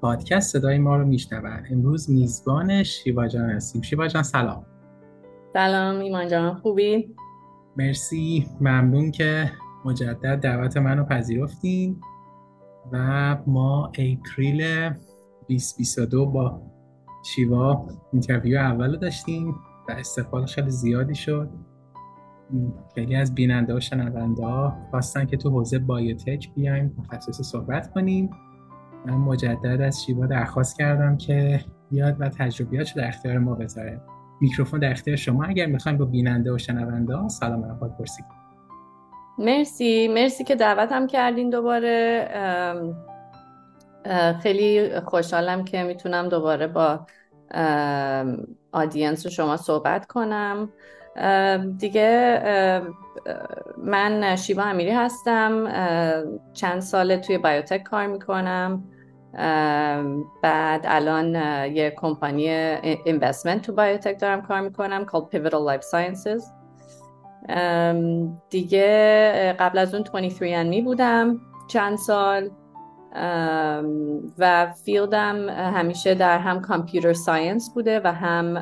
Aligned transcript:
پادکست 0.00 0.52
صدای 0.52 0.78
ما 0.78 0.96
رو 0.96 1.06
میشنون 1.06 1.66
امروز 1.70 2.10
میزبان 2.10 2.82
شیوا 2.82 3.28
جان 3.28 3.50
هستیم. 3.50 3.82
شیوا 3.82 4.08
جان 4.08 4.22
سلام. 4.22 4.66
سلام 5.52 6.00
ایمان 6.00 6.28
جان 6.28 6.54
خوبی؟ 6.54 7.14
مرسی. 7.76 8.46
ممنون 8.60 9.10
که 9.10 9.52
مجدد 9.84 10.40
دعوت 10.40 10.76
منو 10.76 11.04
پذیرفتین. 11.04 11.96
و 12.92 13.36
ما 13.46 13.86
April 13.86 14.90
2022 15.48 16.26
با 16.26 16.62
شیوا 17.24 17.86
interview 18.12 18.58
اول 18.58 18.96
داشتیم 18.96 19.50
و 19.88 19.92
استقبال 19.92 20.46
خیلی 20.46 20.70
زیادی 20.70 21.14
شد. 21.14 21.48
خیلی 22.94 23.16
از 23.16 23.34
بیننده 23.34 23.76
و 23.76 23.80
شنونده 23.80 24.44
ها 24.44 24.76
خواستن 24.90 25.26
که 25.26 25.36
تو 25.36 25.50
حوزه 25.50 25.78
بایوتک 25.78 26.54
بیایم 26.54 27.04
تخصص 27.10 27.40
صحبت 27.40 27.92
کنیم. 27.92 28.30
من 29.06 29.14
مجدد 29.14 29.80
از 29.80 30.04
شیوا 30.04 30.26
درخواست 30.26 30.78
کردم 30.78 31.16
که 31.16 31.60
بیاد 31.90 32.16
و 32.18 32.28
تجربیاتش 32.28 32.92
در 32.92 33.08
اختیار 33.08 33.38
ما 33.38 33.54
بذاره. 33.54 34.00
میکروفون 34.40 34.80
در 34.80 34.90
اختیار 34.90 35.16
شما 35.16 35.44
اگر 35.44 35.66
می‌خوایم 35.66 35.98
با 35.98 36.04
بیننده 36.04 36.52
و 36.52 36.58
شنونده 36.58 37.28
سلام 37.28 37.64
احوال 37.64 37.90
پرسید. 37.90 38.24
مرسی. 39.38 40.08
مرسی 40.08 40.44
که 40.44 40.54
دعوتم 40.54 41.06
کردین 41.06 41.50
دوباره. 41.50 42.28
خیلی 44.42 45.00
خوشحالم 45.00 45.64
که 45.64 45.82
می‌تونم 45.82 46.28
دوباره 46.28 46.66
با 46.66 47.00
آدینس 48.72 49.26
شما 49.26 49.56
صحبت 49.56 50.06
کنم. 50.06 50.68
دیگه 51.78 52.40
من 53.78 54.36
شیوا 54.36 54.62
امیری 54.62 54.90
هستم. 54.90 55.64
چند 56.52 56.80
ساله 56.80 57.16
توی 57.16 57.38
بایوتک 57.38 57.82
کار 57.82 58.06
می‌کنم. 58.06 58.84
بعد 60.42 60.80
الان 60.84 61.34
یه 61.74 61.94
کمپانی 61.96 62.48
اینوستمنت 63.04 63.62
تو 63.62 63.72
بایوتک 63.72 64.20
دارم 64.20 64.42
کار 64.42 64.60
می‌کنم 64.60 65.06
called 65.06 65.36
Pivotal 65.36 65.52
Life 65.52 65.84
Sciences. 65.84 66.42
دیگه 68.50 69.56
قبل 69.58 69.78
از 69.78 69.94
اون 69.94 70.04
23andMe 70.04 70.84
بودم 70.84 71.40
چند 71.68 71.98
سال. 71.98 72.50
و 74.38 74.72
field 74.84 75.37
م 75.37 75.48
همیشه 75.48 76.14
در 76.14 76.38
هم 76.38 76.60
computer 76.60 77.12
science 77.12 77.74
بوده 77.74 78.00
و 78.04 78.12
هم 78.12 78.56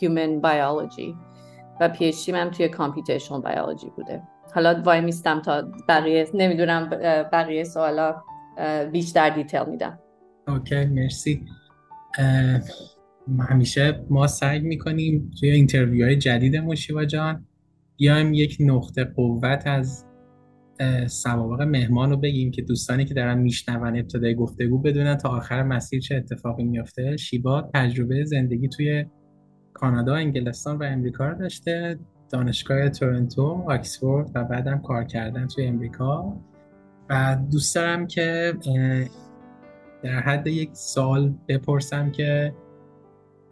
human 0.00 0.40
biology 0.40 1.16
و 1.80 1.88
PhD 1.88 2.28
من 2.28 2.50
توی 2.50 2.68
computational 2.68 3.42
biology 3.42 3.90
بوده. 3.96 4.22
حالا 4.54 4.82
وای 4.84 5.00
میستم 5.00 5.40
تا 5.40 5.62
بقیه 5.88 6.28
نمی‌دونم 6.34 6.88
بقیه 7.32 7.64
سوالا 7.64 8.22
بیشتر 8.92 9.30
detail 9.30 9.64
میدم. 9.64 9.98
OK 10.48 10.84
مرسی. 10.84 11.44
همیشه 13.40 14.04
ما 14.10 14.26
سعی 14.26 14.58
می‌کنیم 14.58 15.30
توی 15.40 15.50
interview 15.50 16.04
های 16.04 16.16
جدید 16.16 16.56
شیوا 16.56 17.04
جان 17.04 17.46
بیایم 17.96 18.34
یک 18.34 18.56
نقطه 18.60 19.04
قوت 19.04 19.66
از 19.66 20.04
سوابق 21.06 21.62
مهمان 21.62 22.10
رو 22.10 22.16
بگیم 22.16 22.50
که 22.50 22.62
دوستانی 22.62 23.04
که 23.04 23.14
دارن 23.14 23.38
میشنون 23.38 23.98
ابتدای 23.98 24.34
گفتگو 24.34 24.78
بدونن 24.78 25.16
تا 25.16 25.28
آخر 25.28 25.62
مسیر 25.62 26.00
چه 26.00 26.16
اتفاقی 26.16 26.64
میافته. 26.64 27.16
شیبا 27.16 27.70
تجربه 27.74 28.24
زندگی 28.24 28.68
توی 28.68 29.04
کانادا، 29.72 30.14
انگلستان 30.14 30.78
و 30.78 30.82
امریکا 30.82 31.28
رو 31.28 31.38
داشته. 31.38 31.98
دانشگاه 32.30 32.88
تورنتو، 32.88 33.64
آکسفورد 33.68 34.30
و 34.34 34.44
بعدم 34.44 34.78
کار 34.78 35.04
کردن 35.04 35.46
توی 35.46 35.66
امریکا. 35.66 36.36
و 37.10 37.38
دوست 37.50 37.74
دارم 37.74 38.06
که 38.06 38.54
در 40.02 40.20
حد 40.20 40.46
یک 40.46 40.70
سال 40.72 41.34
بپرسم 41.48 42.10
که 42.10 42.54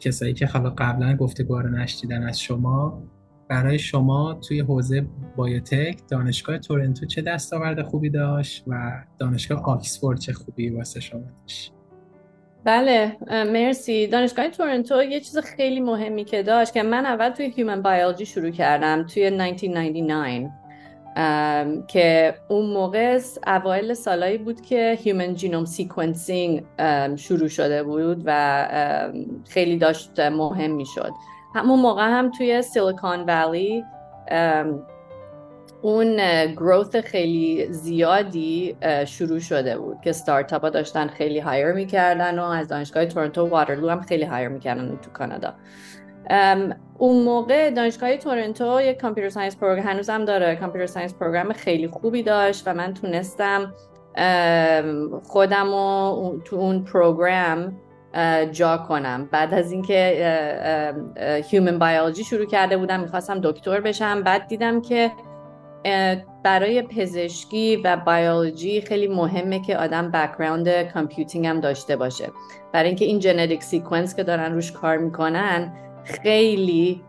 کسایی 0.00 0.34
که 0.34 0.46
حالا 0.46 0.70
قبلا 0.70 1.16
گفتگو 1.16 1.58
رو 1.58 1.68
نشدیدن 1.68 2.22
از 2.22 2.40
شما 2.40 3.02
برای 3.48 3.78
شما 3.78 4.34
توی 4.34 4.60
حوزه 4.60 5.06
biotech 5.36 5.98
دانشگاه 6.08 6.58
تورنتو 6.58 7.06
چه 7.06 7.22
دستاورد 7.22 7.82
خوبی 7.82 8.10
داشت 8.10 8.64
و 8.66 9.02
دانشگاه 9.18 9.64
آکسفورد 9.64 10.18
چه 10.18 10.32
خوبی 10.32 10.70
واسه 10.70 11.00
شما 11.00 11.22
داشت؟ 11.42 11.72
بله 12.64 13.16
مرسی. 13.30 14.06
دانشگاه 14.06 14.48
تورنتو 14.48 15.02
یه 15.02 15.20
چیز 15.20 15.38
خیلی 15.38 15.80
مهمی 15.80 16.24
که 16.24 16.42
داشت 16.42 16.72
که 16.72 16.82
من 16.82 17.06
اول 17.06 17.30
توی 17.30 17.52
human 17.56 17.82
biology 17.82 18.26
شروع 18.26 18.50
کردم 18.50 19.06
توی 19.06 19.26
1999. 19.26 20.50
که 21.88 22.34
اون 22.48 22.66
موقع 22.66 23.20
اوایل 23.46 23.94
سالایی 23.94 24.38
بود 24.38 24.60
که 24.60 24.98
human 25.02 25.34
genome 25.34 25.64
sequencing 25.64 26.64
شروع 27.16 27.48
شده 27.48 27.82
بود 27.82 28.22
و 28.24 28.68
خیلی 29.48 29.78
داشت 29.78 30.20
مهم 30.20 30.70
می 30.70 30.86
شد 30.86 31.12
همون 31.54 31.80
موقع 31.80 32.08
هم 32.08 32.30
توی 32.30 32.62
سیلیکون 32.62 33.20
ولی 33.20 33.84
اون 35.82 36.16
growth 36.46 36.96
خیلی 36.96 37.66
زیادی 37.70 38.76
شروع 39.06 39.38
شده 39.38 39.78
بود 39.78 40.00
که 40.00 40.12
ستارتاپ 40.12 40.62
ها 40.62 40.70
داشتن 40.70 41.06
خیلی 41.06 41.38
hire 41.38 41.72
می‌کردن 41.72 42.38
و 42.38 42.42
از 42.42 42.68
دانشگاه 42.68 43.06
تورنتو 43.06 43.46
و 43.46 43.48
واترلو 43.48 43.88
هم 43.88 44.00
خیلی 44.00 44.24
hire 44.24 44.48
می‌کردن 44.48 44.98
تو 45.02 45.10
کانادا. 45.10 45.54
اون 46.98 47.22
موقع 47.24 47.70
دانشگاه 47.70 48.16
تورنتو 48.16 48.80
یک 48.80 49.00
computer 49.00 49.30
science 49.30 49.56
program 49.56 49.86
هنوزم 49.86 50.24
داره 50.24 50.56
computer 50.56 50.86
science 50.86 51.14
program 51.14 51.52
خیلی 51.52 51.88
خوبی 51.88 52.22
داشت 52.22 52.62
و 52.66 52.74
من 52.74 52.94
تونستم 52.94 53.74
خودم 55.22 55.66
رو 55.66 56.40
تو 56.44 56.56
اون 56.56 56.84
program 56.84 57.76
جا 58.52 58.76
کنم. 58.76 59.28
بعد 59.32 59.54
از 59.54 59.72
اینکه 59.72 60.94
human 61.50 61.78
biology 61.78 62.24
شروع 62.24 62.46
کرده 62.46 62.76
بودم 62.76 63.00
می‌خواستم 63.00 63.40
دکتر 63.42 63.80
بشم. 63.80 64.22
بعد 64.22 64.46
دیدم 64.46 64.80
که 64.80 65.12
برای 66.44 66.82
پزشکی 66.82 67.76
و 67.76 67.96
بیولوژی 67.96 68.80
خیلی 68.80 69.08
مهمه 69.08 69.62
که 69.62 69.78
آدم 69.78 70.10
background 70.10 70.82
computing 70.82 71.46
هم 71.46 71.60
داشته 71.60 71.96
باشه. 71.96 72.28
برای 72.72 72.88
اینکه 72.88 73.04
این 73.04 73.20
genetic 73.20 73.62
sequence 73.62 74.16
که 74.16 74.22
دارن 74.22 74.52
روش 74.52 74.72
کار 74.72 74.96
می‌کنن 74.96 75.72
خیلی 76.06 77.04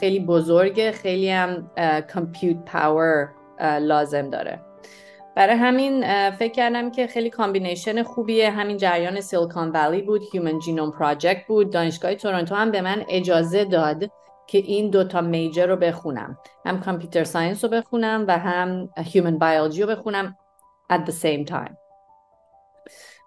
خیلی 0.00 0.20
بزرگه 0.20 0.92
خیلی 0.92 1.30
هم 1.30 1.70
compute 2.14 2.64
power 2.64 3.28
لازم 3.80 4.30
داره. 4.30 4.60
برای 5.36 5.56
همین 5.56 6.00
فکر 6.30 6.52
کردم 6.52 6.90
که 6.90 7.06
خیلی 7.06 7.30
combination 7.30 8.02
خوبیه. 8.02 8.50
همین 8.50 8.76
جریان 8.76 9.20
سیلیکون 9.20 9.70
ولی 9.70 10.02
بود 10.02 10.22
Human 10.32 10.58
Genome 10.58 10.90
Project 10.90 11.46
بود. 11.46 11.72
دانشگاه 11.72 12.14
تورنتو 12.14 12.54
هم 12.54 12.70
به 12.70 12.80
من 12.80 13.04
اجازه 13.08 13.64
داد 13.64 14.10
که 14.46 14.58
این 14.58 14.90
دوتا 14.90 15.20
major 15.20 15.66
رو 15.66 15.76
بخونم. 15.76 16.38
هم 16.66 16.80
computer 16.80 17.24
science 17.24 17.64
رو 17.64 17.70
بخونم 17.70 18.24
و 18.28 18.38
هم 18.38 18.88
human 18.96 19.38
biology 19.38 19.82
رو 19.82 19.88
بخونم 19.88 20.36
at 20.92 20.96
the 20.96 21.12
same 21.12 21.44
time. 21.50 21.87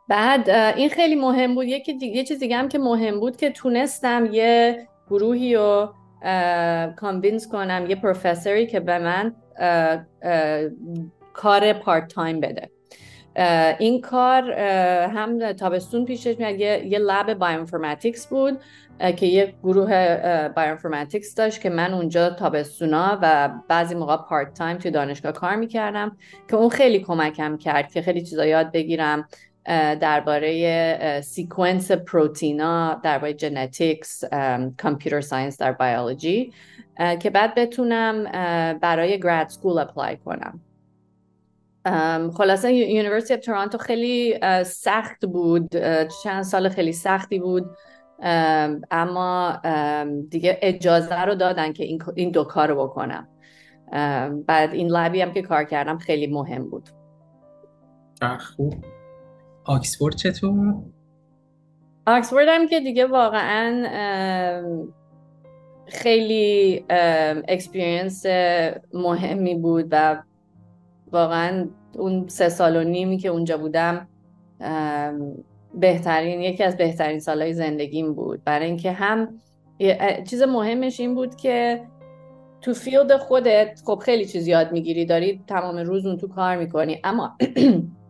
بعد 0.07 0.49
این 0.49 0.89
خیلی 0.89 1.15
مهم 1.15 1.55
بود. 1.55 1.65
یکی 1.65 1.97
یه 2.01 2.23
چیز 2.23 2.39
دیگه 2.39 2.57
هم 2.57 2.67
که 2.67 2.79
مهم 2.79 3.19
بود 3.19 3.37
که 3.37 3.49
تونستم 3.49 4.29
یه 4.31 4.87
گروهی 5.09 5.55
رو 5.55 5.93
convince 6.95 7.47
کنم 7.47 7.85
یه 7.89 7.95
پروفسوری 7.95 8.67
که 8.67 8.79
به 8.79 8.99
من 8.99 9.35
کار 11.33 11.73
part-time 11.73 12.39
بده 12.39 12.69
این 13.79 14.01
کار 14.01 14.51
هم 14.51 15.53
تابستون 15.53 16.05
پیشش 16.05 16.39
میاد. 16.39 16.59
یه, 16.59 16.87
یه 16.87 16.99
lab 16.99 17.33
bioinformatics 17.33 18.27
بود 18.27 18.59
که 19.15 19.25
یه 19.25 19.53
گروه 19.63 19.87
bioinformatics 20.47 21.35
داشت 21.35 21.61
که 21.61 21.69
من 21.69 21.93
اونجا 21.93 22.29
تابستونا 22.29 23.19
و 23.21 23.49
بعضی 23.67 23.95
موقع 23.95 24.17
part-time 24.17 24.77
توی 24.77 24.91
دانشگاه 24.91 25.31
کار 25.31 25.55
می‌کردم 25.55 26.17
که 26.49 26.55
اون 26.55 26.69
خیلی 26.69 26.99
کمکم 26.99 27.57
کرد 27.57 27.91
که 27.91 28.01
خیلی 28.01 28.21
چیزا 28.21 28.45
یاد 28.45 28.71
بگیرم. 28.71 29.27
درباره 29.65 31.21
sequence 31.21 31.91
پروتینا 31.91 33.01
درباره 33.03 33.33
genetics 33.33 34.23
computer 34.81 35.21
science 35.21 35.57
در 35.57 35.71
بیولوژی 35.71 36.53
که 37.19 37.29
بعد 37.29 37.55
بتونم 37.55 38.23
برای 38.79 39.19
grad 39.19 39.47
school 39.47 39.79
apply 39.79 40.17
کنم. 40.17 40.61
خلاصه 42.37 42.73
University 42.73 43.41
تورانتو 43.41 43.77
خیلی 43.77 44.39
سخت 44.65 45.25
بود. 45.25 45.69
چند 46.23 46.43
سال 46.43 46.69
خیلی 46.69 46.93
سختی 46.93 47.39
بود. 47.39 47.65
اما 48.91 49.61
دیگه 50.29 50.59
اجازه 50.61 51.21
رو 51.21 51.35
دادن 51.35 51.73
که 51.73 51.97
این 52.15 52.31
دو 52.31 52.43
کار 52.43 52.67
رو 52.67 52.87
بکنم. 52.87 53.27
بعد 54.47 54.73
این 54.73 54.87
lab 54.87 55.13
ی 55.13 55.21
هم 55.21 55.33
که 55.33 55.41
کار 55.41 55.63
کردم 55.63 55.97
خیلی 55.97 56.27
مهم 56.27 56.69
بود. 56.69 56.89
خوب. 58.39 58.73
آکسفورد 59.65 60.15
چطور؟ 60.15 60.75
آکسفورد 62.07 62.47
هم 62.49 62.67
که 62.67 62.79
دیگه 62.79 63.05
واقعا 63.05 63.83
خیلی 65.87 66.85
experience 67.47 68.25
مهمی 68.93 69.55
بود 69.55 69.87
و 69.91 70.23
واقعا 71.11 71.67
اون 71.93 72.27
سه 72.27 72.49
سال 72.49 72.75
و 72.75 72.83
نیمی 72.83 73.17
که 73.17 73.29
اونجا 73.29 73.57
بودم 73.57 74.07
بهترین 75.73 76.41
یکی 76.41 76.63
از 76.63 76.77
بهترین 76.77 77.19
سالهای 77.19 77.53
زندگیم 77.53 78.13
بود 78.13 78.43
برای 78.43 78.65
اینکه 78.65 78.91
هم 78.91 79.39
چیز 80.29 80.41
مهمش 80.41 80.99
این 80.99 81.15
بود 81.15 81.35
که 81.35 81.81
تو 82.61 82.73
field 82.73 83.17
خودت 83.17 83.81
خب 83.85 84.01
خیلی 84.05 84.25
چیز 84.25 84.47
یاد 84.47 84.71
می‌گیری 84.71 85.05
داری 85.05 85.43
تمام 85.47 85.77
روز 85.77 86.05
اون 86.05 86.17
تو 86.17 86.27
کار 86.27 86.55
می‌کنی 86.55 87.01
اما 87.03 87.37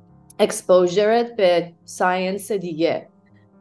exposure 0.42 1.25
ت 1.25 1.36
به 1.36 1.72
science 1.86 2.52
دیگه 2.52 3.08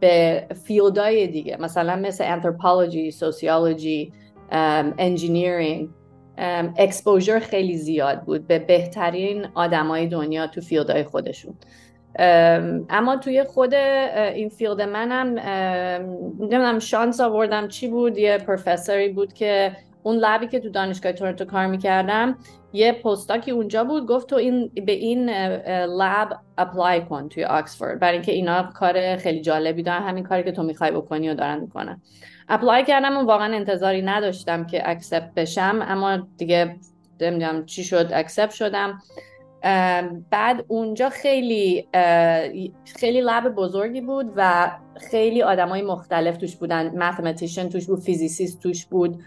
به 0.00 0.46
field 0.64 1.08
های 1.08 1.26
دیگه. 1.26 1.56
مثلا 1.60 1.96
مثل 1.96 2.24
anthropology 2.26 3.10
sociology 3.10 4.12
engineering 4.98 5.88
exposure 6.78 7.38
خیلی 7.38 7.76
زیاد 7.76 8.20
بود 8.20 8.46
به 8.46 8.58
بهترین 8.58 9.46
آدمای 9.54 10.06
دنیا 10.06 10.46
تو 10.46 10.60
field 10.60 10.92
های 10.92 11.04
خودشون. 11.04 11.54
اما 12.88 13.16
توی 13.16 13.44
خود 13.44 13.74
این 13.74 14.48
field 14.48 14.82
منم 14.82 15.38
نمی‌دونم 16.40 16.78
شانس 16.78 17.20
آوردم 17.20 17.68
چی 17.68 17.88
بود. 17.88 18.18
یه 18.18 18.38
پروفسوری 18.38 19.08
بود 19.08 19.32
که 19.32 19.76
اون 20.02 20.16
lab 20.16 20.39
ی 20.39 20.46
که 20.46 20.60
تو 20.60 20.68
دانشگاه 20.68 21.12
تورنتو 21.12 21.44
کار 21.44 21.66
می‌کردم 21.66 22.38
یه 22.72 22.92
postdoc 22.92 23.43
ی 23.43 23.50
اونجا 23.50 23.84
بود 23.84 24.06
گفت 24.06 24.28
تو 24.28 24.36
این 24.36 24.70
به 24.86 24.92
این 24.92 25.30
lab 25.84 26.40
apply 26.58 27.00
کن 27.00 27.28
توی 27.28 27.44
آکسفورد. 27.44 28.00
برای 28.00 28.14
اینکه 28.14 28.32
اینا 28.32 28.62
کار 28.62 29.16
خیلی 29.16 29.40
جالبی 29.40 29.82
دارن 29.82 30.02
همین 30.02 30.24
کاری 30.24 30.42
که 30.42 30.52
تو 30.52 30.62
می‌خوای 30.62 30.90
بکنی 30.90 31.30
و 31.30 31.34
دارن 31.34 31.60
می‌کنن. 31.60 32.00
apply 32.48 32.84
کردم 32.84 33.16
و 33.16 33.20
واقعا 33.20 33.54
انتظاری 33.54 34.02
نداشتم 34.02 34.66
که 34.66 34.90
accept 34.90 35.34
بشم 35.34 35.78
اما 35.82 36.28
دیگه 36.36 36.76
نمی‌دونم 37.20 37.66
چی 37.66 37.84
شد 37.84 38.10
accept 38.12 38.50
شدم. 38.50 38.98
بعد 40.30 40.64
اونجا 40.68 41.08
خیلی 41.08 41.88
خیلی 42.84 43.20
lab 43.20 43.48
بزرگی 43.48 44.00
بود 44.00 44.32
و 44.36 44.70
خیلی 45.10 45.42
آدمای 45.42 45.82
مختلف 45.82 46.36
توش 46.36 46.56
بودن. 46.56 46.98
mathematician 46.98 47.68
توش 47.68 47.86
بود 47.86 48.00
physicist 48.00 48.62
توش 48.62 48.86
بود. 48.86 49.22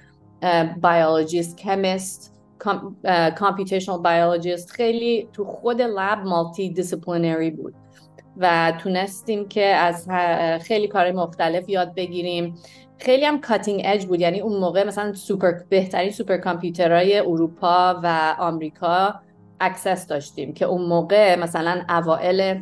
biologist 0.81 1.57
chemist 1.57 2.33
computational 3.39 4.03
biologist 4.03 4.71
خیلی 4.71 5.29
تو 5.33 5.45
خود 5.45 5.81
lab 5.81 6.19
multidisciplinary 6.25 7.51
بود. 7.51 7.73
و 8.37 8.73
تونستیم 8.79 9.47
که 9.47 9.65
از 9.65 10.07
خیلی 10.61 10.87
کار 10.87 11.11
مختلف 11.11 11.69
یاد 11.69 11.95
بگیریم. 11.95 12.55
خیلی 12.97 13.25
هم 13.25 13.41
cutting 13.41 13.81
edge 13.85 14.05
بود. 14.05 14.19
یعنی 14.19 14.39
اون 14.39 14.59
موقع 14.59 14.87
مثلا 14.87 15.13
سوپر 15.13 15.51
بهترین 15.69 16.11
سوپر 16.11 16.37
کامپیوترهای 16.37 17.19
اروپا 17.19 17.99
و 18.03 18.35
آمریکا 18.39 19.21
access 19.59 20.07
داشتیم 20.07 20.53
که 20.53 20.65
اون 20.65 20.81
موقع 20.85 21.35
مثلا 21.35 21.83
اوائل 21.89 22.59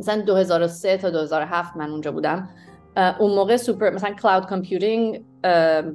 مثلا 0.00 0.22
2003 0.22 0.96
تا 0.96 1.10
2007 1.10 1.76
من 1.76 1.90
اونجا 1.90 2.12
بودم 2.12 2.48
اون 3.18 3.34
موقع 3.34 3.56
سوپر 3.56 3.90
مثلا 3.90 4.14
cloud 4.14 4.46
computing 4.46 5.24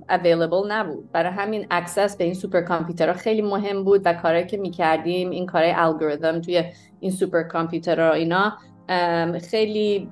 available 0.09 0.71
نبود. 0.71 1.11
برای 1.11 1.31
همین 1.31 1.67
access 1.71 2.17
به 2.17 2.23
این 2.23 2.33
سوپر 2.33 2.61
کامپیوترها 2.61 3.13
خیلی 3.13 3.41
مهم 3.41 3.83
بود 3.83 4.01
و 4.05 4.13
کاری 4.13 4.45
که 4.45 4.57
می‌کردیم 4.57 5.29
این 5.29 5.45
کارهای 5.45 5.73
الگوریتم 5.75 6.41
توی 6.41 6.63
این 6.99 7.11
سوپر 7.11 7.43
کامپیوترها 7.43 8.11
اینا 8.11 8.57
خیلی 9.49 10.09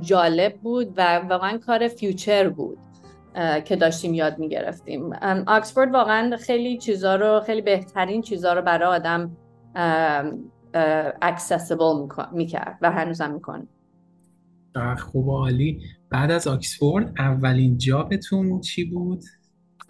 جالب 0.00 0.54
بود 0.54 0.94
و 0.96 1.18
واقعا 1.18 1.58
کار 1.58 1.88
future 1.88 2.48
بود 2.48 2.78
که 3.64 3.76
داشتیم 3.76 4.14
یاد 4.14 4.38
می‌گرفتیم. 4.38 5.12
آکسفورد 5.46 5.94
واقعا 5.94 6.36
خیلی 6.36 6.78
چیزا 6.78 7.16
رو 7.16 7.40
خیلی 7.40 7.62
بهترین 7.62 8.22
چیزا 8.22 8.52
رو 8.52 8.62
برای 8.62 8.88
آدم 8.88 9.36
accessible 11.22 12.06
می‌کرد 12.32 12.78
و 12.82 12.90
هنوزم 12.90 13.30
می‌کنه. 13.30 13.66
خوب 14.98 15.30
عالی. 15.30 15.80
بعد 16.10 16.30
از 16.30 16.46
آکسفورد 16.46 17.14
اولین 17.18 17.78
job 17.78 18.19
تون 18.19 18.60
چی 18.60 18.84
بود؟ 18.84 19.22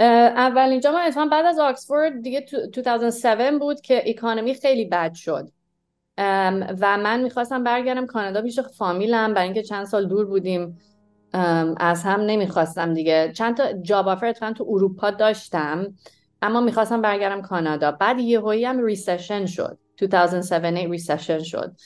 اولین 0.01 0.81
job 0.81 0.95
من 1.17 1.29
بعد 1.29 1.47
از 1.47 1.59
آکسفورد 1.59 2.23
دیگه 2.23 2.47
2007 2.75 3.59
بود 3.61 3.81
که 3.81 4.03
economy 4.07 4.55
خیلی 4.55 4.85
بد 4.85 5.15
شد. 5.15 5.49
و 6.81 6.99
من 6.99 7.23
می‌خواستم 7.23 7.65
برگردم 7.65 8.07
کانادا 8.07 8.43
پیش 8.43 8.61
فامیلم. 8.61 9.35
برای 9.35 9.45
اینکه 9.45 9.63
چند 9.63 9.85
سال 9.85 10.09
دور 10.09 10.27
بودیم 10.27 10.79
از 11.77 12.03
هم 12.03 12.27
نمی‌خواستم 12.27 12.95
دیگه. 12.95 13.33
چند 13.35 13.57
تا 13.57 13.73
job 13.73 14.09
offer 14.09 14.33
تو 14.33 14.67
اروپا 14.69 15.11
داشتم 15.11 15.95
اما 16.43 16.61
می‌خواستم 16.61 17.03
برگردم 17.03 17.43
کانادا. 17.43 17.93
بعد 17.93 18.19
یهویی 18.19 18.65
هم 18.65 18.85
recession 18.85 19.47
شد. 19.47 19.79
2007 19.99 20.65
recession 20.65 21.43
شد. 21.43 21.77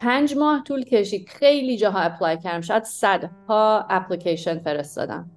پنج 0.00 0.36
ماه 0.38 0.62
طول 0.64 0.84
کشید. 0.84 1.28
خیلی 1.28 1.76
جاها 1.76 2.00
apply 2.00 2.38
کردم. 2.38 2.60
شاید 2.60 2.84
صدها 2.84 3.86
اپلیکیشن 3.90 4.58
فرستادم. 4.58 5.30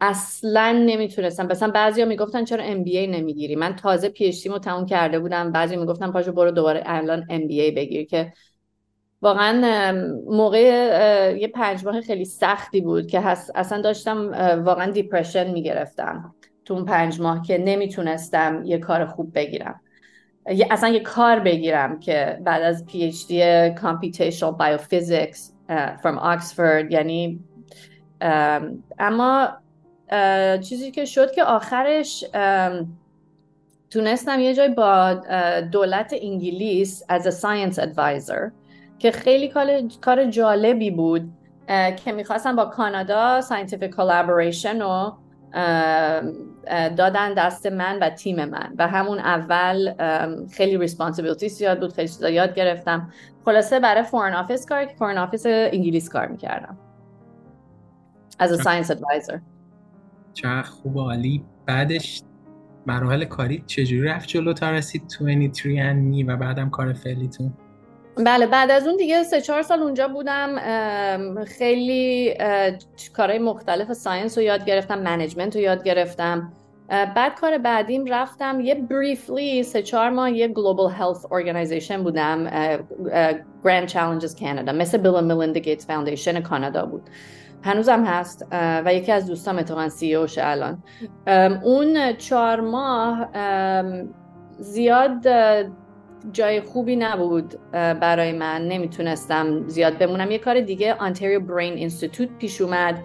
اصلا 0.00 0.72
نمی‌تونستم. 0.86 1.46
مثلا 1.46 1.70
بعضیا 1.70 2.04
می‌گفتن 2.04 2.44
چرا 2.44 2.64
MBA 2.64 3.06
نمی‌گیری؟ 3.06 3.56
من 3.56 3.76
تازه 3.76 4.08
PhD 4.08 4.46
رو 4.46 4.58
تموم 4.58 4.86
کرده 4.86 5.18
بودم. 5.18 5.52
بعضی 5.52 5.76
می‌گفتن 5.76 6.12
پاشو 6.12 6.32
برو 6.32 6.50
دوباره 6.50 6.82
الان 6.86 7.26
MBA 7.28 7.70
بگیر 7.70 8.06
که 8.06 8.32
واقعا 9.22 9.92
موقع 10.26 10.58
یه 11.40 11.48
پنج 11.48 11.84
ماه 11.84 12.00
خیلی 12.00 12.24
سختی 12.24 12.80
بود 12.80 13.06
که 13.06 13.26
اصلا 13.54 13.80
داشتم 13.80 14.30
واقعا 14.64 14.90
depression 14.90 15.50
می‌گرفتم 15.50 16.34
تو 16.64 16.74
اون 16.74 16.84
پنج 16.84 17.20
ماه 17.20 17.42
که 17.42 17.58
نمی‌تونستم 17.58 18.62
یه 18.64 18.78
کار 18.78 19.06
خوب 19.06 19.34
بگیرم. 19.34 19.80
اصلا 20.46 20.88
یه 20.88 21.00
کار 21.00 21.40
بگیرم 21.40 22.00
که 22.00 22.38
بعد 22.44 22.62
از 22.62 22.86
PhD 22.86 23.70
computational 23.74 24.52
biophysics 24.52 25.52
from 26.02 26.18
Oxford 26.18 26.92
یعنی 26.92 27.40
اما 28.98 29.48
چیزی 30.62 30.90
که 30.90 31.04
شد 31.04 31.32
که 31.32 31.44
آخرش 31.44 32.24
تونستم 33.90 34.40
یه 34.40 34.54
جای 34.54 34.68
با 34.68 35.14
دولت 35.72 36.14
انگلیس 36.22 37.02
از 37.08 37.42
a 37.42 37.42
science 37.42 37.76
advisor 37.76 38.50
که 38.98 39.10
خیلی 39.10 39.52
کار 40.00 40.24
جالبی 40.30 40.90
بود 40.90 41.32
که 42.04 42.12
می‌خواستم 42.12 42.56
با 42.56 42.64
کانادا 42.64 43.40
scientific 43.40 43.90
collaboration 43.90 44.80
رو 44.80 45.16
دادن 46.96 47.34
دست 47.34 47.66
من 47.66 47.98
و 47.98 48.10
تیم 48.10 48.44
من. 48.44 48.74
و 48.78 48.88
همون 48.88 49.18
اول 49.18 49.94
خیلی 50.52 50.78
responsibility 50.78 51.48
زیاد 51.48 51.80
بود 51.80 51.92
خیلی 51.92 52.08
چیزا 52.08 52.30
یاد 52.30 52.54
گرفتم. 52.54 53.12
خلاصه 53.44 53.80
برای 53.80 54.02
Foreign 54.02 54.34
Office 54.34 54.66
کار 54.66 54.84
که 54.84 54.94
Foreign 54.94 55.18
Office 55.18 55.42
انگلیس 55.46 56.08
کار 56.08 56.26
می‌کردم. 56.26 56.78
as 58.38 58.60
a 58.60 58.64
science 58.64 58.88
advisor. 58.88 59.38
چه 60.34 60.62
خوب 60.62 60.98
عالی. 60.98 61.44
بعدش 61.66 62.22
مراحل 62.86 63.24
کاری 63.24 63.64
چجوری 63.66 64.02
رفت 64.02 64.28
جلو 64.28 64.52
تا 64.52 64.70
رسید 64.70 65.02
23 65.26 65.92
می 65.92 66.22
و 66.22 66.36
بعدم 66.36 66.70
کار 66.70 66.92
فعلیتون؟ 66.92 67.52
بله 68.16 68.46
بعد 68.46 68.70
از 68.70 68.86
اون 68.86 68.96
دیگه 68.96 69.22
سه 69.22 69.40
چهار 69.40 69.62
سال 69.62 69.82
اونجا 69.82 70.08
بودم 70.08 70.56
خیلی 71.44 72.34
کارهای 73.16 73.38
مختلف 73.38 73.92
science 73.92 74.38
رو 74.38 74.44
یاد 74.44 74.64
گرفتم 74.64 74.98
management 74.98 75.56
رو 75.56 75.62
یاد 75.62 75.84
گرفتم. 75.84 76.52
بعد 76.88 77.34
کار 77.34 77.58
بعدیم 77.58 78.04
رفتم 78.06 78.60
یه 78.60 78.74
briefly 78.74 79.62
سه 79.62 79.82
چهار 79.82 80.10
ماه 80.10 80.30
یه 80.30 80.48
global 80.48 80.90
health 80.92 81.32
organization 81.32 82.02
بودم 82.02 82.44
Grand 83.64 83.86
Challenges 83.86 84.40
Canada 84.40 84.72
مثل 84.72 84.98
Bill 84.98 85.24
Melinda 85.24 85.60
Gates 85.60 85.86
Foundation 85.86 86.40
کانادا 86.40 86.86
بود. 86.86 87.02
هنوزم 87.62 88.04
هست 88.04 88.46
و 88.52 88.94
یکی 88.94 89.12
از 89.12 89.26
دوستام 89.26 89.58
اتفاقا 89.58 89.88
CEO 89.88 90.14
شه 90.14 90.42
الان. 90.44 90.82
اون 91.62 92.12
چهار 92.12 92.60
ماه 92.60 93.28
زیاد 94.58 95.26
جای 96.32 96.60
خوبی 96.60 96.96
نبود 96.96 97.54
برای 97.72 98.32
من. 98.32 98.68
نمی‌تونستم 98.68 99.68
زیاد 99.68 99.98
بمونم. 99.98 100.30
یه 100.30 100.38
کار 100.38 100.60
دیگه 100.60 100.94
Ontario 100.94 101.40
Brain 101.40 101.74
Institute 101.74 102.28
پیش 102.38 102.60
اومد 102.60 102.98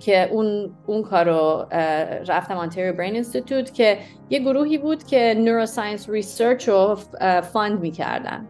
که 0.00 0.28
اون 0.30 0.70
اون 0.86 1.02
کارو 1.02 1.66
رفتم 2.26 2.54
Ontario 2.54 2.92
Brain 2.92 3.14
Institute 3.14 3.74
که 3.74 3.98
یه 4.30 4.38
گروهی 4.38 4.78
بود 4.78 5.04
که 5.04 5.34
neuroscience 5.38 6.10
research 6.10 6.68
رو 6.68 6.98
fund 7.52 7.80
می‌کردن. 7.80 8.46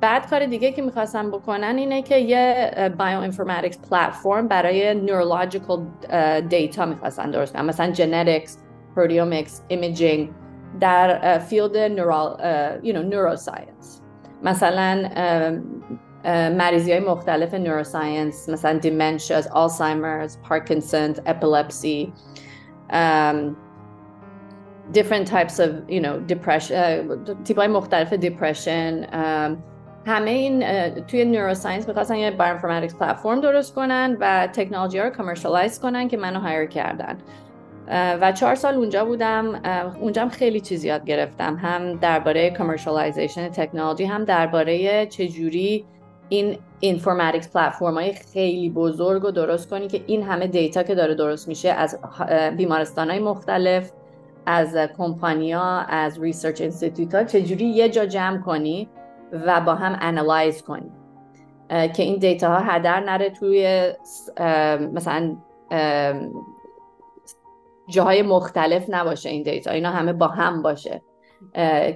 بعد 0.00 0.30
کار 0.30 0.46
دیگه 0.46 0.72
که 0.72 0.82
می‌خواستم 0.82 1.30
بکنن 1.30 1.76
اینه 1.78 2.02
که 2.02 2.16
یه 2.16 2.70
bioinformatics 2.98 3.78
platform 3.90 4.48
برای 4.48 4.94
neurological 4.94 5.86
data 6.48 6.86
می‌خواستن 6.86 7.30
درست 7.30 7.52
کنن. 7.52 7.64
مثلا 7.64 7.90
genetics 7.90 8.58
proteomics 8.96 9.62
imaging 9.68 10.30
در 10.80 11.38
field 11.38 11.76
neural 11.76 12.36
you 12.82 12.92
know, 12.92 13.04
neuroscience 13.14 14.00
مثلا 14.42 15.08
مریضی 16.58 16.92
های 16.92 17.00
مختلف 17.00 17.54
neuroscience 17.54 18.48
مثلا 18.48 18.78
dementias 18.78 19.48
Alzheimer's 19.48 20.38
Parkinson 20.48 21.14
epilepsy 21.26 22.12
different 24.92 25.26
types 25.26 25.58
of 25.58 25.70
you 25.88 26.00
know 26.00 26.32
depression 26.32 26.74
type 27.44 27.58
های 27.58 27.68
مختلف 27.68 28.14
depression 28.14 29.14
همه 30.06 30.30
این 30.30 30.64
توی 31.04 31.24
neuroscience 31.24 31.88
می‌خواستن 31.88 32.16
یه 32.16 32.30
bioinformatics 32.30 32.94
platform 32.94 33.40
درست 33.40 33.74
کنن 33.74 34.16
و 34.20 34.46
تکنولوژی 34.46 34.98
ها 34.98 35.04
رو 35.04 35.10
commercialize 35.10 35.80
کنن 35.80 36.08
که 36.08 36.16
منو 36.16 36.40
hire 36.40 36.66
کردن. 36.66 37.18
و 37.88 38.32
چهار 38.32 38.54
سال 38.54 38.74
اونجا 38.74 39.04
بودم. 39.04 39.60
اونجا 40.00 40.22
هم 40.22 40.28
خیلی 40.28 40.60
چیز 40.60 40.84
یاد 40.84 41.04
گرفتم. 41.04 41.56
هم 41.56 41.96
درباره 41.96 42.50
commercialization 42.50 43.48
تکنولوژی 43.48 44.04
هم 44.04 44.24
درباره 44.24 45.06
چجوری 45.06 45.84
این 46.28 46.58
informatics 46.80 47.52
platform 47.52 47.94
های 47.94 48.12
خیلی 48.12 48.70
بزرگ 48.70 49.22
رو 49.22 49.30
درست 49.30 49.70
کنی 49.70 49.88
که 49.88 50.04
این 50.06 50.22
همه 50.22 50.46
data 50.46 50.82
که 50.82 50.94
داره 50.94 51.14
درست 51.14 51.48
میشه 51.48 51.68
از 51.68 51.98
بیمارستان 52.56 53.10
های 53.10 53.18
مختلف 53.18 53.90
از 54.46 54.76
کمپانیا 54.98 55.62
از 55.88 56.22
research 56.22 56.62
institute 56.62 57.14
ها 57.14 57.24
چجوری 57.24 57.64
یه 57.64 57.88
جا 57.88 58.06
جمع 58.06 58.38
کنی 58.38 58.88
و 59.46 59.60
با 59.60 59.74
هم 59.74 59.98
analyze 60.00 60.62
کنی. 60.62 60.90
که 61.68 62.02
این 62.02 62.18
data 62.18 62.48
ها 62.48 62.58
هدر 62.58 63.00
نره 63.00 63.30
توی 63.30 63.92
مثلا 64.92 65.36
جاهای 67.88 68.22
مختلف 68.22 68.84
نباشه 68.88 69.28
این 69.28 69.42
data. 69.42 69.70
اینا 69.70 69.90
همه 69.90 70.12
با 70.12 70.28
هم 70.28 70.62
باشه. 70.62 71.02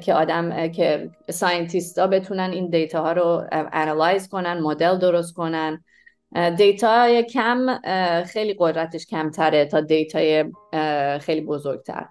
که 0.00 0.14
آدم 0.14 0.68
که 0.68 1.10
scientist 1.30 1.98
ها 1.98 2.06
بتونن 2.06 2.50
این 2.50 2.70
data 2.70 3.02
ها 3.02 3.12
رو 3.12 3.44
analyze 3.52 4.28
کنن 4.28 4.60
مدل 4.60 4.98
درست 4.98 5.34
کنن. 5.34 5.84
data 6.56 7.22
کم 7.22 7.78
خیلی 8.22 8.56
قدرتش 8.58 9.06
کمتره 9.06 9.64
تا 9.64 9.80
data 9.80 10.44
خیلی 11.18 11.40
بزرگتر. 11.40 12.06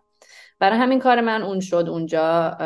برای 0.59 0.77
همین 0.77 0.99
کار 0.99 1.21
من 1.21 1.41
اون 1.41 1.59
شد 1.59 1.85
اونجا. 1.89 2.57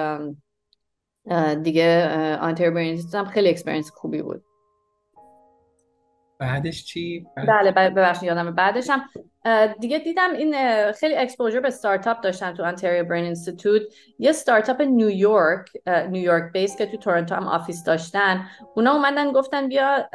دیگه 1.63 2.09
آنتر 2.41 2.65
هم 3.13 3.25
خیلی 3.25 3.49
experience 3.49 3.91
خوبی 3.91 4.21
بود. 4.21 4.43
بعدش 6.39 6.85
چی؟ 6.85 7.25
بله 7.47 7.71
ببخشید 7.71 8.23
یادم 8.23 8.55
بعدش 8.55 8.89
هم 8.89 9.01
دیگه 9.79 9.99
دیدم 9.99 10.33
این 10.33 10.55
خیلی 10.91 11.15
exposure 11.15 11.59
به 11.59 11.67
استارتاپ 11.67 12.21
داشتن 12.21 12.53
تو 12.53 12.63
Ontario 12.63 13.03
Brain 13.03 13.23
Institute 13.23 13.81
یه 14.19 14.29
استارتاپ 14.29 14.81
نیویورک 14.81 15.69
نیویورک 15.87 16.53
based 16.53 16.77
که 16.77 16.85
تو 16.85 16.97
تورنتو 16.97 17.35
هم 17.35 17.47
office 17.47 17.83
داشتن. 17.83 18.47
اونا 18.75 18.93
اومدن 18.93 19.31
گفتن 19.31 19.67
بیا 19.67 20.09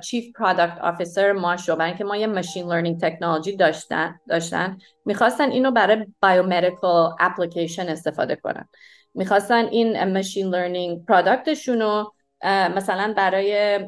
chief 0.00 0.36
product 0.36 0.78
officer 0.78 1.32
ما 1.32 1.56
شو. 1.56 1.76
برای 1.76 1.88
اینکه 1.88 2.04
ما 2.04 2.16
یه 2.16 2.26
machine 2.26 2.68
learning 2.68 3.00
technology 3.00 3.56
داشتن 3.56 4.20
داشتن. 4.28 4.78
می‌خواستن 5.04 5.50
اینو 5.50 5.70
برای 5.70 6.06
biomedical 6.22 7.16
application 7.20 7.88
استفاده 7.88 8.36
کنن. 8.36 8.68
می‌خواستن 9.14 9.66
این 9.66 10.12
machine 10.12 10.46
learning 10.46 11.06
product 11.06 11.53
شون 11.53 11.80
رو 11.80 12.12
مثلا 12.76 13.14
برای 13.16 13.80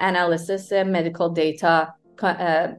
analysis 0.00 0.72
medical 0.72 1.34
data 1.34 1.94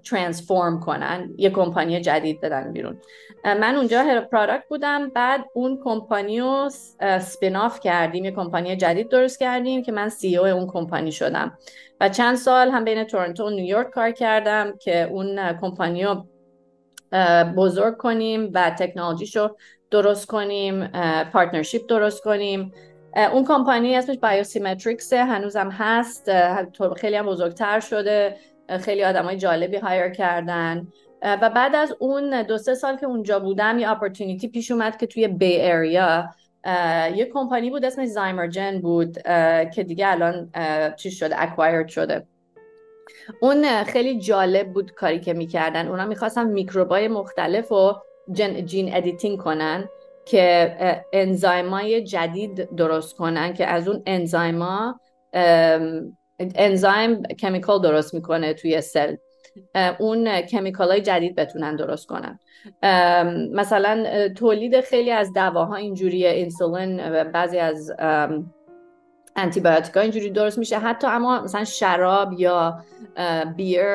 transform 0.04 0.80
کنن 0.80 1.30
یه 1.38 1.50
کمپانی 1.50 2.02
جدید 2.02 2.42
بدن 2.42 2.74
بیرون. 2.74 3.02
من 3.46 3.76
اونجا 3.76 4.04
head 4.04 4.22
product 4.22 4.64
بودم 4.70 5.10
بعد 5.10 5.46
اون 5.54 5.80
کمپانی 5.84 6.40
رو 6.40 6.70
spin 7.22 7.56
off 7.56 7.80
کردیم 7.80 8.26
یه 8.26 8.32
کمپانی 8.32 8.76
جدید 8.76 9.10
درست 9.10 9.40
کردیم 9.40 9.84
که 9.84 9.92
من 9.92 10.10
CEO 10.10 10.46
اون 10.46 10.68
کمپانی 10.68 11.12
شدم. 11.12 11.58
و 12.02 12.10
چند 12.10 12.36
سال 12.36 12.70
هم 12.70 12.84
بین 12.84 13.04
تورنتو 13.04 13.48
و 13.48 13.50
نیویورک 13.50 13.90
کار 13.90 14.12
کردم 14.12 14.78
که 14.78 15.04
اون 15.04 15.54
کمپانی 15.62 16.04
رو 16.04 16.26
بزرگ 17.58 17.98
کنیم 17.98 18.52
و 18.54 18.70
تکنولوژیشو 18.70 19.56
درست 19.92 20.28
کنیم 20.28 20.88
partnership 21.34 21.86
درست 21.90 22.24
کنیم. 22.24 22.74
اون 23.34 23.46
کمپانی 23.46 23.96
اسمش 23.96 24.18
BioSymetrics 24.18 25.14
هنوزم 25.14 25.70
هست 25.70 26.32
خیلی 26.98 27.16
هم 27.16 27.26
بزرگتر 27.26 27.80
شده. 27.80 28.38
خیلی 28.70 29.02
های 29.02 29.38
جالبی 29.38 29.78
hire 29.78 30.10
کردن. 30.10 30.88
و 31.22 31.50
بعد 31.50 31.76
از 31.76 31.96
اون 32.00 32.42
دو 32.42 32.58
سه 32.58 32.76
سال 32.76 32.98
که 32.98 33.06
اونجا 33.06 33.40
بودم 33.40 33.80
یه 33.80 33.92
opportunity 33.92 34.48
پیش 34.48 34.72
اومد 34.72 34.98
که 34.98 35.08
توی 35.08 35.28
Bay 35.28 35.62
Area 35.62 36.30
یه 37.16 37.30
کمپانی 37.34 37.70
بود 37.70 37.86
اسمش 37.86 38.08
Zymergen 38.08 38.82
بود 38.82 39.22
که 39.74 39.84
دیگه 39.88 40.08
الان 40.08 40.52
چی 40.96 41.12
شده 41.12 41.42
acquired 41.42 41.88
شده. 41.88 42.28
اون 43.42 43.84
خیلی 43.84 44.20
جالب 44.20 44.74
بود 44.74 44.94
کاری 44.94 45.20
که 45.20 45.34
می‌کردن. 45.34 45.88
اونا 45.88 46.06
می‌خواستن 46.06 46.50
میکروبای 46.50 47.08
مختلف 47.08 47.72
و 47.72 47.96
gene 48.66 48.96
editing 48.96 49.40
کنن 49.40 49.90
که 50.26 50.76
enzyme 51.14 51.91
ای 51.91 52.04
جدید 52.04 52.76
درست 52.76 53.16
کنن 53.16 53.54
که 53.54 53.66
از 53.68 53.88
اون 53.88 54.04
enzyme 54.06 54.86
ا 54.86 55.00
enzyme 56.40 57.24
chemical 57.24 57.82
درست 57.82 58.14
می‌کنه 58.14 58.54
توی 58.54 58.82
cell. 58.82 59.16
اون 60.00 60.42
chemical 60.42 60.92
های 60.92 61.02
جدید 61.02 61.36
بتونن 61.36 61.76
درست 61.76 62.08
کنن. 62.08 62.40
مثلا 63.54 64.30
تولید 64.30 64.82
خیلی 64.82 65.12
از 65.12 65.34
دواها 65.34 65.76
اینجوری 65.76 66.28
انسولین 66.28 67.24
بعضی 67.24 67.58
از 67.58 67.94
antibiotic 69.36 69.98
اینجوری 69.98 70.30
درست 70.30 70.58
میشه. 70.58 70.80
حتی 70.80 71.08
اما 71.08 71.42
مثلا 71.42 71.64
شراب 71.64 72.34
یا 72.34 72.80
beer 73.56 73.86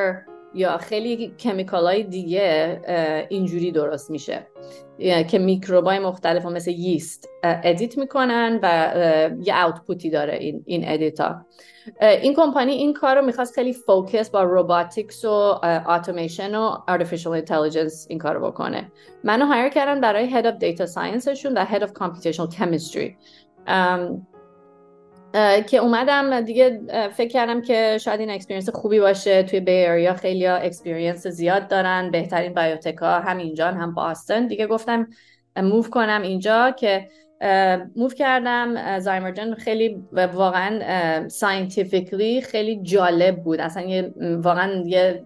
یا 0.54 0.78
خیلی 0.78 1.34
chemical 1.38 1.84
های 1.84 2.02
دیگه 2.02 2.80
اینجوری 3.28 3.72
درست 3.72 4.10
میشه. 4.10 4.46
که 5.28 5.38
میکروبای 5.38 5.98
مختلف 5.98 6.46
مثل 6.46 6.70
yeast 6.70 7.28
edit 7.42 7.98
می‌کنن 7.98 8.58
و 8.62 8.94
یه 9.42 9.64
output 9.64 10.04
ی 10.04 10.10
داره 10.10 10.34
این 10.34 10.62
این 10.66 10.82
edit 10.86 11.18
این 12.00 12.34
کمپانی 12.34 12.72
این 12.72 12.92
کار 12.92 13.16
رو 13.16 13.26
می‌خواست 13.26 13.54
خیلی 13.54 13.72
focus 13.72 14.30
با 14.30 14.42
robotics 14.42 15.24
و 15.24 15.60
اتوماسیون 15.88 16.54
و 16.54 16.76
artificial 16.88 17.44
intelligence 17.44 18.06
این 18.08 18.18
کار 18.18 18.34
رو 18.34 18.50
بکنه. 18.50 18.92
منو 19.24 19.46
hire 19.46 19.68
کردن 19.68 20.00
برای 20.00 20.30
head 20.30 20.44
of 20.44 20.58
data 20.58 20.86
science 20.86 21.28
شون 21.28 21.52
و 21.56 21.64
head 21.64 21.82
of 21.82 21.88
computational 21.88 22.54
chemistry. 22.54 23.10
که 25.66 25.76
اومدم 25.76 26.40
دیگه 26.40 26.80
فکر 27.12 27.28
کردم 27.28 27.62
که 27.62 27.98
شاید 28.00 28.20
این 28.20 28.30
experience 28.30 28.68
خوبی 28.70 29.00
باشه. 29.00 29.42
توی 29.42 29.60
Bay 29.60 29.83
Area 29.83 30.14
خیلی 30.14 30.46
ها 30.46 30.56
experience 30.56 31.26
زیاد 31.26 31.68
دارن 31.68 32.10
بهترین 32.10 32.54
biotech 32.54 33.03
ا 33.03 33.10
هم 33.10 33.38
اینجا 33.38 33.66
هم 33.66 33.94
Boston 33.94 34.39
ن 34.39 34.46
دیگه 34.46 34.66
گفتم 34.66 35.08
move 35.56 35.82
کنم 35.82 36.22
اینجا 36.22 36.70
که 36.70 37.08
move 37.96 38.08
کردم. 38.08 38.98
Zymergen 38.98 39.54
خیلی 39.54 40.02
واقعا 40.12 41.28
scientifically 41.28 42.40
خیلی 42.40 42.80
جالب 42.82 43.36
بود. 43.36 43.60
اصلا 43.60 43.82
یه 43.82 44.14
واقعا 44.42 44.82
یه 44.86 45.24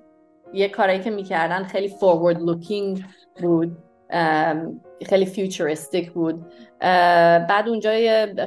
یه 0.52 0.68
کارایی 0.68 1.00
که 1.00 1.10
می‌کردن 1.10 1.64
خیلی 1.64 1.88
forward 1.88 2.42
looking 2.42 3.04
بود. 3.42 3.76
خیلی 5.06 5.26
futuristic 5.26 6.12
بود. 6.12 6.46
بعد 7.48 7.68
اونجا 7.68 7.90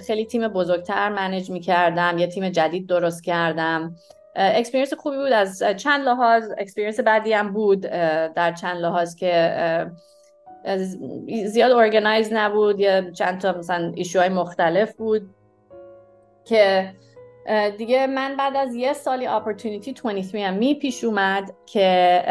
خیلی 0.07 0.25
تیم 0.25 0.47
بزرگتر 0.47 1.09
manage 1.09 1.49
می‌کردم 1.51 2.17
یه 2.17 2.27
تیم 2.27 2.49
جدید 2.49 2.87
درست 2.87 3.23
کردم. 3.23 3.95
experience 4.35 4.93
خوبی 4.93 5.17
بود 5.17 5.31
از 5.31 5.63
چند 5.77 6.05
لحاظ. 6.05 6.51
experience 6.57 6.99
بدی 6.99 7.33
هم 7.33 7.53
بود 7.53 7.81
در 8.35 8.53
چند 8.53 8.77
لحاظ 8.77 9.15
که 9.15 9.91
زیاد 11.45 11.71
organize 11.71 12.33
نبود. 12.33 12.79
یا 12.79 13.11
چند 13.11 13.41
تا 13.41 13.51
مثلا 13.51 13.91
issue 13.95 14.20
های 14.20 14.29
مختلف 14.29 14.93
بود 14.93 15.29
که 16.45 16.93
دیگه 17.77 18.07
من 18.07 18.35
بعد 18.37 18.55
از 18.55 18.75
یه 18.75 18.93
سالی 18.93 19.27
opportunity 19.27 19.93
23andMe 19.93 20.75
پیش 20.75 21.03
اومد 21.03 21.53
که 21.65 22.23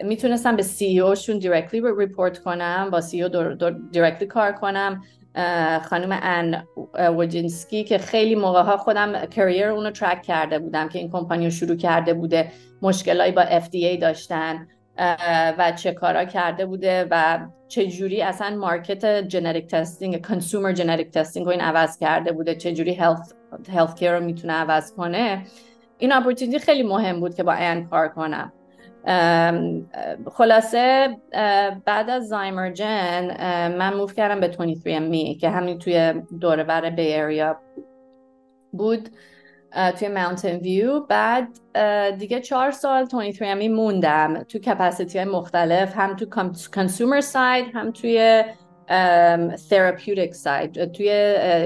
می‌تونستم 0.00 0.56
به 0.56 0.62
CEO 0.62 1.14
شون 1.14 1.38
directly 1.38 1.82
report 1.98 2.38
کنم 2.38 2.88
با 2.92 3.00
CEO 3.00 3.22
directly 3.22 4.28
کار 4.28 4.52
کنم. 4.52 5.02
خانم 5.90 6.18
Anne 6.22 6.62
Wojcicki 7.16 7.84
که 7.84 7.98
خیلی 7.98 8.34
موقع 8.34 8.62
ها 8.62 8.76
خودم 8.76 9.26
career 9.26 9.68
اونو 9.68 9.90
ترک 9.90 10.22
کرده 10.22 10.58
بودم 10.58 10.88
که 10.88 10.98
این 10.98 11.10
کمپانی 11.10 11.44
رو 11.44 11.50
شروع 11.50 11.76
کرده 11.76 12.14
بوده 12.14 12.52
مشکلایی 12.82 13.32
با 13.32 13.44
FDA 13.44 14.00
داشتن 14.00 14.68
و 15.58 15.72
چه 15.76 15.92
کارا 15.92 16.24
کرده 16.24 16.66
بوده 16.66 17.06
و 17.10 17.46
چه 17.68 17.86
جوری 17.86 18.22
اصلا 18.22 18.56
market 18.56 19.04
genetic 19.06 19.66
testing 19.66 20.26
consumer 20.26 20.72
genetic 20.72 21.10
testing 21.10 21.46
رو 21.46 21.52
این 21.52 21.60
عوض 21.60 21.98
کرده 21.98 22.32
بوده 22.32 22.54
چه 22.54 22.72
جوری 22.72 22.94
health 22.94 23.34
care 23.98 24.12
رو 24.12 24.24
می‌تونه 24.24 24.52
عوض 24.52 24.92
کنه. 24.92 25.46
این 25.98 26.12
opportunity 26.12 26.58
خیلی 26.58 26.82
مهم 26.82 27.20
بود 27.20 27.34
که 27.34 27.42
با 27.42 27.52
Anne 27.52 27.86
کار 27.88 28.08
کنم. 28.08 28.52
خلاصه 30.32 31.16
بعد 31.84 32.10
از 32.10 32.28
Zymergen 32.28 33.26
من 33.76 33.94
move 33.94 34.14
کردم 34.14 34.40
به 34.40 34.48
23 34.48 34.98
می 34.98 35.38
که 35.40 35.50
همین 35.50 35.78
توی 35.78 36.12
دور 36.40 36.58
و 36.58 36.64
بر 36.64 36.90
Bay 36.90 37.02
Area 37.02 37.56
بود 38.72 39.08
توی 39.98 40.08
Mountain 40.08 40.56
View 40.56 41.00
بعد 41.00 41.48
دیگه 42.18 42.40
چهار 42.40 42.70
سال 42.70 43.04
23 43.04 43.54
می 43.54 43.68
موندم. 43.68 44.42
تو 44.42 44.58
capacity 44.58 45.18
های 45.18 45.28
مختلف 45.28 45.96
هم 45.96 46.16
تو 46.16 46.26
consumer 46.74 47.20
side 47.20 47.66
هم 47.74 47.90
توی 47.90 48.44
therapeutic 49.70 50.34
side 50.34 50.92
توی 50.92 51.06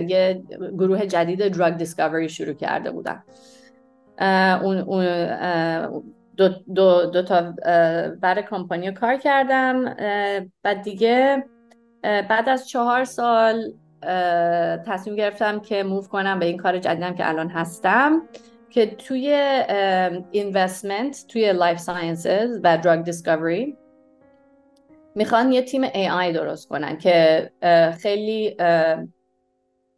یه 0.08 0.42
گروه 0.78 1.06
جدید 1.06 1.48
drug 1.48 1.76
discovery 1.76 2.28
شروع 2.28 2.54
کرده 2.54 2.90
بودم. 2.90 3.24
اون, 4.62 4.78
اون 4.78 5.04
دو, 6.48 6.48
دو, 6.74 7.06
دو 7.06 7.22
تا 7.22 7.54
برای 8.20 8.42
کمپانی 8.50 8.92
کار 8.92 9.16
کردم 9.16 9.84
بعد 10.62 10.82
دیگه 10.82 11.44
بعد 12.02 12.48
از 12.48 12.68
چهار 12.68 13.04
سال 13.04 13.72
تصمیم 14.86 15.16
گرفتم 15.16 15.60
که 15.60 15.82
move 15.82 16.02
کنم 16.02 16.38
به 16.38 16.46
این 16.46 16.56
کار 16.56 16.78
جدیدم 16.78 17.14
که 17.14 17.28
الان 17.28 17.48
هستم 17.48 18.22
که 18.70 18.86
توی 18.86 19.26
investment 20.30 21.24
توی 21.28 21.52
life 21.52 21.78
sciences 21.78 22.60
و 22.62 22.78
drug 22.78 23.04
discovery 23.04 23.76
می‌خوان 25.14 25.52
یه 25.52 25.62
تیم 25.62 25.88
AI 25.88 26.34
درست 26.34 26.68
کنن 26.68 26.98
که 26.98 27.50
خیلی 28.00 28.56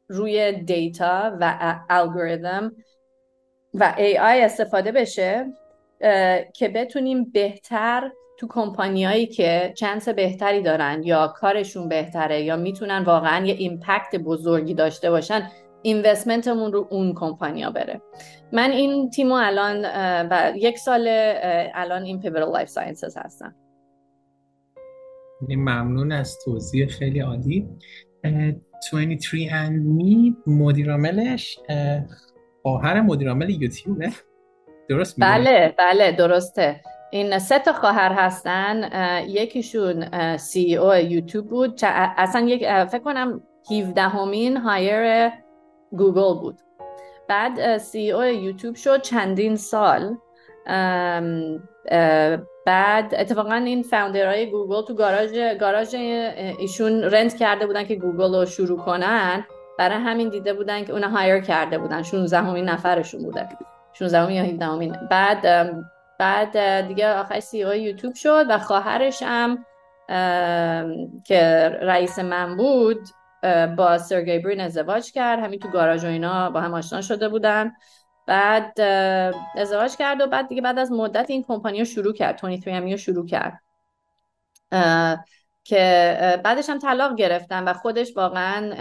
روی 0.08 0.52
data 0.52 1.36
و 1.40 1.76
الگوریتم 1.90 2.72
و 3.74 3.94
AI 3.96 4.44
استفاده 4.44 4.92
بشه. 4.92 5.46
که 6.54 6.68
بتونیم 6.68 7.24
بهتر 7.24 8.10
تو 8.36 8.48
کمپانیایی 8.48 9.26
که 9.26 9.72
chance 9.76 10.08
بهتری 10.08 10.62
دارن 10.62 11.02
یا 11.02 11.28
کارشون 11.36 11.88
بهتره 11.88 12.42
یا 12.42 12.56
می‌تونن 12.56 13.04
واقعا 13.04 13.46
یه 13.46 13.54
impact 13.54 14.16
بزرگی 14.16 14.74
داشته 14.74 15.10
باشن 15.10 15.50
investment 15.82 16.51
مون 16.51 16.72
رو 16.72 16.88
اون 16.90 17.14
کمپانیا 17.14 17.70
بره. 17.70 18.00
من 18.52 18.70
این 18.70 19.10
تیمو 19.10 19.34
الان 19.34 19.84
و 20.30 20.52
یک 20.56 20.78
سال 20.78 21.06
الان 21.74 22.02
این 22.02 22.20
Pivotal 22.20 22.52
Life 22.52 22.68
Sciences 22.68 23.16
هستم. 23.16 23.54
ممنون 25.48 26.12
از 26.12 26.38
توضیح 26.44 26.86
خیلی 26.86 27.20
عالی. 27.20 27.68
23andMe 28.22 30.32
مدیرعاملش 30.46 31.58
خواهر 32.62 33.00
مدیرامل 33.00 33.50
یوتیوبه. 33.50 34.10
درست 34.88 35.16
بله 35.18 35.74
بله 35.78 36.12
درسته. 36.12 36.80
این 37.10 37.38
سه 37.38 37.58
تا 37.58 37.72
خواهر 37.72 38.12
هستن. 38.12 38.90
یکیشون 39.28 40.08
CEO 40.36 40.76
YouTube 40.76 41.48
بود. 41.48 41.80
اصلا 41.82 42.40
یک 42.40 42.84
فکر 42.84 42.98
کنم 42.98 43.42
17 43.70 44.02
همین 44.02 44.56
hire 44.56 45.32
Google 45.90 46.40
بود. 46.40 46.58
بعد 47.28 47.78
CEO 47.78 48.12
YouTube 48.12 48.74
شد 48.74 49.02
چندین 49.02 49.56
سال. 49.56 50.16
بعد 52.66 53.14
اتفاقا 53.18 53.54
این 53.54 53.82
founder 53.82 54.50
های 54.50 54.58
Google 54.58 54.82
تو 54.82 54.94
گاراژ 54.94 55.30
گاراژ 55.60 55.94
ایشون 56.58 57.02
rent 57.02 57.36
کرده 57.36 57.66
بودن 57.66 57.84
که 57.84 57.94
گوگل 57.94 58.34
رو 58.34 58.46
شروع 58.46 58.78
کنن. 58.78 59.46
برای 59.78 59.96
همین 59.96 60.28
دیده 60.28 60.54
بودن 60.54 60.84
که 60.84 60.92
اون 60.92 61.02
hire 61.02 61.40
کرده 61.40 61.78
بودن. 61.78 62.02
16 62.02 62.38
همین 62.38 62.64
نفرشون 62.64 63.22
بوده. 63.22 63.48
16 63.98 64.32
یا 64.32 64.42
17 64.42 64.64
همین 64.64 64.92
بعد 65.10 65.70
بعد 66.18 66.80
دیگه 66.88 67.14
آخر 67.14 67.40
CEO 67.40 67.62
YouTube 67.62 68.14
شد 68.14 68.46
و 68.48 68.58
خواهرش 68.58 69.22
هم 69.22 69.64
که 71.24 71.68
رئیس 71.82 72.18
من 72.18 72.56
بود 72.56 73.08
با 73.76 73.98
سرگی 73.98 74.38
برین 74.38 74.60
ازدواج 74.60 75.12
کرد. 75.12 75.38
همین 75.38 75.58
تو 75.58 75.68
گاراژ 75.68 76.04
و 76.04 76.06
اینا 76.06 76.50
با 76.50 76.60
هم 76.60 76.74
آشنا 76.74 77.00
شده 77.00 77.28
بودن. 77.28 77.72
بعد 78.26 78.80
ازدواج 79.56 79.96
کرد 79.96 80.20
و 80.20 80.26
بعد 80.26 80.48
دیگه 80.48 80.62
بعد 80.62 80.78
از 80.78 80.92
مدت 80.92 81.30
این 81.30 81.42
کمپانی 81.42 81.78
رو 81.78 81.84
شروع 81.84 82.12
کرد. 82.12 82.40
23 82.46 82.80
رو 82.80 82.96
شروع 82.96 83.26
کرد. 83.26 83.60
که 85.64 86.40
بعدش 86.44 86.68
هم 86.68 86.78
طلاق 86.78 87.16
گرفتن 87.16 87.64
و 87.64 87.72
خودش 87.72 88.16
واقعا 88.16 88.74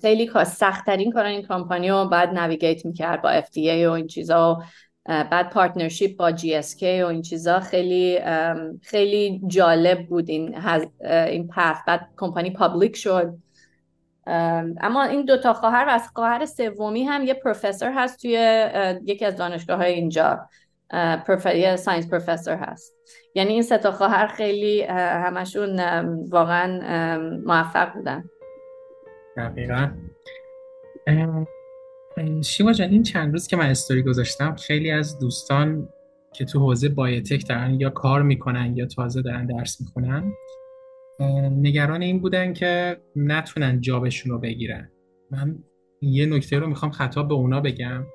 خیلی 0.00 0.30
سختترین 0.46 1.12
کار 1.12 1.24
این 1.24 1.42
کمپانی 1.42 1.90
رو 1.90 2.08
بعد 2.08 2.28
navigate 2.28 2.86
می‌کرد 2.86 3.22
با 3.22 3.40
FDA 3.40 3.86
و 3.86 3.90
این 3.90 4.06
چیزا 4.06 4.62
بعد 5.04 5.50
partnership 5.50 6.16
با 6.16 6.32
GSK 6.32 6.82
و 6.82 7.06
این 7.06 7.22
چیزا. 7.22 7.60
خیلی 7.60 8.20
خیلی 8.82 9.40
جالب 9.46 10.06
بود 10.06 10.28
این 10.30 10.66
این 11.04 11.48
path 11.48 11.76
بعد 11.86 12.08
کمپانی 12.16 12.50
public 12.50 12.96
شد. 12.96 13.34
اما 14.80 15.04
این 15.04 15.24
دوتا 15.24 15.52
خواهر 15.52 15.84
و 15.88 15.90
از 15.90 16.08
خواهر 16.14 16.46
سومی 16.46 17.04
هم 17.04 17.24
یه 17.24 17.34
پروفسور 17.34 17.92
هست 17.96 18.22
توی 18.22 18.66
یکی 19.04 19.24
از 19.24 19.36
دانشگاه 19.36 19.76
های 19.76 19.92
اینجا. 19.92 20.48
یه 21.54 21.76
science 21.76 22.10
professor 22.10 22.54
هست. 22.54 22.96
یعنی 23.34 23.52
این 23.52 23.62
سه 23.62 23.78
تا 23.78 23.92
خواهر 23.92 24.26
خیلی 24.26 24.82
همشون 24.82 25.80
واقعا 26.28 26.80
موفق 27.46 27.92
بودن. 27.94 28.24
دقیقا. 29.36 29.90
شیما 32.44 32.72
جان 32.72 32.88
این 32.88 33.02
چند 33.02 33.32
روز 33.32 33.46
که 33.46 33.56
من 33.56 33.66
استوری 33.66 34.02
گذاشتم 34.02 34.54
خیلی 34.54 34.90
از 34.90 35.18
دوستان 35.18 35.88
که 36.32 36.44
تو 36.44 36.60
حوزه 36.60 36.88
بایوتک 36.88 37.48
دارن 37.48 37.80
یا 37.80 37.90
کار 37.90 38.22
می‌کنن 38.22 38.76
یا 38.76 38.86
تازه 38.86 39.22
دارن 39.22 39.46
درس 39.46 39.80
می‌کنن 39.80 40.32
نگران 41.50 42.02
این 42.02 42.20
بودن 42.20 42.52
که 42.52 42.96
نتونن 43.16 43.80
جابشون 43.80 44.32
رو 44.32 44.38
بگیرن. 44.38 44.90
من 45.30 45.58
یه 46.00 46.26
نکته 46.26 46.58
رو 46.58 46.66
می‌خوام 46.66 46.90
خطاب 46.90 47.28
به 47.28 47.34
اونا 47.34 47.60
بگم 47.60 48.06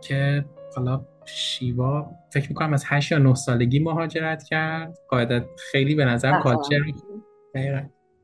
که 0.00 0.44
حالا 0.76 1.06
شیوا 1.26 2.10
فکر 2.32 2.48
می‌کنم 2.48 2.72
از 2.72 2.84
8 2.86 3.12
یا 3.12 3.18
9 3.18 3.34
سالگی 3.34 3.78
مهاجرت 3.78 4.42
کرد. 4.42 4.98
قاعدت 5.08 5.44
خیلی 5.70 5.94
به 5.94 6.04
نظر 6.04 6.40
کالچر 6.40 6.80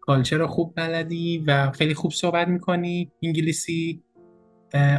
کالچر 0.01 0.47
خوب 0.47 0.73
بلدی 0.77 1.45
و 1.47 1.71
خیلی 1.71 1.95
خوب 1.95 2.13
صحبت 2.13 2.49
می‌کنی. 2.49 3.13
انگلیسی 3.23 4.03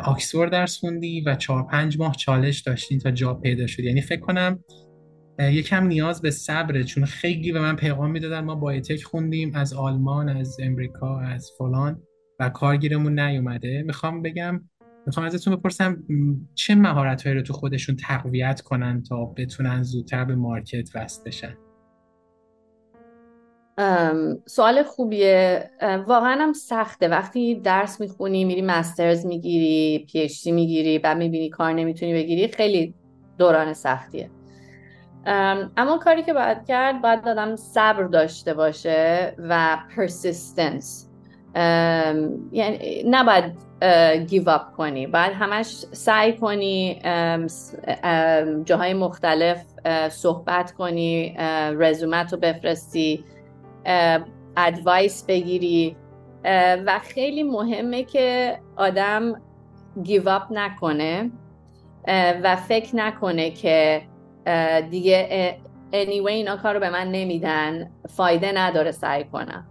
آکسفورد 0.04 0.52
درس 0.52 0.78
خوندی 0.78 1.22
و 1.22 1.36
چهار 1.36 1.64
پنج 1.64 2.00
ماه 2.00 2.16
چالش 2.16 2.60
داشتین 2.60 3.00
تا 3.00 3.12
جا 3.12 3.34
پیدا 3.34 3.68
شد 3.68 3.80
یعنی 3.80 4.02
فکر 4.02 4.20
کنم 4.20 4.64
یکم 5.40 5.88
نیاز 5.88 6.22
به 6.22 6.32
صبره 6.32 6.84
چون 6.84 7.06
خیلی 7.06 7.52
به 7.52 7.60
من 7.60 7.76
پیغام 7.76 8.12
می‌دادن 8.12 8.40
ما 8.40 8.56
بایوتک 8.56 9.04
خوندیم 9.04 9.52
از 9.56 9.74
آلمان 9.74 10.30
از 10.30 10.58
امریکا 10.60 11.20
از 11.20 11.52
فلان 11.58 12.02
و 12.40 12.50
کارگیرمون 12.50 13.20
نیومده. 13.20 13.84
می‌خوام 13.86 14.22
بگم 14.22 14.69
می‌خوام 15.10 15.26
ازتون 15.26 15.56
بپرسم 15.56 16.04
چه 16.56 16.76
مهارت 16.76 17.28
رو 17.28 17.42
تو 17.42 17.54
خودشون 17.54 17.96
تقویت 17.96 18.62
کنن 18.62 19.04
تا 19.04 19.26
بتونن 19.26 19.84
زودتر 19.84 20.26
به 20.26 20.36
مارکت 20.36 20.90
وست 20.96 21.28
بشن؟ 21.28 21.58
سوال 24.46 24.84
خوبیه. 24.84 25.70
واقعا 26.08 26.36
هم 26.42 26.54
سخته. 26.54 27.08
وقتی 27.08 27.56
درس 27.56 28.02
می‌خونی 28.02 28.46
میری 28.46 28.62
masters 28.62 29.26
می‌گیری 29.26 30.06
PhD 30.06 30.52
می‌گیری 30.52 30.98
و 30.98 31.16
می‌بینی 31.16 31.50
کار 31.50 31.74
نمی‌تونی 31.74 32.14
بگیری 32.14 32.48
خیلی 32.48 32.94
دوران 33.38 33.74
سختیه. 33.74 34.30
اما 35.26 35.98
کاری 35.98 36.24
که 36.24 36.34
باید 36.34 36.66
کرد 36.66 37.02
باید 37.02 37.28
آدم 37.28 37.56
صبر 37.56 38.04
داشته 38.04 38.54
باشه 38.54 39.36
و 39.38 39.78
persistence 39.96 41.10
یعنی 42.52 43.04
نباید 43.06 43.69
give 44.28 44.50
up 44.50 44.72
کنی. 44.78 45.08
باید 45.08 45.34
همش 45.34 45.68
سعی 45.92 46.34
کنی 46.34 47.02
جاهای 48.66 48.94
مختلف 48.94 49.66
صحبت 50.10 50.72
کنی 50.72 51.36
رزومت 51.80 52.34
رو 52.34 52.40
بفرستی 52.40 53.24
advice 54.58 55.26
بگیری. 55.26 55.96
و 56.86 57.00
خیلی 57.04 57.44
مهمه 57.44 58.04
که 58.04 58.60
آدم 58.76 59.42
give 60.04 60.30
up 60.30 60.44
نکنه 60.52 61.32
و 62.44 62.56
فکر 62.56 62.96
نکنه 62.96 63.52
که 63.52 64.02
دیگه 64.90 65.58
anyway 65.92 66.28
اینا 66.28 66.58
کار 66.58 66.74
رو 66.74 66.80
به 66.80 66.90
من 66.90 67.08
نمیدن 67.12 67.92
فایده 68.10 68.52
نداره 68.56 68.92
سعی 68.92 69.24
کنم. 69.24 69.66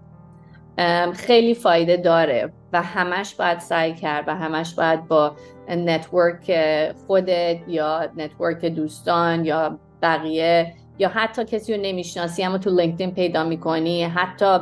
خیلی 1.14 1.54
فایده 1.54 1.96
داره 1.96 2.52
و 2.72 2.82
همش 2.82 3.34
باید 3.34 3.58
سعی 3.58 3.94
کرد 3.94 4.28
و 4.28 4.34
همش 4.34 4.74
باید 4.74 5.08
با 5.08 5.36
network 5.68 6.52
خودت 7.06 7.58
یا 7.68 8.08
network 8.16 8.64
دوستان 8.64 9.44
یا 9.44 9.78
بقیه 10.02 10.74
یا 10.98 11.08
حتی 11.08 11.44
کسی 11.44 11.74
رو 11.74 11.82
نمی‌شناسی 11.82 12.44
اما 12.44 12.58
تو 12.58 12.70
LinkedIn 12.70 13.14
پیدا 13.14 13.44
می‌کنی 13.44 14.04
حتی 14.04 14.58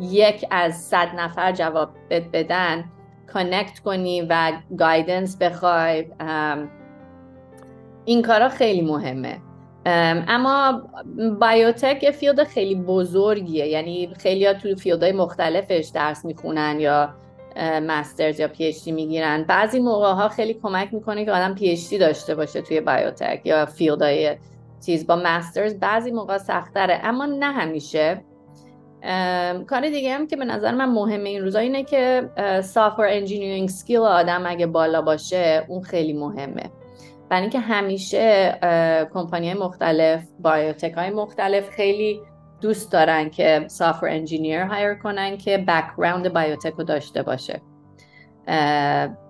یک 0.00 0.46
از 0.50 0.82
صد 0.82 1.08
نفر 1.16 1.52
جواب 1.52 1.90
بدن 2.10 2.84
connect 3.32 3.78
کنی 3.78 4.26
و 4.30 4.52
guidance 4.78 5.36
بخوای 5.36 6.06
این 8.04 8.22
کارا 8.22 8.48
خیلی 8.48 8.80
مهمه. 8.80 9.38
اما 10.28 10.82
biotech 11.40 12.02
یه 12.02 12.10
field 12.10 12.44
خیلی 12.44 12.74
بزرگیه. 12.74 13.66
یعنی 13.66 14.14
خیلی 14.18 14.46
ها 14.46 14.54
تو 14.54 14.74
field 14.74 15.01
های 15.01 15.12
مختلفش 15.12 15.90
درس 15.94 16.24
می‌خونن 16.24 16.80
یا 16.80 17.14
masters 17.60 18.40
یا 18.40 18.48
PhD 18.48 18.92
می‌گیرن. 18.92 19.44
بعضی 19.44 19.80
موقع 19.80 20.12
ها 20.12 20.28
خیلی 20.28 20.54
کمک 20.54 20.94
می‌کنه 20.94 21.24
که 21.24 21.32
آدم 21.32 21.54
PhD 21.54 21.98
داشته 21.98 22.34
باشه 22.34 22.62
توی 22.62 22.80
biotech 22.80 23.40
یا 23.44 23.66
field 23.66 24.16
های 24.16 24.36
چیز 24.86 25.06
با 25.06 25.16
masters. 25.16 25.74
بعضی 25.74 26.10
موقع 26.10 26.38
سختره 26.38 27.00
اما 27.02 27.26
نه 27.26 27.52
همیشه. 27.52 28.24
کار 29.66 29.80
دیگه 29.80 30.14
هم 30.14 30.26
که 30.26 30.36
به 30.36 30.44
نظر 30.44 30.74
من 30.74 30.88
مهمه 30.88 31.28
این 31.28 31.42
روزا 31.42 31.58
اینه 31.58 31.84
که 31.84 32.30
software 32.64 33.06
engineering 33.10 33.68
skill 33.68 33.98
آدم 33.98 34.42
اگه 34.46 34.66
بالا 34.66 35.02
باشه 35.02 35.64
اون 35.68 35.82
خیلی 35.82 36.12
مهمه. 36.12 36.70
برای 37.28 37.42
اینکه 37.42 37.60
همیشه 37.60 38.58
کمپانی 39.14 39.54
مختلف 39.54 40.24
biotech 40.40 40.92
های 40.92 41.10
مختلف 41.10 41.70
خیلی 41.70 42.20
دوست 42.60 42.92
دارن 42.92 43.30
که 43.30 43.64
software 43.68 44.06
engineer 44.06 44.62
hire 44.62 44.94
کنن 44.94 45.36
که 45.36 45.58
background 45.58 46.32
biotech 46.32 46.72
رو 46.72 46.84
داشته 46.84 47.22
باشه. 47.22 47.60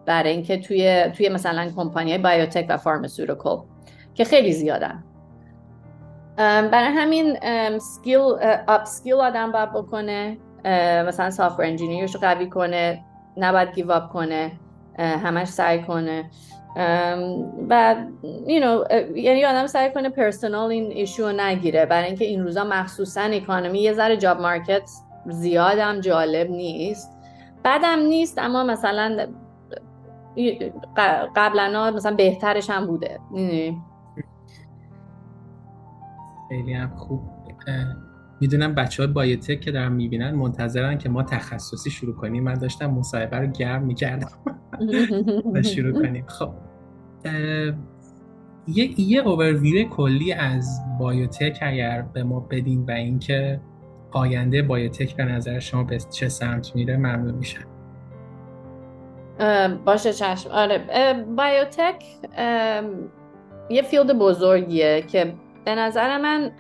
برای 0.07 0.31
اینکه 0.31 0.59
توی 0.59 1.11
توی 1.17 1.29
مثلا 1.29 1.71
company 1.77 2.19
biotech 2.19 2.67
و 2.69 2.77
pharmaceutical 2.77 3.65
که 4.15 4.25
خیلی 4.25 4.53
زیادن. 4.53 5.05
برای 6.37 6.89
همین 6.89 7.39
skill 7.79 8.21
up 8.69 8.85
skill 8.85 9.15
آدم 9.15 9.53
باید 9.53 9.73
بکنه 9.73 10.39
مثلا 11.07 11.31
software 11.31 11.63
engineerش 11.63 12.15
رو 12.15 12.21
قوی 12.21 12.51
کنه 12.51 13.05
نباید 13.37 13.75
give 13.75 13.93
up 13.93 14.13
کنه 14.13 14.53
همش 14.99 15.49
سعی 15.49 15.83
کنه. 15.83 16.31
و 17.69 17.97
you 18.47 18.63
know, 18.63 18.93
یعنی 19.17 19.45
آدم 19.45 19.67
سعی 19.67 19.91
کنه 19.93 20.09
personal 20.09 20.71
این 20.71 20.93
issue 20.93 21.23
رو 21.27 21.33
نگیره. 21.33 21.87
برای 21.87 22.07
اینکه 22.07 22.25
این 22.25 22.43
روزا 22.45 22.65
مخصوصا 22.65 23.21
economy 23.21 23.81
یه 23.81 23.93
ذره 23.93 24.17
job 24.17 24.41
market 24.41 24.91
زیادم 25.27 26.01
جالب 26.01 26.51
نیست. 26.51 27.19
بعدم 27.63 27.99
نیست 27.99 28.39
اما 28.39 28.65
مثلا 28.65 29.27
قبلا 31.37 31.91
مثلا 31.91 32.17
بهترش 32.17 32.71
هم 32.71 32.87
بوده. 32.87 33.21
خیلی 36.49 36.73
هم 36.73 36.97
خوب. 36.97 37.21
می‌دونم 38.41 38.75
بچه 38.75 39.03
های 39.03 39.13
بایوتک 39.13 39.61
که 39.61 39.71
دارن 39.73 39.93
می‌بینن 39.93 40.31
منتظرن 40.31 40.99
که 40.99 41.09
ما 41.09 41.23
تخصصی 41.23 41.91
شروع 41.91 42.15
کنیم. 42.15 42.45
من 42.45 42.55
داشتم 42.55 42.87
مصاحبه 42.87 43.37
رو 43.37 43.47
گرم 43.47 43.83
می‌کردم. 43.83 44.29
و 45.55 45.63
شروع 45.63 46.03
کنیم. 46.03 46.25
خب. 46.27 46.53
یه 48.97 49.23
اوورویو 49.25 49.89
کلی 49.89 50.33
از 50.33 50.81
بایوتک 50.99 51.59
اگر 51.63 52.03
به 52.03 52.23
ما 52.23 52.41
بدین 52.41 52.85
و 52.85 52.91
اینکه 52.91 53.61
آینده 54.11 54.63
بایوتک 54.63 55.17
به 55.17 55.25
نظر 55.25 55.59
شما 55.59 55.85
به 55.85 55.99
چه 55.99 56.29
سمت 56.29 56.77
میره 56.77 56.97
ممنون 56.97 57.35
میشم. 57.35 57.65
باشه 59.85 60.13
چشم. 60.13 60.51
آره 60.51 60.79
بایوتک 61.37 62.05
یه 63.71 63.83
field 63.83 64.19
بزرگیه 64.19 65.03
که 65.03 65.35
به 65.65 65.75
نظر 65.75 66.19
من 66.19 66.51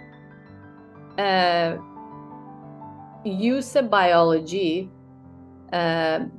use 3.24 3.76
biology 3.76 4.90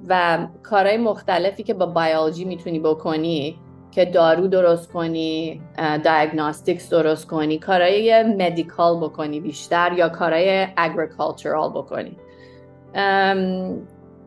و 0.07 0.47
کارهای 0.63 0.97
مختلفی 0.97 1.63
که 1.63 1.73
با 1.73 1.85
بیولوژی 1.85 2.45
می‌تونی 2.45 2.79
بکنی 2.79 3.59
که 3.91 4.05
دارو 4.05 4.47
درست 4.47 4.91
کنی 4.91 5.61
diagnostics 6.03 6.89
درست 6.89 7.27
کنی 7.27 7.57
کارهای 7.57 8.23
medical 8.23 8.97
بکنی 8.97 9.39
بیشتر 9.39 9.93
یا 9.97 10.09
کارهای 10.09 10.67
agricultural 10.77 11.69
بکنی. 11.69 12.17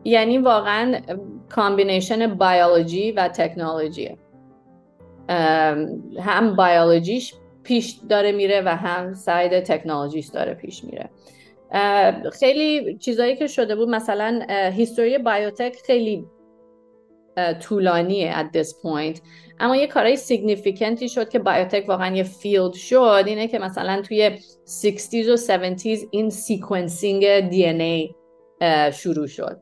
یعنی 0.03 0.37
واقعا 0.37 0.95
combination 1.49 2.35
biology 2.35 3.11
و 3.11 3.27
تکنولوژی 3.27 4.17
هم 6.19 6.55
biologyش 6.55 7.33
پیش 7.63 7.99
داره 8.09 8.31
میره 8.31 8.61
و 8.65 8.69
هم 8.69 9.13
side 9.13 9.59
technologyش 9.59 10.27
داره 10.27 10.53
پیش 10.53 10.83
میره. 10.83 11.09
خیلی 12.39 12.97
چیزایی 12.97 13.35
که 13.35 13.47
شده 13.47 13.75
بود 13.75 13.89
مثلا 13.89 14.45
history 14.49 15.17
biotech 15.17 15.75
خیلی 15.85 16.25
طولانیه 17.59 18.35
at 18.41 18.57
this 18.57 18.67
point. 18.67 19.19
اما 19.59 19.75
یه 19.75 19.87
کارهای 19.87 20.15
significantی 20.15 21.09
شد 21.09 21.29
که 21.29 21.39
biotech 21.39 21.85
واقعا 21.87 22.15
یه 22.15 22.23
field 22.23 22.73
شد 22.73 23.23
اینه 23.25 23.47
که 23.47 23.59
مثلا 23.59 24.01
توی 24.01 24.37
60s 24.81 25.13
و 25.13 25.37
70s 25.37 26.07
این 26.11 26.29
sequencing 26.29 27.39
DNA 27.39 28.15
شروع 28.91 29.27
شد. 29.27 29.61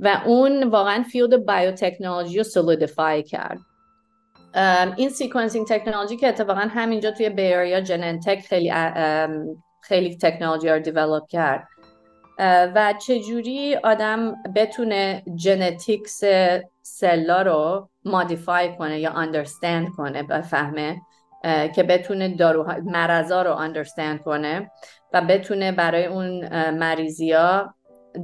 و 0.00 0.22
اون 0.26 0.64
واقعا 0.64 1.02
field 1.02 1.46
biotechnology 1.46 2.38
رو 2.38 2.44
solidify 2.44 3.22
کرد. 3.22 3.58
این 4.96 5.08
sequencing 5.08 5.66
technology 5.66 6.16
که 6.16 6.28
اتفاقا 6.28 6.60
همینجا 6.60 7.10
توی 7.10 7.30
Bay 7.30 7.51
Area 7.51 7.80
Genentech 7.80 8.40
خیلی 8.40 8.72
خیلی 9.82 10.16
تکنولوژی 10.16 10.68
رو 10.68 10.78
develop 10.78 11.26
کرد. 11.28 11.68
و 12.74 12.94
چجوری 13.06 13.76
آدم 13.76 14.36
بتونه 14.54 15.22
genetics 15.36 16.20
سلا 16.82 17.42
رو 17.42 17.88
modify 18.06 18.76
کنه 18.76 19.00
یا 19.00 19.10
understand 19.10 19.88
کنه 19.88 20.22
بفهمه 20.22 21.00
که 21.74 21.82
بتونه 21.82 22.36
دارو 22.36 22.66
مرضا 22.84 23.42
رو 23.42 23.52
understand 23.52 24.22
کنه 24.22 24.70
و 25.12 25.20
بتونه 25.20 25.72
برای 25.72 26.06
اون 26.06 26.48
مریضی 26.70 27.32
ها 27.32 27.74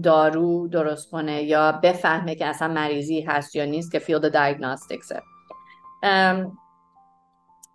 دارو 0.02 0.68
درست 0.68 1.10
کنه 1.10 1.42
یا 1.42 1.72
بفهمه 1.72 2.34
که 2.34 2.46
اصلا 2.46 2.68
مریضی 2.68 3.20
هست 3.20 3.56
یا 3.56 3.64
نیست 3.64 3.92
که 3.92 3.98
field 3.98 4.32
diagnosticsه 4.32 5.22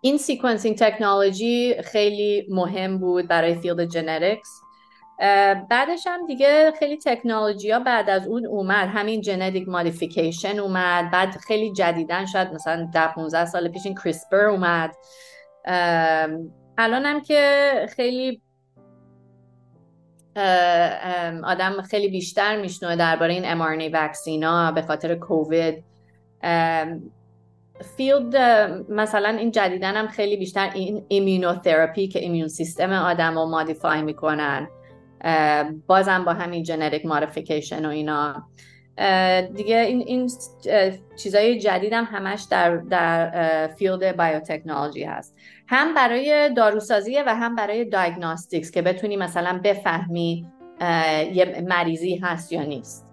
این 0.00 0.18
sequencing 0.18 0.76
technology 0.76 1.74
خیلی 1.82 2.46
مهم 2.50 2.98
بود 2.98 3.28
برای 3.28 3.54
field 3.54 3.84
genetics 3.84 4.48
بعدش 5.70 6.06
هم 6.06 6.26
دیگه 6.26 6.72
خیلی 6.78 6.96
تکنولوژی 6.96 7.70
ها 7.70 7.78
بعد 7.78 8.10
از 8.10 8.26
اون 8.26 8.46
اومد. 8.46 8.88
همین 8.88 9.20
genetic 9.20 9.68
modification 9.68 10.58
اومد. 10.58 11.10
بعد 11.10 11.36
خیلی 11.36 11.72
جدیدن 11.72 12.26
شد 12.26 12.52
مثلا 12.54 12.88
ده 12.94 13.12
15 13.12 13.44
سال 13.44 13.68
پیش 13.68 13.86
این 13.86 13.94
CRISPR 13.94 14.44
اومد. 14.44 14.94
الان 16.78 17.06
هم 17.06 17.20
که 17.20 17.72
خیلی 17.96 18.42
آدم 21.44 21.82
خیلی 21.90 22.08
بیشتر 22.08 22.60
میشنوه 22.60 22.96
درباره 22.96 23.34
این 23.34 23.44
mRNA 23.44 23.90
وکسینا 23.92 24.72
به 24.72 24.82
خاطر 24.82 25.14
کووید. 25.14 25.84
field 27.96 28.36
مثلا 28.88 29.28
این 29.28 29.50
جدیدن 29.50 29.96
هم 29.96 30.08
خیلی 30.08 30.36
بیشتر 30.36 30.70
این 30.74 31.04
ایمونوتراپی 31.08 32.08
که 32.08 32.18
immune 32.18 32.48
system 32.48 32.92
آدم 32.92 33.34
رو 33.34 33.46
modify 33.46 34.02
می‌کنن. 34.02 34.68
بازم 35.86 36.24
با 36.24 36.32
همین 36.32 36.62
genetic 36.62 37.06
modification 37.06 37.86
و 37.86 37.88
اینا. 37.88 38.48
دیگه 39.54 39.76
این, 39.76 40.02
این 40.06 40.30
چیزای 41.16 41.58
جدید 41.58 41.92
هم 41.92 42.04
همش 42.04 42.46
در, 42.50 42.76
در 42.76 43.66
field 43.66 44.16
biotechnology 44.16 45.04
هست. 45.04 45.36
هم 45.68 45.94
برای 45.94 46.50
داروسازی 46.56 47.22
و 47.22 47.34
هم 47.34 47.56
برای 47.56 47.84
diagnostics 47.84 48.70
که 48.70 48.82
بتونی 48.82 49.16
مثلا 49.16 49.60
بفهمی 49.64 50.46
یه 51.32 51.64
مریضی 51.68 52.16
هست 52.16 52.52
یا 52.52 52.62
نیست. 52.62 53.08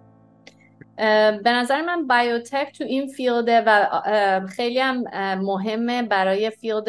به 1.42 1.52
نظر 1.52 1.82
من 1.82 2.06
biotech 2.06 2.78
تو 2.78 2.84
این 2.84 3.08
fieldه 3.08 3.62
و 3.66 4.00
خیلی 4.46 4.80
هم 4.80 5.04
مهمه 5.42 6.02
برای 6.02 6.50
field 6.50 6.88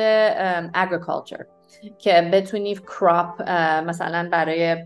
agriculture 0.73 1.45
که 1.99 2.29
بتونی 2.33 2.75
crop 2.75 3.41
مثلا 3.87 4.29
برای 4.31 4.77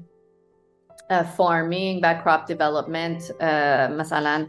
farming 1.37 1.99
و 2.03 2.13
crop 2.13 2.45
development 2.45 3.43
مثلا 3.91 4.45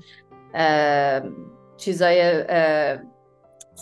چیزای 1.76 2.44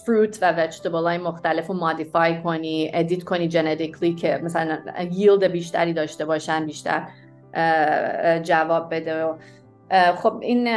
fruit 0.07 0.39
و 0.43 0.53
vegetable 0.53 1.05
های 1.05 1.19
مختلف 1.19 1.67
رو 1.67 1.75
modify 1.75 2.43
کنی 2.43 2.91
edit 2.95 3.25
کنی 3.25 3.49
genetically 3.49 4.15
که 4.15 4.41
مثلا 4.43 4.79
yield 5.11 5.45
بیشتری 5.45 5.93
داشته 5.93 6.25
باشن 6.25 6.67
بیشتر 6.67 7.09
جواب 8.43 8.95
بده. 8.95 9.25
و 9.25 9.35
خب 10.17 10.39
این 10.43 10.69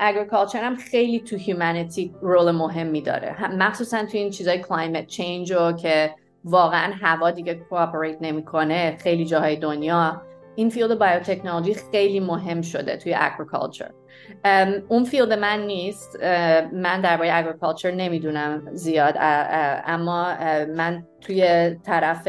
agriculture 0.00 0.64
هم 0.64 0.76
خیلی 0.76 1.20
تو 1.20 1.36
humanity 1.36 2.14
role 2.20 2.50
مهمی 2.50 3.00
داره. 3.00 3.50
مخصوصا 3.56 4.04
تو 4.04 4.18
این 4.18 4.30
چیزای 4.30 4.58
climate 4.58 5.06
change 5.06 5.52
رو 5.52 5.72
که 5.72 6.14
واقعا 6.44 6.92
هوا 7.02 7.30
دیگه 7.30 7.54
cooperate 7.54 8.16
نمی‌کنه 8.20 8.96
خیلی 9.00 9.24
جاهای 9.24 9.56
دنیا 9.56 10.22
این 10.56 10.70
field 10.70 10.98
biotechnology 10.98 11.74
خیلی 11.74 12.20
مهم 12.20 12.62
شده 12.62 12.96
توی 12.96 13.14
agriculture 13.14 13.90
اون 14.88 15.04
field 15.04 15.32
من 15.32 15.60
نیست. 15.60 16.22
من 16.72 17.00
درباره 17.00 17.30
agriculture 17.32 17.90
نمی‌دونم 17.90 18.62
زیاد 18.74 19.14
اما 19.86 20.34
من 20.76 21.06
توی 21.20 21.70
طرف 21.84 22.28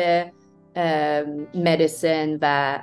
medicine 1.55 2.37
و 2.41 2.77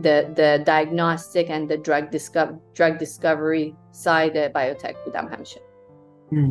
the, 0.00 0.16
the 0.34 0.62
diagnostic 0.64 1.48
and 1.50 1.68
the 1.68 1.76
drug, 1.76 2.10
discover, 2.10 2.54
drug 2.74 2.98
discovery 2.98 3.74
side 3.92 4.52
biotech 4.54 4.96
بودم 5.04 5.28
همیشه. 5.28 5.60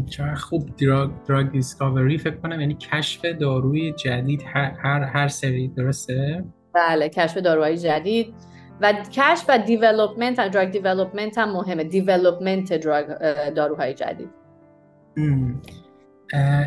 چرا 0.09 0.35
خوب. 0.35 0.75
drug, 0.75 1.09
drug 1.27 1.51
discovery 1.51 2.17
فکر 2.17 2.35
کنم 2.35 2.59
یعنی 2.61 2.75
کشف 2.75 3.25
داروی 3.25 3.93
جدید 3.93 4.43
هر, 4.47 4.71
هر, 4.83 5.03
هر 5.03 5.27
سری 5.27 5.67
درسته؟ 5.67 6.45
بله 6.75 7.09
کشف 7.09 7.37
داروهای 7.37 7.77
جدید 7.77 8.33
و 8.81 8.93
کشف 9.11 9.45
و 9.49 9.57
development 9.57 10.39
و 10.39 10.49
drug 10.49 10.71
development 10.71 11.37
هم 11.37 11.51
مهمه. 11.51 11.83
development 11.83 12.73
drug 12.73 13.05
داروهای 13.53 13.93
جدید. 13.93 14.29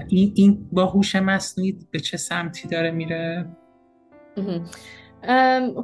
این, 0.08 0.32
این 0.36 0.68
با 0.72 0.86
هوش 0.86 1.16
مصنوعی 1.16 1.78
به 1.90 2.00
چه 2.00 2.16
سمتی 2.16 2.68
داره 2.68 2.90
میره؟ 2.90 3.46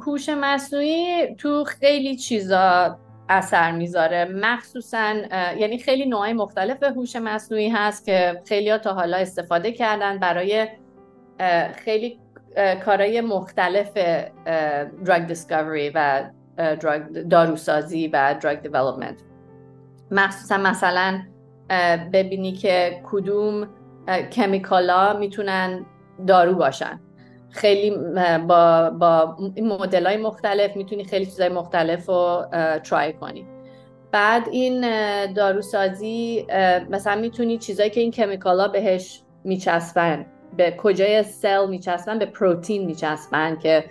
هوش 0.05 0.29
مصنوعی 0.29 1.35
تو 1.35 1.63
خیلی 1.63 2.15
چیزا 2.15 2.99
اثر 3.29 3.71
می‌ذاره. 3.71 4.25
مخصوصا 4.25 5.13
یعنی 5.57 5.77
خیلی 5.77 6.05
نوعای 6.05 6.33
مختلف 6.33 6.83
هوش 6.83 7.15
مصنوعی 7.15 7.69
هست 7.69 8.05
که 8.05 8.41
خیلی 8.47 8.77
تا 8.77 8.93
حالا 8.93 9.17
استفاده 9.17 9.71
کردن 9.71 10.19
برای 10.19 10.67
خیلی 11.75 12.19
کارهای 12.85 13.21
مختلف 13.21 13.97
دراگ 15.05 15.25
دیسکاوری 15.27 15.91
و 15.95 16.29
داروسازی 17.29 18.07
و 18.07 18.35
دراگ 18.41 18.61
دیولپمنت 18.61 19.21
مخصوصا 20.11 20.57
مثلا 20.57 21.21
ببینی 22.13 22.51
که 22.51 23.01
کدوم 23.11 23.67
کمیکالا 24.31 25.13
می‌تونن 25.13 25.85
دارو 26.27 26.53
باشن. 26.53 26.99
خیلی 27.49 27.97
با, 28.47 28.89
با 28.89 29.37
مدل 29.57 30.05
های 30.05 30.17
مختلف 30.17 30.75
می‌تونی 30.75 31.03
خیلی 31.03 31.25
چیزای 31.25 31.49
مختلف 31.49 32.05
رو 32.05 32.45
ترای 32.83 33.13
کنی. 33.13 33.47
بعد 34.11 34.47
این 34.51 34.81
داروسازی 35.33 36.47
مثلا 36.89 37.21
می‌تونی 37.21 37.57
چیزایی 37.57 37.89
که 37.89 38.01
این 38.01 38.11
کمیکالا 38.11 38.67
بهش 38.67 39.21
میچسبن 39.43 40.25
به 40.57 40.75
کجای 40.77 41.23
سل 41.23 41.69
میچسبن 41.69 42.19
به 42.19 42.25
پروتین 42.25 42.85
میچسبن 42.85 43.55
که 43.55 43.83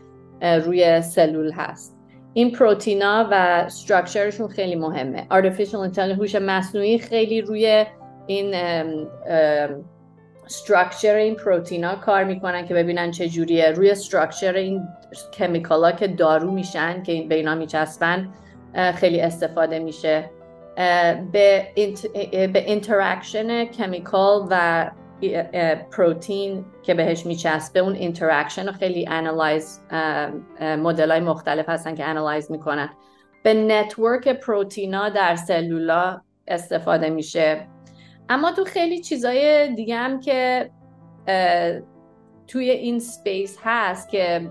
روی 0.64 1.02
سلول 1.02 1.52
هست. 1.52 1.96
این 2.32 2.52
پروتینا 2.52 3.28
و 3.30 3.34
استراکچرشون 3.34 4.48
خیلی 4.48 4.76
مهمه. 4.76 5.26
Artificial 5.30 5.90
intelligence 5.90 5.98
هوش 6.18 6.34
مصنوعی 6.34 6.98
خیلی 6.98 7.40
روی 7.40 7.86
این 8.26 8.54
استراکچر 10.46 11.14
این 11.14 11.34
پروتینا 11.34 11.94
کار 11.94 12.24
می‌کنن 12.24 12.66
که 12.66 12.74
ببینن 12.74 13.10
چه 13.10 13.28
جوریه. 13.28 13.70
روی 13.70 13.90
استراکچر 13.90 14.54
این 14.54 14.82
کمیکالا 15.32 15.92
که 15.92 16.06
دارو 16.06 16.50
میشن 16.50 17.02
که 17.02 17.12
این 17.12 17.28
بینا 17.28 17.54
میچسبن 17.54 18.28
خیلی 18.94 19.20
استفاده 19.20 19.78
میشه. 19.78 20.30
به, 21.32 21.66
به 22.52 22.64
interaction 22.66 23.64
chemical 23.64 24.46
و 24.50 24.90
پروتین 25.90 26.64
که 26.82 26.94
بهش 26.94 27.26
میچسبه 27.26 27.80
اون 27.80 27.92
interaction 27.92 28.66
رو 28.66 28.72
خیلی 28.72 29.06
analyze 29.08 29.80
مدل 30.60 31.10
های 31.10 31.20
مختلف 31.20 31.68
هستن 31.68 31.94
که 31.94 32.04
analyze 32.04 32.50
می‌کنن. 32.50 32.90
به 33.42 33.54
network 33.54 34.28
پروتینا 34.28 35.08
در 35.08 35.36
سلولا 35.36 36.20
استفاده 36.48 37.10
میشه. 37.10 37.66
اما 38.28 38.52
تو 38.52 38.64
خیلی 38.64 39.00
چیزای 39.00 39.68
دیگه 39.74 39.96
هم 39.96 40.20
که 40.20 40.70
توی 42.46 42.70
این 42.70 42.98
space 42.98 43.58
هست 43.64 44.08
که 44.08 44.50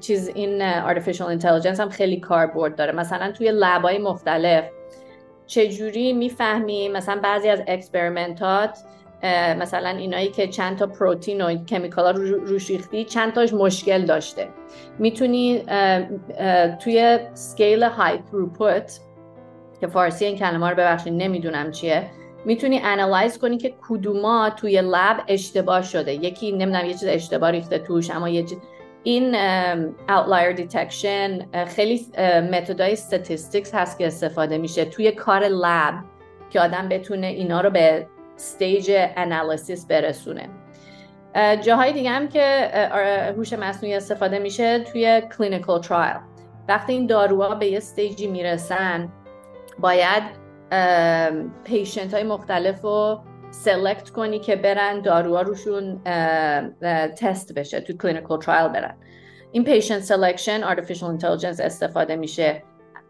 چیز 0.00 0.28
این 0.28 0.82
artificial 0.82 1.40
intelligence 1.40 1.80
هم 1.80 1.88
خیلی 1.88 2.20
کاربرد 2.20 2.76
داره. 2.76 2.92
مثلا 2.92 3.32
توی 3.32 3.52
lab 3.54 3.87
ای 3.87 3.98
مختلف 3.98 4.64
چجوری 5.46 6.12
می‌فهمی؟ 6.12 6.88
مثلا 6.88 7.20
بعضی 7.22 7.48
از 7.48 7.62
experiment 7.66 8.68
ات 8.68 8.78
مثلا 9.58 9.88
اینایی 9.88 10.28
که 10.28 10.48
چند 10.48 10.78
تا 10.78 10.86
پروتین 10.86 11.42
و 11.42 11.64
chemical 11.64 12.05
ا 12.05 12.10
رو 12.10 12.38
روش 12.38 12.70
ریختی 12.70 13.04
چند 13.04 13.32
تاش 13.32 13.52
مشکل 13.52 14.04
داشته. 14.04 14.48
می‌تونی 14.98 15.62
توی 16.82 17.18
scale 17.34 17.82
های 17.82 18.18
throughput 18.18 18.92
که 19.80 19.86
فارسی 19.86 20.24
این 20.24 20.36
کلمه 20.36 20.68
رو 20.68 20.76
ببخشید 20.76 21.12
نمی‌دونم 21.12 21.70
چیه 21.70 22.10
می‌تونی 22.44 22.80
analyze 22.84 23.38
کنی 23.38 23.58
که 23.58 23.74
کدوما 23.88 24.50
توی 24.50 24.82
lab 24.82 25.16
اشتباه 25.28 25.82
شده. 25.82 26.14
یکی 26.14 26.52
نمی‌دونم 26.52 26.84
یه 26.84 26.92
چیز 26.92 27.08
اشتباه 27.08 27.50
ریخته 27.50 27.78
توش 27.78 28.10
اما 28.10 28.28
یه 28.28 28.44
این 29.04 29.34
outlier 30.08 30.56
detection 30.58 31.56
خیلی 31.66 32.06
method 32.52 32.90
ای 32.90 32.96
statistics 32.96 33.74
هست 33.74 33.98
که 33.98 34.06
استفاده 34.06 34.58
میشه 34.58 34.84
توی 34.84 35.12
کار 35.12 35.44
lab 35.44 35.94
که 36.50 36.60
آدم 36.60 36.88
بتونه 36.88 37.26
اینا 37.26 37.60
رو 37.60 37.70
به 37.70 38.06
stage 38.36 38.90
analysis 38.96 39.86
برسونه. 39.86 40.48
جاهای 41.62 41.92
دیگه 41.92 42.10
هم 42.10 42.28
که 42.28 42.70
هوش 43.36 43.52
مصنوعی 43.52 43.94
استفاده 43.94 44.38
میشه 44.38 44.78
توی 44.78 45.22
clinical 45.30 45.86
trial. 45.86 46.18
وقتی 46.68 46.92
این 46.92 47.06
داروها 47.06 47.54
به 47.54 47.66
یه 47.66 47.76
stage 47.76 48.18
ی 48.18 48.26
می‌رسن 48.26 49.12
باید 49.78 50.22
patient 51.64 52.14
های 52.14 52.22
مختلف 52.22 52.82
رو 52.82 53.20
select 53.54 54.10
کنی 54.10 54.38
که 54.38 54.56
برن 54.56 55.00
داروها 55.00 55.42
روشون 55.42 56.00
تست 57.16 57.54
بشه 57.54 57.80
تو 57.80 57.92
clinical 57.92 58.40
trial 58.40 58.68
برن. 58.68 58.96
این 59.52 59.64
patient 59.64 60.00
selection 60.00 60.74
artificial 60.74 61.20
intelligence 61.20 61.60
استفاده 61.60 62.16
میشه. 62.16 62.62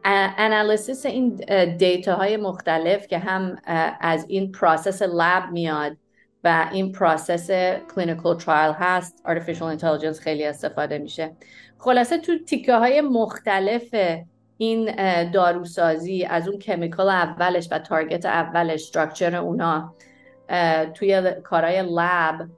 analysis 0.04 1.06
این 1.06 1.36
data 1.78 2.14
های 2.14 2.36
مختلف 2.36 3.06
که 3.06 3.18
هم 3.18 3.56
از 4.00 4.26
این 4.28 4.52
process 4.52 5.02
lab 5.02 5.42
میاد 5.52 5.96
و 6.44 6.68
این 6.72 6.92
process 6.92 7.50
clinical 7.94 8.36
trial 8.36 8.72
هست 8.72 9.22
artificial 9.26 9.78
intelligence 9.78 10.20
خیلی 10.20 10.44
استفاده 10.44 10.98
میشه. 10.98 11.32
خلاصه 11.78 12.18
تو 12.18 12.38
تیکه 12.38 12.74
های 12.74 13.00
مختلف 13.00 13.94
این 14.58 14.90
داروسازی 15.30 16.24
از 16.24 16.48
اون 16.48 16.58
chemical 16.58 17.08
اولش 17.08 17.68
و 17.70 17.78
target 17.78 18.26
اولش 18.26 18.82
structure 18.82 19.36
اونا 19.36 19.94
توی 20.94 21.32
کارهای 21.44 21.82
lab 21.82 22.48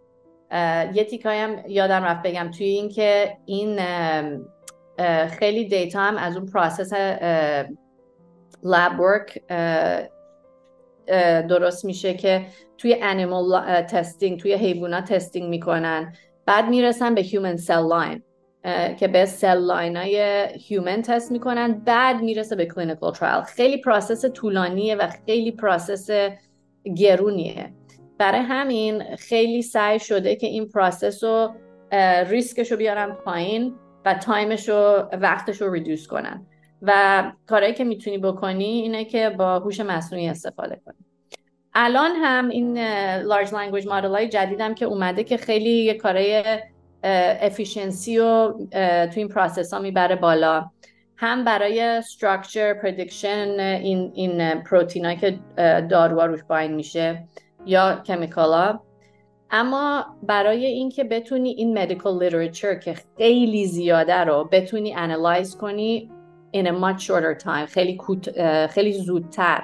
یه 0.95 1.05
تیکایی 1.05 1.41
هم 1.41 1.57
یادم 1.69 2.05
رفت 2.05 2.23
بگم. 2.23 2.51
توی 2.51 2.67
این 2.67 2.89
که 2.89 3.37
این 3.47 3.81
خیلی 5.27 5.65
data 5.65 6.01
هم 6.01 6.17
از 6.17 6.37
اون 6.37 6.47
process 6.47 6.93
lab 8.63 9.01
work 9.01 9.43
درست 11.49 11.85
میشه 11.85 12.15
که 12.15 12.47
توی 12.79 12.97
animal 13.03 13.83
testing 13.83 14.41
توی 14.41 14.55
حیوانات 14.55 15.05
testing 15.05 15.49
می‌کنن. 15.49 16.13
بعد 16.47 16.69
می‌رسن 16.69 17.15
به 17.15 17.21
human 17.21 17.57
cell 17.57 17.89
line 17.89 18.23
که 18.97 19.09
به 19.09 19.25
cell 19.25 19.59
line 19.59 19.97
های 19.97 20.47
human 20.69 21.03
تست 21.03 21.33
می‌کنن. 21.33 21.73
بعد 21.73 22.21
می‌رسه 22.21 22.57
به 22.57 22.67
clinical 22.67 23.13
trial 23.13 23.43
خیلی 23.43 23.81
process 23.81 24.25
طولانیه 24.25 24.95
و 24.95 25.09
خیلی 25.27 25.53
process 25.53 26.31
گرونیه. 26.97 27.73
برای 28.19 28.41
همین 28.41 29.17
خیلی 29.17 29.63
سعی 29.63 29.99
شده 29.99 30.37
که 30.37 30.47
این 30.47 30.69
process 30.69 31.25
رو 31.25 31.55
ریسکش 32.31 32.73
رو 32.73 32.77
بیارن 32.79 33.13
پایین 33.13 33.75
و 34.05 34.15
time 34.15 34.51
ش 34.51 34.69
رو 34.69 35.09
وقتش 35.13 35.63
رو 35.63 35.73
reduce 35.73 36.07
کنن. 36.07 36.47
و 36.83 37.33
کارهایی 37.47 37.75
که 37.75 37.85
می‌تونی 37.85 38.19
بکنی 38.19 38.65
اینه 38.65 39.05
که 39.05 39.31
با 39.31 39.59
هوش 39.59 39.81
مصنوعی 39.81 40.29
استفاده 40.29 40.81
کنی. 40.87 40.97
الان 41.75 42.11
هم 42.11 42.49
این 42.49 42.79
large 43.19 43.55
language 43.55 43.87
model 43.89 44.09
های 44.09 44.29
جدیدم 44.29 44.75
که 44.75 44.85
اومده 44.85 45.25
که 45.25 45.37
خیلی 45.37 45.95
کارهای 45.95 46.45
efficiency 47.41 48.19
رو 48.19 48.59
تو 48.73 49.13
این 49.17 49.29
process 49.29 49.75
ها 49.75 49.81
می‌بره 49.81 50.17
بالا. 50.17 50.71
هم 51.17 51.45
برای 51.45 52.03
structure 52.03 52.83
prediction 52.83 53.61
این 53.61 54.13
این 54.15 54.63
پروتین 54.63 55.15
که 55.15 55.39
داروها 55.91 56.27
روش 56.27 56.41
bind 56.49 56.75
میشه. 56.75 57.25
یا 57.67 58.03
chemical 58.07 58.73
ا 58.73 58.81
اما 59.51 60.05
برای 60.23 60.67
اینکه 60.67 61.05
بتونی 61.05 61.49
این 61.49 61.79
medical 61.79 62.23
literature 62.23 62.75
که 62.75 62.97
خیلی 63.17 63.67
زیاده 63.67 64.15
رو 64.15 64.49
بتونی 64.53 64.95
analyze 64.95 65.57
کنی 65.57 66.11
in 66.57 66.67
a 66.67 66.73
much 66.73 67.07
shorter 67.07 67.45
time 67.45 67.67
خیلی 67.69 67.99
خیلی 68.71 68.93
زودتر 68.93 69.63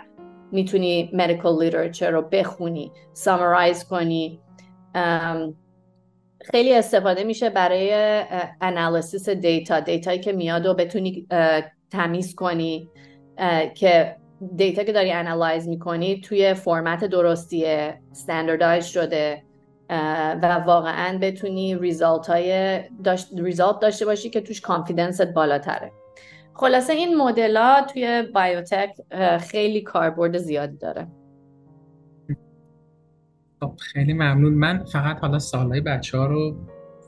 می‌تونی 0.52 1.10
medical 1.12 1.62
literature 1.62 2.10
رو 2.10 2.22
بخونی 2.22 2.92
summarize 3.12 3.84
کنی. 3.84 4.40
خیلی 6.44 6.74
استفاده 6.74 7.24
میشه 7.24 7.50
برای 7.50 7.92
analysis 8.60 9.28
data 9.28 9.80
data 9.80 10.07
یی 10.07 10.20
که 10.20 10.32
میاد 10.32 10.66
و 10.66 10.74
بتونی 10.74 11.26
تمیز 11.90 12.34
کنی 12.34 12.88
که 13.74 14.16
data 14.56 14.82
که 14.82 14.92
داری 14.92 15.12
analyze 15.12 15.68
می‌کنی 15.68 16.20
توی 16.20 16.54
فرمت 16.54 17.04
درستیه 17.04 18.00
standardize 18.10 18.84
شده 18.84 19.42
و 20.42 20.62
واقعا 20.66 21.18
بتونی 21.18 21.78
result 21.78 22.26
های 22.26 22.80
داشت، 23.04 23.28
result 23.38 23.80
داشته 23.80 24.04
باشی 24.04 24.30
که 24.30 24.40
توش 24.40 24.60
confidence 24.60 25.17
ت 25.17 25.22
بالاتره. 25.22 25.92
خلاصه 26.54 26.92
این 26.92 27.16
مدل 27.16 27.80
توی 27.80 28.22
biotech 28.34 28.90
خیلی 29.40 29.80
کاربرد 29.80 30.38
زیادی 30.38 30.76
داره. 30.76 31.06
خب 33.60 33.72
خیلی 33.78 34.12
ممنون. 34.12 34.54
من 34.54 34.84
فقط 34.84 35.20
حالا 35.20 35.38
سوالهای 35.38 35.80
بچه 35.80 36.18
ها 36.18 36.26
رو 36.26 36.56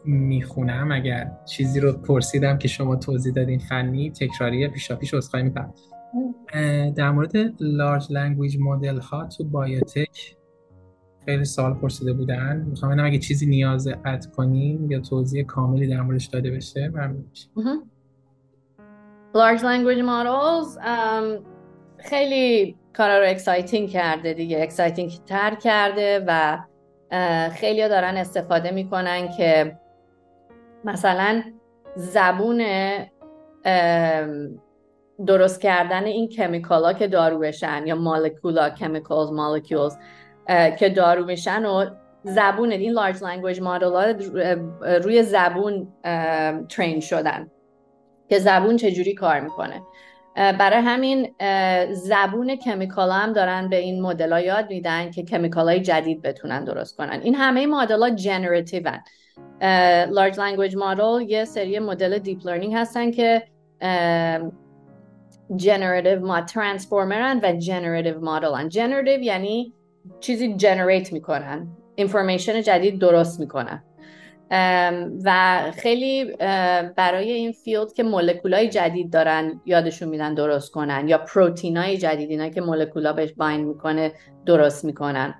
می‌خونم. 0.05 0.93
اگر 0.93 1.31
چیزی 1.45 1.81
رو 1.81 1.93
پرسیدم 1.93 2.59
که 2.59 2.69
شما 2.69 2.97
توضیح 2.97 3.33
دادین 3.33 3.59
فنی 3.59 4.11
تکراری 4.11 4.69
پیشا 4.69 4.97
پیش 4.97 5.15
عذرخواهی 5.15 5.45
می‌کنم. 5.45 5.75
در 6.97 7.11
مورد 7.11 7.33
large 7.61 8.13
language 8.13 8.57
model 8.61 8.99
ها 8.99 9.27
تو 9.27 9.45
biotech 9.45 10.37
خیلی 11.25 11.45
سوال 11.45 11.75
پرسیده 11.75 12.13
بودن. 12.13 12.67
می‌خوام 12.71 12.93
ببینم 12.93 13.07
اگه 13.07 13.19
چیزی 13.19 13.47
نیاز 13.47 13.89
add 14.05 14.27
کنیم 14.27 14.91
یا 14.91 15.01
توضیح 15.01 15.45
کاملی 15.45 15.87
در 15.87 16.01
موردش 16.01 16.27
داده 16.27 16.51
بشه 16.51 16.89
ممنون 16.89 17.25
Large 19.35 19.63
language 19.63 20.03
models 20.03 20.79
um, 20.79 21.45
خیلی 21.99 22.77
کارا 22.97 23.19
رو 23.19 23.25
exciting 23.29 23.89
کرده 23.89 24.35
دیگه 24.35 24.63
exciting 24.63 25.11
تر 25.27 25.55
کرده 25.55 26.25
و 26.29 26.59
خیلی 27.51 27.89
دارن 27.89 28.17
استفاده 28.17 28.71
می‌کنن 28.71 29.29
که 29.37 29.79
مثلا 30.85 31.43
زبون 31.97 32.61
درست 35.27 35.61
کردن 35.61 36.05
این 36.05 36.29
chemical 36.29 36.86
ا 36.86 36.93
که 36.93 37.07
دارو 37.07 37.39
بشن 37.39 37.87
یا 37.87 37.95
molecule 37.95 38.71
ا 38.71 38.77
chemicals 38.77 39.33
molecules 39.33 39.97
که 40.79 40.89
دارو 40.89 41.25
میشن 41.25 41.65
و 41.65 41.87
زبون 42.23 42.71
این 42.71 42.93
large 42.93 43.23
language 43.23 43.61
model 43.61 44.19
روی 45.03 45.23
زبون 45.23 45.89
train 46.69 47.01
شدن 47.01 47.51
که 48.29 48.39
زبون 48.39 48.77
چجوری 48.77 49.15
کار 49.15 49.41
می‌کنه. 49.41 49.83
برای 50.37 50.79
همین 50.81 51.35
زبون 51.93 52.57
chemical 52.57 53.11
هم 53.11 53.33
دارن 53.33 53.69
به 53.69 53.77
این 53.77 54.03
مدل 54.03 54.33
ها 54.33 54.41
یاد 54.41 54.71
میدن 54.71 55.11
که 55.11 55.23
chemical 55.23 55.69
های 55.69 55.81
جدید 55.81 56.23
بتونن 56.23 56.65
درست 56.65 56.97
کنن. 56.97 57.21
این 57.23 57.35
همه 57.35 57.67
مدل 57.67 58.01
ها 58.01 58.11
generative 58.11 58.91
large 60.11 60.41
language 60.41 60.77
model 60.77 61.21
یه 61.29 61.45
سری 61.45 61.79
model 61.79 62.19
deep 62.19 62.47
learning 62.47 62.75
هستن 62.75 63.11
که 63.11 63.43
generative 65.57 66.27
ما 66.27 66.41
transformer 66.41 67.32
ن 67.32 67.41
و 67.43 67.53
generative 67.53 68.21
model 68.21 68.61
ن 68.61 68.69
generative 68.69 69.23
یعنی 69.23 69.73
چیزی 70.21 70.55
generate 70.55 71.13
می‌کنن. 71.13 71.69
information 71.95 72.63
جدید 72.63 72.99
درست 72.99 73.41
می‌کنن. 73.41 73.85
و 75.25 75.59
خیلی 75.77 76.37
برای 76.97 77.33
این 77.33 77.53
field 77.53 77.93
که 77.93 78.03
مولکولای 78.03 78.69
جدید 78.69 79.13
دارن 79.13 79.61
یادشون 79.67 80.09
میدن 80.09 80.35
درست 80.35 80.71
کنن 80.71 81.09
یا 81.09 81.19
پروتین 81.19 81.77
های 81.77 81.97
جدید 81.97 82.31
اینا 82.31 82.49
که 82.49 82.61
مولکولا 82.61 83.13
بهش 83.13 83.33
bind 83.33 83.65
می‌کنه 83.65 84.13
درست 84.47 84.85
می‌کنن. 84.85 85.35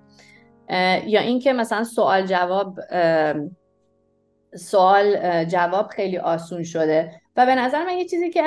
یا 1.07 1.21
اینکه 1.21 1.53
مثلا 1.53 1.85
سوال 1.85 2.27
جواب 2.27 2.79
سوال 4.57 5.45
جواب 5.45 5.87
خیلی 5.87 6.19
آسون 6.19 6.63
شده. 6.63 7.11
و 7.37 7.47
به 7.47 7.55
نظر 7.55 7.85
من 7.85 7.99
یه 7.99 8.05
چیزی 8.05 8.31
که 8.31 8.43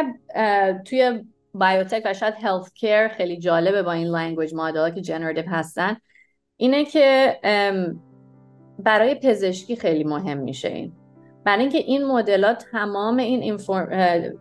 توی 0.85 1.23
biotech 1.59 2.01
و 2.05 2.13
شاید 2.13 2.33
healthcare 2.41 3.07
خیلی 3.07 3.37
جالبه 3.37 3.83
با 3.83 3.91
این 3.91 4.07
language 4.07 4.53
model 4.53 4.89
که 4.89 5.01
generative 5.01 5.45
هستن. 5.47 5.97
اینه 6.57 6.85
که 6.85 7.37
برای 8.79 9.15
پزشکی 9.15 9.75
خیلی 9.75 10.03
مهم 10.03 10.37
میشه 10.37 10.67
این. 10.67 10.93
برای 11.45 11.61
اینکه 11.61 11.77
این 11.77 12.05
مدلات 12.05 12.65
تمام 12.71 13.17
این 13.17 13.59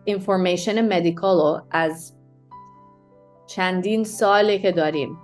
information 0.05 0.93
medical 0.93 1.37
رو 1.37 1.61
از 1.71 2.15
چندین 3.47 4.03
ساله 4.03 4.59
که 4.59 4.71
داریم 4.71 5.17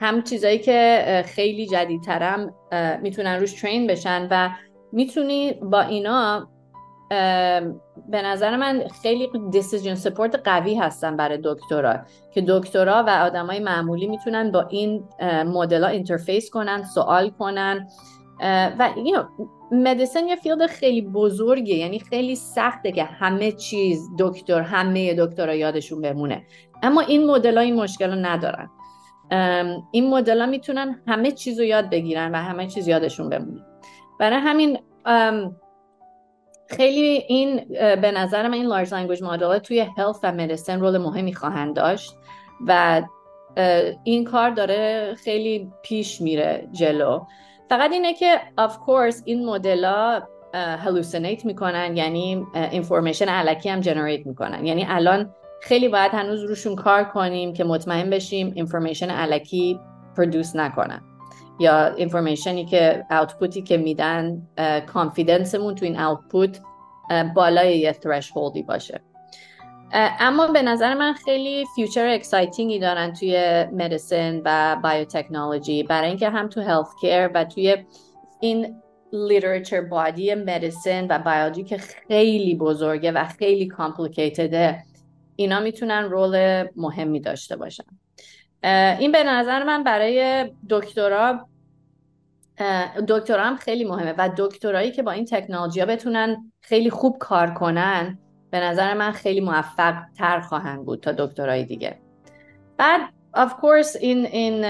هم 0.00 0.22
چیزایی 0.22 0.58
که 0.58 1.22
خیلی 1.26 1.66
جدیدترم 1.66 2.54
می‌تونن 3.02 3.40
روش 3.40 3.52
train 3.52 3.86
بشن 3.86 4.28
و 4.30 4.50
می‌تونی 4.92 5.52
با 5.52 5.80
اینا 5.80 6.50
به 7.10 8.22
نظر 8.24 8.56
من 8.56 8.82
خیلی 9.02 9.30
decision 9.50 9.94
support 9.94 10.40
قوی 10.44 10.74
هستن 10.74 11.16
برای 11.16 11.38
دکترا 11.44 11.96
که 12.34 12.44
دکترا 12.48 13.04
و 13.06 13.10
آدمای 13.10 13.58
معمولی 13.58 14.08
می‌تونن 14.08 14.52
با 14.52 14.62
این 14.62 15.04
مدل 15.46 15.84
ها 15.84 15.88
interface 15.88 16.50
کنن 16.50 16.84
سوال 16.84 17.30
کنن. 17.30 17.88
و 18.78 18.88
you 18.96 19.24
medicine 19.72 20.26
یه 20.26 20.36
field 20.36 20.66
خیلی 20.66 21.02
بزرگه 21.02 21.74
یعنی 21.74 21.98
خیلی 21.98 22.36
سخته 22.36 22.92
که 22.92 23.04
همه 23.04 23.52
چیز 23.52 24.08
دکتر 24.18 24.60
همه 24.60 25.14
دکترها 25.14 25.54
یادشون 25.54 26.00
بمونه. 26.00 26.46
اما 26.82 27.00
این 27.00 27.26
مدل 27.26 27.56
ها 27.56 27.60
این 27.60 27.76
مشکل 27.76 28.10
رو 28.10 28.18
ندارن. 28.26 28.70
این 29.92 30.10
مدل 30.10 30.40
ها 30.40 30.46
می‌تونن 30.46 31.02
همه 31.08 31.30
چیز 31.30 31.58
رو 31.58 31.64
یاد 31.64 31.90
بگیرن 31.90 32.32
و 32.34 32.36
همه 32.36 32.66
چیز 32.66 32.88
یادشون 32.88 33.28
بمونه. 33.28 33.60
برای 34.20 34.38
همین 34.38 34.78
خیلی 36.70 37.24
این 37.28 37.64
به 37.74 38.12
نظر 38.12 38.48
من 38.48 38.54
این 38.54 38.66
large 38.66 38.94
language 38.94 39.22
model 39.22 39.58
توی 39.58 39.80
health 39.80 40.16
و 40.22 40.32
medicine 40.32 40.80
role 40.80 40.98
مهمی 40.98 41.34
خواهند 41.34 41.76
داشت 41.76 42.16
و 42.66 43.02
این 44.04 44.24
کار 44.24 44.50
داره 44.50 45.14
خیلی 45.24 45.72
پیش 45.82 46.20
میره 46.20 46.68
جلو. 46.72 47.24
فقط 47.70 47.92
اینه 47.92 48.14
که 48.14 48.40
of 48.58 48.70
course 48.70 49.22
این 49.24 49.46
مدل 49.46 49.92
hallucinate 50.54 51.44
می‌کنن 51.44 51.96
یعنی 51.96 52.46
information 52.54 53.28
الکی 53.28 53.68
هم 53.68 53.80
generate 53.80 54.26
می‌کنن. 54.26 54.66
یعنی 54.66 54.86
الان 54.88 55.34
خیلی 55.62 55.88
باید 55.88 56.12
هنوز 56.12 56.44
روشون 56.44 56.76
کار 56.76 57.04
کنیم 57.04 57.52
که 57.52 57.64
مطمئن 57.64 58.10
بشیم 58.10 58.52
information 58.56 59.10
الکی 59.10 59.80
produce 60.16 60.56
نکنن 60.56 61.02
یا 61.60 61.86
information 61.86 62.58
ی 62.58 62.64
که 62.64 63.04
output 63.10 63.55
ی 63.55 63.62
که 63.62 63.76
میدن 63.76 64.42
confidence 64.86 65.54
مون 65.54 65.74
تو 65.74 65.84
این 65.84 66.00
output 66.00 66.60
بالای 67.34 67.78
یه 67.78 67.96
threshold 68.36 68.59
ی 68.59 68.62
باشه. 68.62 69.00
اما 69.92 70.46
به 70.46 70.62
نظر 70.62 70.94
من 70.94 71.12
خیلی 71.12 71.66
future 71.74 72.08
exciting 72.08 72.70
ی 72.70 72.78
دارن 72.78 73.12
توی 73.12 73.64
medicine 73.72 74.42
و 74.44 74.76
biotechnology 74.82 75.82
برای 75.82 76.08
اینکه 76.08 76.30
هم 76.30 76.48
تو 76.48 76.60
healthcare 76.60 77.28
و 77.34 77.44
توی 77.44 77.76
این 78.40 78.82
literature 79.12 79.80
body 79.80 80.34
medicine 80.34 81.06
و 81.10 81.18
بیولوژی 81.18 81.64
که 81.64 81.78
خیلی 81.78 82.54
بزرگه 82.54 83.12
و 83.12 83.24
خیلی 83.24 83.66
complicated 83.66 84.72
ه 84.72 84.82
اینا 85.36 85.60
می‌تونن 85.60 86.04
رول 86.04 86.64
مهمی 86.76 87.20
داشته 87.20 87.56
باشن. 87.56 87.84
این 88.98 89.12
به 89.12 89.24
نظر 89.24 89.64
من 89.64 89.84
برای 89.84 90.50
دکترا 90.70 91.46
دکترا 93.08 93.44
هم 93.44 93.56
خیلی 93.56 93.84
مهمه 93.84 94.14
و 94.18 94.30
دکترایی 94.36 94.90
که 94.90 95.02
با 95.02 95.12
این 95.12 95.24
تکنولوژی 95.24 95.80
ها 95.80 95.86
بتونن 95.86 96.52
خیلی 96.60 96.90
خوب 96.90 97.18
کار 97.18 97.50
کنن 97.50 98.18
به 98.50 98.60
نظر 98.60 98.94
من 98.94 99.12
خیلی 99.12 99.40
موفق 99.40 99.94
تر 100.18 100.40
خواهند 100.40 100.84
بود 100.84 101.00
تا 101.00 101.12
دکترای 101.12 101.64
دیگه. 101.64 101.98
بعد 102.76 103.00
of 103.36 103.48
course 103.50 103.96
این 104.00 104.26
این 104.26 104.62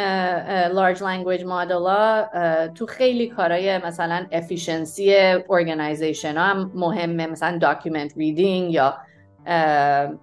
large 0.68 0.99
language 0.99 1.43
model 1.43 1.86
ها 1.86 2.28
تو 2.74 2.86
خیلی 2.86 3.28
کارهای 3.28 3.78
مثلا 3.78 4.26
efficiency 4.32 5.11
organization 5.49 6.36
ها 6.36 6.45
هم 6.45 6.72
مهمه 6.74 7.26
مثلا 7.26 7.59
document 7.62 8.11
reading 8.11 8.70
یا 8.70 8.99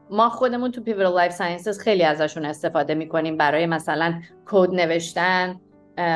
ما 0.09 0.30
خودمون 0.30 0.72
تو 0.72 0.82
pivotal 0.84 1.30
life 1.30 1.36
sciences 1.38 1.80
خیلی 1.80 2.03
ازشون 2.03 2.45
استفاده 2.45 2.95
می‌کنیم 2.95 3.38
برای 3.38 3.65
مثلا 3.65 4.22
کد 4.45 4.70
نوشتن. 4.72 5.59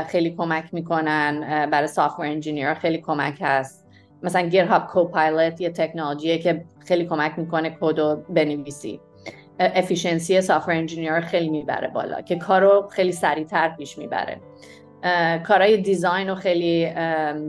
خیلی 0.08 0.36
کمک 0.36 0.74
می‌کنن 0.74 1.40
برای 1.70 1.88
software 1.88 2.42
engineer 2.42 2.80
خیلی 2.80 2.98
کمک 2.98 3.38
هست. 3.42 3.88
مثلا 4.24 4.42
GitHub 4.42 4.88
Copilot 4.88 5.62
یه 5.62 5.70
تکنولوژیه 5.70 6.38
که 6.38 6.66
خیلی 6.86 7.06
کمک 7.06 7.40
می‌کنه 7.40 7.78
کد 7.82 8.00
رو 8.00 8.24
بنویسی. 8.30 9.02
efficiency 9.60 10.42
software 10.42 10.72
engineer 10.72 11.20
خیلی 11.20 11.50
می‌بره 11.50 11.88
بالا 11.88 12.22
که 12.22 12.36
کارو 12.36 12.88
خیلی 12.92 13.12
سریعتر 13.12 13.70
پیش 13.70 13.98
می‌بره. 13.98 14.42
کارهای 15.48 15.78
design 15.78 16.30
رو 16.30 16.36
خیلی 16.36 16.94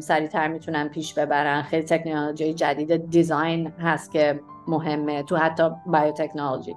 سریعتر 0.01 0.49
می‌تونن 0.49 0.89
پیش 0.89 1.15
ببرن. 1.15 1.63
خیلی 1.63 1.83
تکنولوژی 1.83 2.55
جدید 2.55 3.11
design 3.11 3.73
هست 3.81 4.13
که 4.13 4.41
مهمه 4.69 5.23
تو 5.23 5.37
حتی 5.37 5.71
biotechnology 5.87 6.77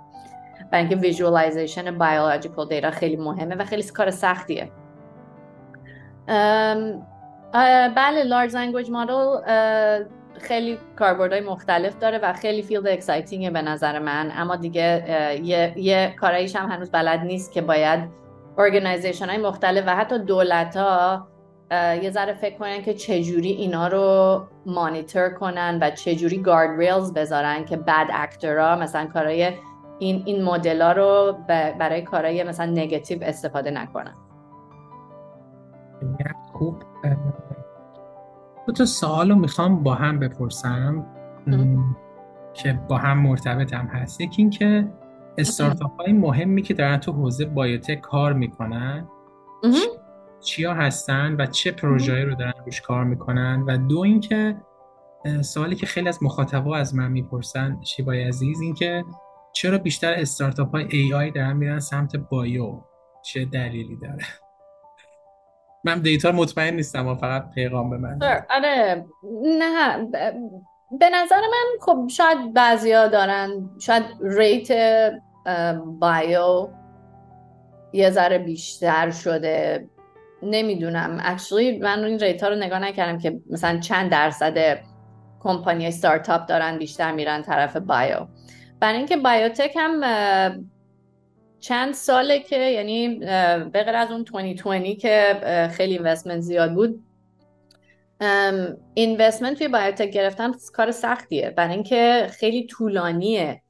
برای 0.72 0.86
اینکه 0.86 0.96
visualization 0.96 1.98
biological 1.98 2.68
data 2.68 2.92
خیلی 2.92 3.16
مهمه 3.16 3.56
و 3.56 3.64
خیلی 3.64 3.84
کار 3.84 4.12
سختیه. 4.12 4.72
بله 7.96 8.24
large 8.24 8.56
language 8.56 8.92
model 8.92 9.38
خیلی 10.40 10.78
کاربردهای 10.96 11.42
مختلف 11.42 12.00
داره 12.00 12.18
و 12.18 12.34
خیلی 12.34 12.64
field 12.64 12.88
exciting 12.88 13.43
ه 13.43 13.50
به 13.50 13.62
نظر 13.62 14.00
من. 14.00 14.32
اما 14.36 14.56
دیگه 14.56 15.06
یه, 15.44 15.74
یه 15.76 16.16
کاراییش 16.20 16.56
هم 16.56 16.72
هنوز 16.72 16.92
بلد 16.92 17.20
نیست 17.20 17.52
که 17.52 17.62
باید 17.62 18.10
organization 18.58 19.30
های 19.30 19.38
مختلف 19.38 19.84
و 19.88 19.96
حتی 19.96 20.20
دولت 20.20 20.78
ها 20.78 21.28
یه 21.72 22.12
ذره 22.12 22.34
فکر 22.34 22.58
کنن 22.58 22.82
که 22.82 22.94
چجوری 22.94 23.52
اینا 23.52 23.88
رو 23.88 24.42
مانیتور 24.66 25.30
کنن 25.30 25.80
و 25.82 25.90
چجوری 25.90 26.42
guardrails 26.42 27.14
بذارن 27.14 27.66
که 27.66 27.78
bad 27.78 28.08
actor 28.14 28.65
ها 28.65 28.76
مثلا 28.76 29.06
کارای 29.06 29.52
این 30.00 30.24
این 30.26 30.44
مدل 30.44 30.82
رو 30.82 31.38
برای 31.80 32.02
کارهای 32.02 32.44
مثلا 32.44 32.66
نگتیو 32.66 33.24
استفاده 33.24 33.72
نکنن. 33.72 34.14
خوب 36.58 36.84
دو 38.68 38.74
تا 38.74 38.86
سوال 38.86 39.30
رو 39.30 39.36
می‌خوام 39.36 39.84
با 39.84 39.94
هم 39.94 40.20
بپرسم 40.20 41.06
که 42.54 42.80
با 42.90 42.98
هم 42.98 43.20
مرتبط 43.20 43.74
هم 43.74 43.86
هست. 43.86 44.22
یکی 44.22 44.42
این 44.42 44.50
که 44.50 44.88
استارتاپ 45.38 46.02
های 46.02 46.14
مهمی 46.14 46.62
که 46.62 46.74
دارن 46.74 46.98
تو 46.98 47.12
حوزه 47.12 47.46
بایوتک 47.46 48.02
کار 48.02 48.34
می‌کنن 48.34 49.08
چیا 50.40 50.74
هستن 50.74 51.36
و 51.40 51.46
چه 51.46 51.72
پروژه‌ای 51.72 52.22
رو 52.22 52.36
دارن 52.36 52.54
روش 52.66 52.82
کار 52.82 53.04
می‌کنن؟ 53.04 53.64
و 53.68 53.78
دو 53.78 54.00
اینکه 54.00 54.58
سوالی 55.42 55.76
که 55.76 55.86
خیلی 55.86 56.10
از 56.10 56.24
مخاطبا 56.24 56.78
از 56.78 56.96
من 56.96 57.12
می‌پرسن 57.12 57.82
شیوای 57.82 58.24
عزیز 58.24 58.62
اینکه 58.62 59.06
چرا 59.54 59.78
بیشتر 59.78 60.14
استارتاپ 60.14 60.72
های 60.72 60.88
AI 60.92 61.32
دارن 61.32 61.58
میرن 61.58 61.80
سمت 61.80 62.16
bio؟ 62.16 62.82
چه 63.24 63.46
دلیلی 63.46 63.96
داره؟ 63.96 64.24
من 65.86 66.00
data 66.00 66.32
مطمئن 66.32 66.76
نیستم 66.76 67.16
فقط 67.16 67.52
پیغام 67.56 67.90
به 67.90 67.98
من. 67.98 68.20
آره. 68.50 69.06
نه. 69.60 69.98
به 71.00 71.10
نظر 71.10 71.42
من 71.42 71.80
خب 71.82 72.08
شاید 72.08 72.54
بعضیا 72.54 73.08
دارن 73.08 73.70
شاید 73.80 74.04
rate 74.22 74.68
bio 76.00 76.68
یه 77.94 78.10
ذره 78.10 78.38
بیشتر 78.38 79.12
شده. 79.12 79.90
نمی‌دونم. 80.44 81.18
actually 81.24 81.80
من 81.80 82.04
این 82.04 82.20
rate 82.20 82.44
ها 82.44 82.50
رو 82.50 82.56
نگاه 82.56 82.80
نکردم 82.80 83.18
که 83.18 83.40
مثلا 83.50 83.80
چند 83.80 84.12
درصد 84.12 84.78
company 85.40 85.92
startup 85.92 86.46
دارن 86.46 86.78
بیشتر 86.78 87.12
میرن 87.12 87.42
طرف 87.42 87.78
bio. 87.78 88.28
برای 88.80 88.98
اینکه 88.98 89.18
biotech 89.18 89.74
هم 89.76 90.02
چند 91.68 91.94
ساله 91.94 92.40
که 92.40 92.58
یعنی 92.58 93.16
بغیر 93.74 93.96
از 93.96 94.12
اون 94.12 94.24
2020 94.24 95.02
که 95.02 95.70
خیلی 95.74 95.94
investment 95.94 96.40
زیاد 96.40 96.74
بود 96.74 97.04
investment 98.94 99.58
توی 99.58 99.68
biotech 99.68 100.10
گرفتن 100.10 100.52
کار 100.74 100.92
سختیه. 100.92 101.50
برای 101.50 101.74
اینکه 101.74 102.28
خیلی 102.32 102.68
طولانیه 102.68 103.62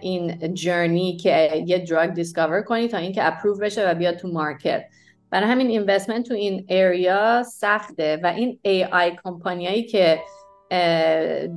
این 0.00 0.54
journey 0.54 1.16
که 1.16 1.64
یه 1.66 1.78
drug 1.78 2.10
discover 2.10 2.62
کنی 2.62 2.88
تا 2.88 2.98
اینکه 2.98 3.26
approve 3.26 3.58
بشه 3.58 3.90
و 3.90 3.94
بیاد 3.94 4.16
تو 4.16 4.28
market 4.28 4.84
برای 5.30 5.50
همین 5.50 5.66
investment 5.66 6.28
تو 6.28 6.34
این 6.34 6.64
area 6.68 7.42
سخته 7.42 8.20
و 8.22 8.26
این 8.26 8.58
AI 8.62 8.84
company 8.84 9.16
هایی 9.24 9.82
که 9.82 10.20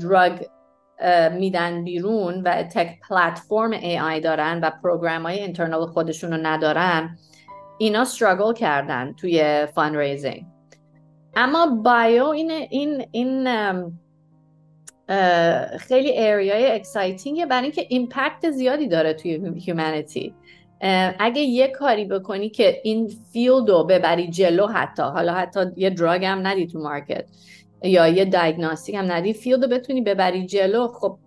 drug 0.01 0.39
میدن 1.31 1.83
بیرون 1.83 2.41
و 2.41 2.63
tech 2.63 2.99
platform 3.09 3.73
AI 4.03 4.19
دارن 4.19 4.59
و 4.63 4.69
program 4.83 5.23
های 5.23 5.39
internal 5.39 5.85
خودشون 5.85 6.31
رو 6.31 6.37
ندارن 6.43 7.17
اینا 7.77 8.01
struggle 8.01 8.53
کردن 8.53 9.13
توی 9.13 9.67
fundraising 9.75 10.45
اما 11.35 11.65
bio 11.83 12.25
این 12.25 12.51
این 12.51 13.05
این 13.11 13.47
خیلی 15.77 16.09
area 16.09 16.71
ی 16.71 16.78
exciting 16.78 17.38
ه 17.38 17.45
برای 17.45 17.63
اینکه 17.63 17.85
impact 17.89 18.51
زیادی 18.51 18.87
داره 18.87 19.13
توی 19.13 19.53
humanity 19.65 20.35
اگه 21.19 21.41
یه 21.41 21.67
کاری 21.67 22.05
بکنی 22.05 22.49
که 22.49 22.81
این 22.83 23.07
field 23.33 23.69
رو 23.69 23.83
ببری 23.83 24.27
جلو 24.27 24.67
حتی 24.67 25.03
حالا 25.03 25.33
حتی 25.33 25.59
یه 25.77 25.89
drug 25.89 26.25
هم 26.25 26.47
ندی 26.47 26.67
تو 26.67 26.79
market 26.79 27.25
یا 27.83 28.07
یه 28.07 28.25
diagnostic 28.25 28.95
هم 28.95 29.11
ندی 29.11 29.33
field 29.33 29.63
رو 29.63 29.69
بتونی 29.69 30.01
ببری 30.01 30.45
جلو. 30.45 30.87
خب 30.87 31.17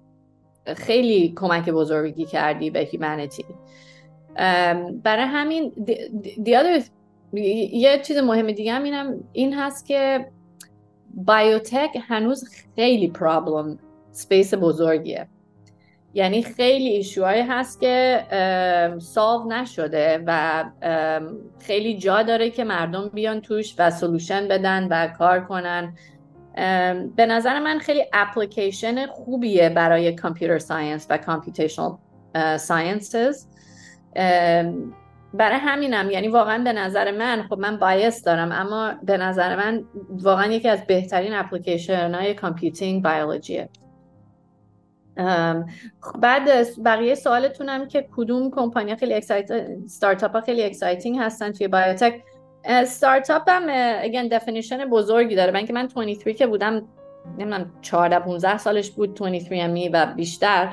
خیلی 0.77 1.33
کمک 1.37 1.69
بزرگی 1.69 2.25
کردی 2.25 2.71
به 2.71 2.81
humanity 2.81 3.45
برای 5.03 5.25
همین 5.25 5.73
دی 6.43 6.57
یه 7.73 8.01
چیز 8.03 8.17
مهم 8.19 8.53
دیگه 8.53 8.73
هم 8.73 8.83
اینم 8.83 9.25
این 9.33 9.55
هست 9.55 9.87
که 9.87 10.27
biotech 11.15 11.99
هنوز 12.09 12.45
خیلی 12.77 13.09
problem 13.09 13.79
space 14.11 14.55
بزرگیه. 14.55 15.27
یعنی 16.15 16.43
خیلی 16.43 16.89
issue 16.89 17.22
هایی 17.22 17.43
هست 17.43 17.81
که 17.81 18.27
solve 18.99 19.49
نشده 19.49 20.25
و 20.27 20.65
خیلی 21.61 21.99
جا 21.99 22.23
داره 22.23 22.51
که 22.51 22.65
مردم 22.65 23.09
بیان 23.09 23.41
توش 23.41 23.75
و 23.79 23.91
solution 23.91 24.49
بدن 24.49 24.89
و 24.91 25.07
کار 25.19 25.41
کنن. 25.45 25.97
به 27.17 27.27
نظر 27.27 27.59
من 27.59 27.79
خیلی 27.79 28.05
اپلیکیشن 28.13 29.07
خوبیه 29.07 29.69
برای 29.69 30.13
computer 30.15 30.59
science 30.59 31.07
و 31.11 31.19
computational 31.19 31.99
sciences. 32.59 33.47
برای 35.35 35.59
همینم 35.59 36.11
یعنی 36.11 36.29
واقعا 36.29 36.65
به 36.65 36.73
نظر 36.73 37.11
من 37.11 37.43
خب 37.43 37.59
من 37.59 37.77
bias 37.77 38.23
دارم 38.23 38.53
اما 38.53 38.95
به 39.03 39.17
نظر 39.17 39.57
من 39.57 39.85
واقعا 40.09 40.53
یکی 40.53 40.69
از 40.69 40.87
بهترین 40.87 41.35
اپلیکیشن 41.35 42.15
های 42.15 42.35
computing 42.35 43.03
biology 43.03 43.60
ه 43.60 43.69
بعد 46.19 46.49
بقیه 46.85 47.15
سوالتونم 47.15 47.89
که 47.89 48.09
کدوم 48.17 48.51
کمپانی 48.51 48.97
خیلی 48.97 49.15
excite 49.15 49.49
startup 49.87 50.33
ها 50.33 50.41
خیلی 50.41 50.63
exciting 50.63 51.19
هستن 51.19 51.53
توی 51.53 51.69
biotech 51.69 52.23
startup 52.87 53.43
هم 53.47 53.63
again 54.03 54.29
definition 54.29 54.85
بزرگی 54.85 55.35
داره. 55.35 55.53
من 55.53 55.67
که 55.67 55.73
من 55.73 55.87
23 55.87 56.33
که 56.33 56.47
بودم 56.47 56.89
نمی‌دونم 57.39 57.73
14 57.83 58.19
15 58.19 58.59
سالش 58.59 58.91
بود 58.91 59.21
23 59.21 59.57
امی 59.57 59.89
و 59.89 60.07
بیشتر. 60.07 60.69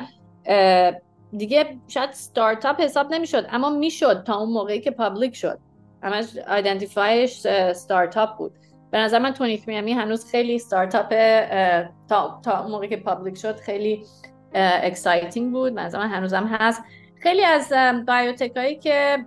دیگه 1.37 1.77
شاید 1.87 2.11
ستارتاپ 2.11 2.81
حساب 2.81 3.13
نمی‌شد 3.13 3.47
اما 3.49 3.69
می‌شد 3.69 4.23
تا 4.23 4.37
اون 4.37 4.49
موقعی 4.49 4.81
که 4.81 4.91
public 4.91 5.35
شد. 5.35 5.59
همش 6.03 6.37
identify 6.47 7.27
ش 7.27 7.47
startup 7.73 8.37
بود. 8.37 8.51
به 8.91 8.97
نظر 8.97 9.19
من 9.19 9.31
23 9.31 9.73
امی 9.73 9.93
هنوز 9.93 10.31
خیلی 10.31 10.59
ستارتاپ 10.59 11.09
تا, 12.09 12.39
تا 12.43 12.61
اون 12.61 12.71
موقعی 12.71 12.89
که 12.89 12.97
public 12.97 13.37
شد 13.37 13.55
خیلی 13.55 14.03
exciting 14.53 15.51
بود. 15.51 15.75
به 15.75 15.81
نظر 15.81 15.97
من 15.97 16.09
هنوزم 16.09 16.47
هست. 16.47 16.83
خیلی 17.21 17.43
از 17.43 17.73
biotech 18.07 18.57
هایی 18.57 18.75
که 18.75 19.17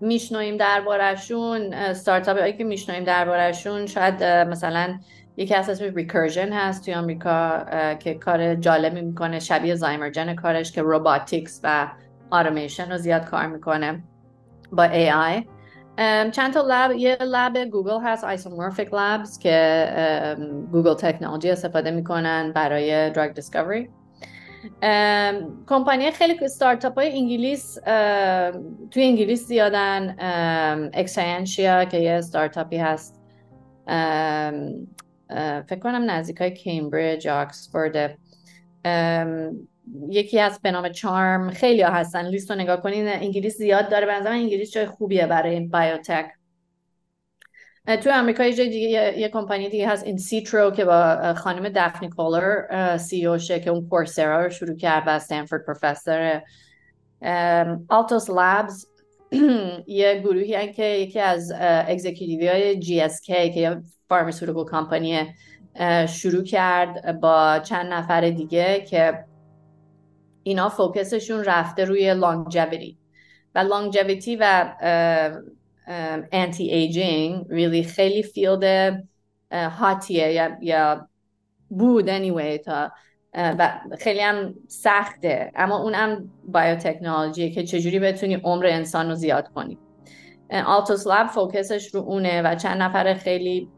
میشنویم 0.00 0.56
دربارشون 0.56 1.72
استارتاپ 1.72 2.38
هایی 2.38 2.52
که 2.52 2.64
میشنویم 2.64 3.04
دربارشون 3.04 3.86
شاید 3.86 4.24
مثلا 4.24 4.98
یکی 5.36 5.54
از 5.54 5.70
اسمش 5.70 5.92
Recursion 5.94 6.52
هست 6.52 6.84
توی 6.84 6.94
آمریکا 6.94 7.64
که 7.98 8.14
کار 8.14 8.54
جالبی 8.54 9.00
می‌کنه 9.00 9.40
شبیه 9.40 9.74
Zymergen 9.74 10.34
کارش 10.34 10.72
که 10.72 10.82
robotics 10.82 11.60
و 11.62 11.88
آرمیشن 12.30 12.92
رو 12.92 12.98
زیاد 12.98 13.24
کار 13.24 13.46
می‌کنه 13.46 14.02
با 14.72 14.82
AI 14.82 15.44
چند 16.30 16.52
تا 16.52 16.64
lab 16.68 16.92
یه 16.92 17.16
lab 17.20 17.64
Google 17.64 18.00
هست 18.04 18.24
Isomorphic 18.24 18.94
Labs 18.94 19.38
که 19.38 20.36
گوگل 20.72 20.94
تکنولوژی 20.94 21.50
استفاده 21.50 21.90
می‌کنن 21.90 22.52
برای 22.52 23.10
drug 23.10 23.34
discovery 23.34 23.88
company 25.66 26.10
خیلی 26.10 26.48
ستارتاپ 26.48 26.94
های 26.94 27.12
انگلیس 27.12 27.74
توی 28.90 29.02
انگلیس 29.02 29.46
زیادن. 29.46 30.16
Exscientia 30.94 31.84
که 31.84 31.98
یه 31.98 32.20
ستارتاپی 32.20 32.76
هست. 32.76 33.20
فکر 35.66 35.78
کنم 35.82 36.10
نزدیک 36.10 36.36
های 36.36 36.50
کمبریج 36.50 37.28
آکسفورد 37.28 38.18
یکی 40.08 40.38
هست 40.38 40.62
به 40.62 40.70
نام 40.70 40.88
CHARM 40.88 41.50
خیلی 41.50 41.82
ها 41.82 41.92
هستن. 41.92 42.26
لیست 42.26 42.50
رو 42.50 42.56
نگاه 42.56 42.80
کنین 42.82 43.08
انگلیس 43.08 43.56
زیاد 43.56 43.88
داره. 43.88 44.06
به 44.06 44.30
انگلیس 44.30 44.72
جای 44.72 44.86
خوبیه 44.86 45.26
برای 45.26 45.60
biotech 45.60 46.26
توی 47.86 48.12
آمریکا 48.12 48.44
یه 48.44 48.68
دیگه 48.68 49.18
یه, 49.18 49.28
کمپانی 49.28 49.68
دیگه 49.68 49.88
هست 49.88 50.04
insitro 50.04 50.70
که 50.70 50.84
با 50.84 51.34
خانم 51.34 51.68
Daphne 51.74 52.08
Koller 52.08 52.96
CEO 52.96 53.38
شه 53.38 53.60
که 53.60 53.70
اون 53.70 53.88
Coursera 53.88 54.44
رو 54.44 54.50
شروع 54.50 54.76
کرد 54.76 55.06
و 55.06 55.10
Stanford 55.10 55.64
professor 55.66 56.42
Altos 57.88 58.30
Labs 58.30 58.86
یه 59.86 60.20
گروهی 60.24 60.54
هن 60.54 60.72
که 60.72 60.84
یکی 60.84 61.20
از 61.20 61.52
executive 61.60 62.48
های 62.48 62.78
GSK 62.78 63.20
که 63.20 63.44
یه 63.44 63.82
pharmaceutical 64.08 64.64
کمپانی 64.64 65.34
شروع 66.08 66.44
کرد 66.44 67.20
با 67.20 67.58
چند 67.58 67.92
نفر 67.92 68.30
دیگه 68.30 68.80
که 68.80 69.24
اینا 70.42 70.68
focus 70.68 71.10
شون 71.10 71.44
رفته 71.44 71.84
روی 71.84 72.14
longevity 72.14 72.98
و 73.54 73.58
longevity 73.58 74.36
و 74.40 74.72
anti-aging 76.32 77.46
really 77.48 77.82
خیلی 77.82 78.22
field 78.22 79.04
hot 79.52 80.00
ایه 80.00 80.32
یا, 80.32 80.58
یا 80.60 81.08
بود 81.70 82.08
anyway 82.08 82.64
تا 82.64 82.92
و 83.34 83.80
خیلی 83.98 84.20
هم 84.20 84.54
سخته. 84.68 85.52
اما 85.54 85.82
اون 85.82 85.94
هم 85.94 86.30
biotechnology 86.48 87.43
ه 87.43 87.50
که 87.50 87.62
چجوری 87.62 87.98
بتونی 87.98 88.34
عمر 88.34 88.66
انسان 88.66 89.08
رو 89.08 89.14
زیاد 89.14 89.48
کنی. 89.48 89.78
Altos 90.66 91.06
Lab 91.06 91.26
focus 91.26 91.75
ش 91.75 91.94
رو 91.94 92.00
اونه 92.00 92.42
و 92.42 92.54
چند 92.54 92.82
نفر 92.82 93.14
خیلی 93.14 93.68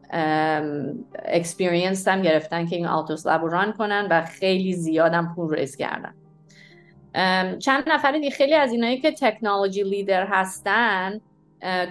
experienced 1.25 2.09
هم 2.09 2.23
گرفتن 2.23 2.67
که 2.67 2.77
این 2.77 2.87
Altos 2.87 3.27
Lab 3.27 3.43
رو 3.43 3.49
run 3.49 3.73
کنن 3.73 4.07
و 4.11 4.25
خیلی 4.25 4.73
زیاد 4.73 5.15
هم 5.15 5.35
پول 5.35 5.55
raise 5.55 5.77
کردن. 5.77 6.15
چند 7.59 7.85
نفر 7.87 8.13
دیگه 8.13 8.31
خیلی 8.31 8.55
از 8.55 8.73
اینایی 8.73 9.01
که 9.01 9.13
technology 9.13 9.83
leader 9.83 10.27
هستن 10.27 11.21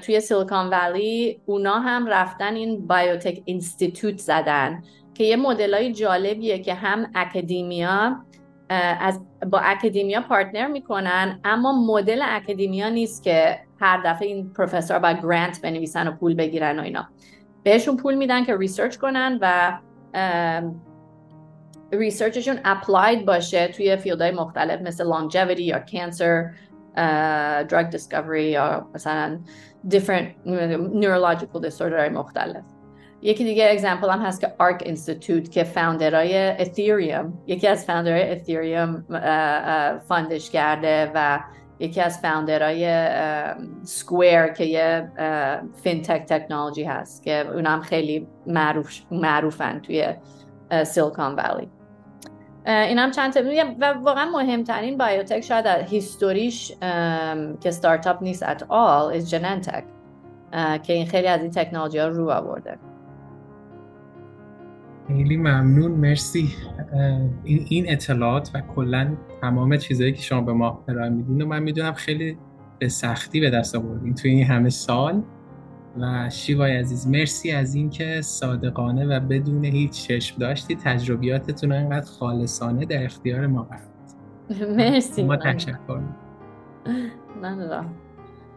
توی 0.01 0.19
Silicon 0.19 0.69
Valley 0.69 1.41
اونا 1.45 1.79
هم 1.79 2.07
رفتن 2.07 2.55
این 2.55 2.87
biotech 2.87 3.41
institute 3.45 4.17
زدن 4.17 4.83
که 5.13 5.23
یه 5.23 5.35
مدل 5.35 5.91
جالبیه 5.91 6.59
که 6.59 6.73
هم 6.73 7.11
academia 7.15 8.25
از 8.99 9.21
با 9.51 9.59
academia 9.59 10.21
partner 10.21 10.67
می‌کنن 10.67 11.39
اما 11.43 11.85
مدل 11.85 12.21
academia 12.23 12.89
نیست 12.89 13.23
که 13.23 13.59
هر 13.79 14.01
دفعه 14.05 14.27
این 14.27 14.53
پروفسور 14.53 14.99
با 14.99 15.11
grant 15.11 15.61
بنویسن 15.61 16.07
و 16.07 16.11
پول 16.11 16.33
بگیرن 16.33 16.79
و 16.79 16.83
اینا. 16.83 17.07
بهشون 17.63 17.97
پول 17.97 18.15
میدن 18.15 18.45
که 18.45 18.57
research 18.57 18.97
کنن 18.97 19.39
و 19.41 19.77
research 21.91 22.37
شون 22.37 22.59
applied 22.65 23.25
باشه 23.25 23.67
توی 23.67 23.97
field 23.97 24.22
های 24.22 24.31
مختلف 24.31 24.81
مثل 24.81 25.11
longevity 25.11 25.59
یا 25.59 25.85
cancer. 25.85 26.55
Drug 27.67 27.91
discovery 27.95 28.35
یا 28.35 28.87
مثلا 28.95 29.39
different 29.89 30.27
neurological 30.93 31.61
disorder 31.61 32.09
مختلف. 32.11 32.63
یکی 33.21 33.43
دیگه 33.43 33.69
example 33.71 34.09
هم 34.09 34.19
هست 34.19 34.41
که 34.41 34.53
Arc 34.59 34.83
Institute 34.85 35.51
که 35.51 35.63
founder 35.63 36.61
ای 36.61 36.69
Ethereum 36.69 37.33
یکی 37.47 37.67
از 37.67 37.85
founder 37.85 38.31
ای 38.31 38.40
Ethereum 38.40 39.05
fund 40.07 40.35
ش 40.35 40.49
کرده 40.49 41.11
و 41.15 41.39
یکی 41.79 42.01
از 42.01 42.19
founder 42.19 43.05
ای 43.83 43.92
Square 43.92 44.47
که 44.47 44.63
یه 44.63 45.11
fintech 45.83 46.25
technology 46.25 46.83
هست 46.83 47.23
که 47.23 47.47
اونا 47.53 47.69
هم 47.69 47.81
خیلی 47.81 48.27
معروف 48.47 48.99
معروفن 49.11 49.79
توی 49.79 50.13
سیلیکون 50.83 51.35
ولی 51.35 51.69
این 52.65 52.99
هم 52.99 53.11
چند 53.11 53.37
و 53.79 53.85
واقعا 53.85 54.31
مهمترین 54.31 54.97
بایوتک 54.97 55.41
شاید 55.41 55.65
هیستوریش 55.65 56.71
که 57.61 57.71
ستارتاپ 57.71 58.23
نیست 58.23 58.43
ات 58.43 58.63
آل 58.69 59.13
از 59.13 59.29
جننتک 59.29 59.83
که 60.83 60.93
این 60.93 61.05
خیلی 61.05 61.27
از 61.27 61.41
این 61.41 61.51
تکنولوژی 61.51 61.97
ها 61.97 62.07
رو 62.07 62.29
آورده. 62.29 62.77
خیلی 65.07 65.37
ممنون. 65.37 65.91
مرسی. 65.91 66.49
این 67.43 67.65
این 67.69 67.91
اطلاعات 67.91 68.51
و 68.53 68.61
کلا 68.75 69.17
تمام 69.41 69.77
چیزهایی 69.77 70.13
که 70.13 70.21
شما 70.21 70.41
به 70.41 70.53
ما 70.53 70.83
ارائه 70.87 71.09
میدین 71.09 71.41
و 71.41 71.45
من 71.45 71.63
می‌دونم 71.63 71.93
خیلی 71.93 72.37
به 72.79 72.87
سختی 72.87 73.39
به 73.39 73.49
دست 73.49 73.75
آوردین 73.75 74.15
توی 74.15 74.31
این 74.31 74.45
همه 74.45 74.69
سال. 74.69 75.23
و 75.99 76.29
شیوای 76.29 76.77
عزیز 76.77 77.07
مرسی 77.07 77.51
از 77.51 77.75
اینکه 77.75 78.21
صادقانه 78.21 79.05
و 79.05 79.19
بدون 79.19 79.65
هیچ 79.65 80.07
چشم 80.07 80.37
داشتی. 80.39 80.75
تجربیاتتون 80.75 81.71
انقدر 81.71 82.05
خالصانه 82.05 82.85
در 82.85 83.03
اختیار 83.05 83.47
ما 83.47 83.63
قرار 83.63 83.81
مرسی 84.77 85.23
ما 85.23 85.37
تشکر 85.37 85.77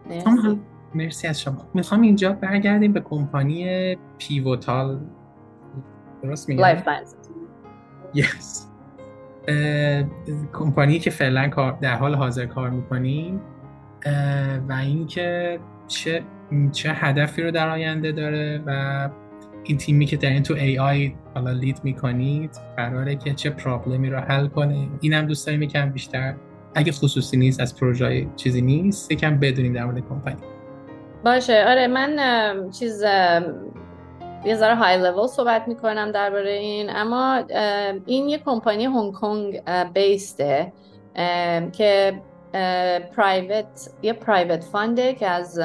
مرسی. 0.09 0.61
مرسی 0.95 1.27
از 1.27 1.41
شما. 1.41 1.67
می‌خوام 1.75 2.01
اینجا 2.01 2.33
برگردیم 2.33 2.93
به 2.93 3.01
کمپانی 3.01 3.97
Pivotal. 4.19 5.01
درست 6.23 6.49
میگم؟ 6.49 6.61
Life 6.61 6.83
Sciences 8.15 8.69
کمپانی 10.53 10.99
که 10.99 11.11
فعلا 11.11 11.75
در 11.81 11.97
حال 11.97 12.15
حاضر 12.15 12.47
کار 12.47 12.71
می‌کنیم. 12.71 13.41
و 14.69 14.73
اینکه 14.73 15.61
چه 15.89 16.23
چه 16.73 16.93
هدفی 16.93 17.43
رو 17.43 17.51
در 17.51 17.69
آینده 17.69 18.13
داره 18.13 18.63
و 18.67 19.09
این 19.65 19.79
تیمی 19.79 20.07
که 20.07 20.17
در 20.17 20.31
این 20.31 20.43
تو 20.43 20.55
ای 20.55 20.79
آی 20.79 21.15
حالا 21.35 21.51
لید 21.51 21.81
می‌کنید 21.85 22.51
قراره 22.77 23.17
که 23.17 23.35
چه 23.35 23.51
پرابلمی 23.51 24.11
رو 24.11 24.19
حل 24.19 24.47
کنه. 24.47 24.89
اینم 25.01 25.27
دوست 25.27 25.47
داریم 25.47 25.63
یکم 25.63 25.91
بیشتر. 25.91 26.35
اگه 26.75 26.93
خصوصی 26.93 27.37
نیست 27.37 27.61
از 27.61 27.77
پروژه 27.77 28.27
چیزی 28.37 28.63
نیست 28.63 29.13
یکم 29.13 29.39
بدونیم 29.39 29.73
در 29.73 29.85
مورد 29.85 30.09
کمپانی. 30.09 30.37
باشه. 31.25 31.65
آره 31.69 31.87
من 31.87 32.71
چیز 32.71 33.03
یه 34.45 34.55
ذره 34.55 34.75
های 34.75 34.97
لول 34.99 35.27
صحبت 35.27 35.69
می‌کنم 35.69 36.13
درباره 36.13 36.51
این. 36.51 36.91
اما 36.91 37.45
این 38.07 38.29
یه 38.29 38.39
کمپانی 38.39 38.85
هنگ 38.85 39.13
کنگ 39.13 39.63
بیسته 39.95 40.73
که 41.73 42.21
private 43.17 43.91
یه 44.03 44.13
private 44.13 44.65
fund 44.65 45.05
ه 45.05 45.15
که 45.15 45.27
از 45.27 45.61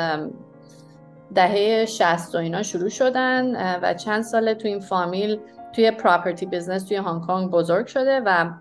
دهه 1.35 1.85
60 1.85 2.35
و 2.35 2.37
اینا 2.37 2.63
شروع 2.63 2.89
شدن 2.89 3.79
و 3.81 3.93
چند 3.93 4.21
ساله 4.21 4.53
تو 4.53 4.67
این 4.67 4.79
فامیل 4.79 5.39
توی 5.73 5.91
property 5.91 6.45
business 6.45 6.83
توی 6.83 6.97
هنگ 6.97 7.21
کنگ 7.21 7.51
بزرگ 7.51 7.87
شده 7.87 8.21
و 8.25 8.51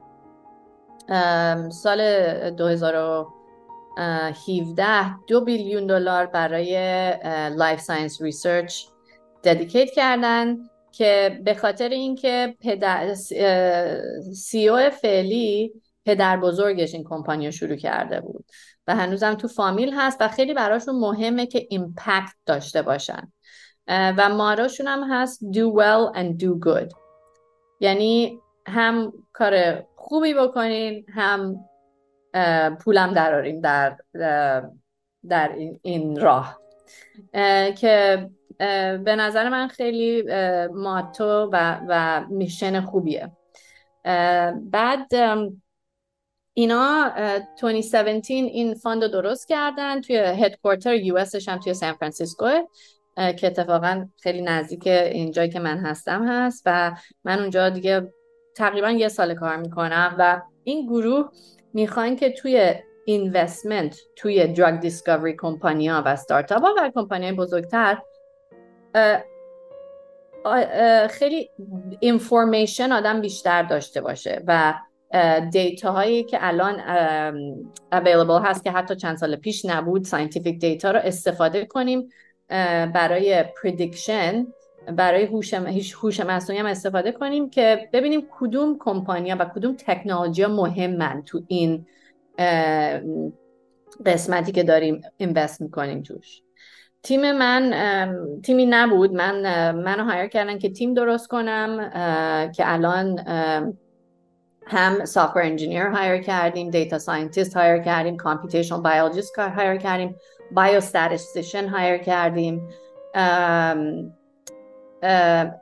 سال 1.71 2.01
2017 2.51 5.19
دو 5.27 5.45
billion 5.45 5.87
دلار 5.87 6.27
برای 6.27 6.75
life 7.57 7.81
science 7.81 8.23
research 8.23 8.85
dedicate 9.45 9.91
کردن 9.91 10.57
که 10.93 11.41
به 11.45 11.55
خاطر 11.55 11.89
اینکه 11.89 12.55
پدر 12.61 13.15
سی 14.35 14.69
او 14.69 14.91
فعلی 14.91 15.73
پدر 16.05 16.37
بزرگش 16.37 16.95
این 16.95 17.05
کمپانی 17.05 17.53
شروع 17.53 17.77
کرده 17.77 18.21
بود. 18.21 18.45
و 18.89 18.97
هنوزم 18.97 19.35
تو 19.35 19.49
فامیل 19.49 19.95
هست 19.95 20.17
و 20.21 20.29
خیلی 20.29 20.55
براشون 20.55 20.95
مهمه 20.95 21.47
که 21.47 21.67
ایمپکت 21.71 22.35
داشته 22.47 22.83
باشن. 22.83 23.33
و 23.89 24.29
ماراشون 24.29 24.87
هم 24.87 25.05
هست 25.11 25.41
do 25.53 25.73
well 25.81 26.17
and 26.17 26.43
do 26.43 26.69
good. 26.69 26.95
یعنی 27.81 28.41
هم 28.67 29.13
کار 29.33 29.85
خوبی 29.97 30.35
بکنین 30.35 31.07
هم 31.15 31.65
پولم 32.81 33.13
دراریم 33.13 33.61
در 33.61 33.97
در 35.29 35.53
این 35.83 36.21
راه. 36.21 36.61
که 37.77 38.29
به 39.05 39.17
نظر 39.17 39.49
من 39.49 39.69
خیلی 39.69 40.23
motto 40.73 41.51
و, 41.53 41.81
و 41.89 42.25
mission 42.31 42.81
خوبیه. 42.81 43.33
بعد 44.55 45.15
اینا 46.59 47.13
2017 47.61 48.35
این 48.35 48.75
fund 48.75 49.03
رو 49.03 49.09
درست 49.09 49.49
کردن 49.49 50.01
توی 50.01 50.17
headquarter 50.17 50.95
US 50.95 51.17
ش 51.17 51.49
هم 51.49 51.59
توی 51.59 51.75
سان 51.75 51.93
فرانسیسکو 51.93 52.51
که 53.17 53.47
اتفاقا 53.47 54.09
خیلی 54.23 54.43
نزدیک 54.43 54.87
اینجایی 54.87 55.51
که 55.51 55.61
من 55.61 55.79
هستم 55.79 56.29
هست 56.29 56.63
و 56.67 56.97
من 57.25 57.39
اونجا 57.39 57.69
دیگه 57.69 58.13
تقریبا 58.57 58.91
یه 58.91 59.09
سال 59.09 59.35
کار 59.35 59.57
می‌کنم 59.57 60.17
و 60.19 60.41
این 60.65 60.87
گروه 60.87 61.31
می‌خوان 61.75 62.17
که 62.17 62.31
توی 62.31 62.75
investment 63.07 63.97
توی 64.17 64.47
drug 64.47 64.81
discovery 64.81 65.37
کمپانی 65.37 65.89
ها 65.89 66.03
و 66.07 66.17
ستارتاپ 66.17 66.63
ها 66.63 66.75
و 66.79 66.91
کمپانی 66.95 67.33
بزرگتر 67.33 67.99
خیلی 71.11 71.51
information 72.01 72.93
آدم 72.93 73.21
بیشتر 73.21 73.63
داشته 73.63 74.01
باشه 74.01 74.43
و 74.47 74.75
data 75.51 75.93
هایی 75.93 76.25
که 76.25 76.39
الان 76.41 76.75
available 77.93 78.45
هست 78.45 78.65
که 78.65 78.71
حتی 78.71 78.97
چند 78.97 79.17
سال 79.17 79.37
پیش 79.37 79.65
نبود 79.65 80.05
scientific 80.05 80.59
data 80.61 80.91
رو 80.91 80.99
استفاده 80.99 81.65
کنیم 81.65 82.09
برای 82.95 83.45
prediction 83.63 84.47
برای 84.97 85.25
هوش 86.03 86.21
مصنوعی 86.21 86.61
هم 86.61 86.67
استفاده 86.67 87.13
کنیم 87.13 87.51
که 87.51 87.89
ببینیم 87.93 88.27
کدوم 88.31 88.77
کمپانیا 88.81 89.37
و 89.39 89.45
کدوم 89.45 89.75
تکنولوژی 89.75 90.47
مهمن 90.47 91.23
تو 91.27 91.43
این 91.49 91.87
قسمتی 94.07 94.53
که 94.53 94.63
داریم 94.63 95.01
invest 95.17 95.61
می‌کنیم 95.61 96.03
توش. 96.03 96.43
تیم 97.03 97.33
من 97.33 97.75
تیمی 98.43 98.67
نبود. 98.67 99.13
من 99.13 99.71
منو 99.75 100.05
hire 100.05 100.27
کردن 100.27 100.59
که 100.59 100.71
تیم 100.71 100.95
درست 100.95 101.29
کنم 101.29 101.91
که 102.57 102.73
الان 102.73 103.25
هم 104.69 105.05
software 105.05 105.41
engineer 105.41 105.87
hire 105.87 106.23
کردیم 106.23 106.71
data 106.71 106.99
scientist 106.99 107.57
hire 107.57 107.79
کردیم 107.79 108.17
computational 108.17 108.83
biologist 108.83 109.39
hire 109.39 109.77
کردیم 109.77 110.17
biostatistician 110.53 111.69
hire 111.69 111.99
کردیم 111.99 112.69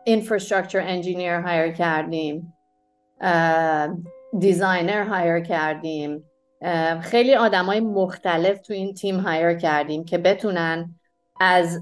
infrastructure 0.08 0.74
engineer 0.74 1.40
hire 1.40 1.72
کردیم 1.72 2.52
designer 4.38 5.02
hire 5.02 5.40
کردیم. 5.40 6.24
خیلی 7.02 7.34
آدمای 7.34 7.80
مختلف 7.80 8.60
تو 8.60 8.72
این 8.72 8.94
تیم 8.94 9.20
hire 9.20 9.54
کردیم 9.54 10.04
که 10.04 10.18
بتونن 10.18 10.94
از 11.40 11.80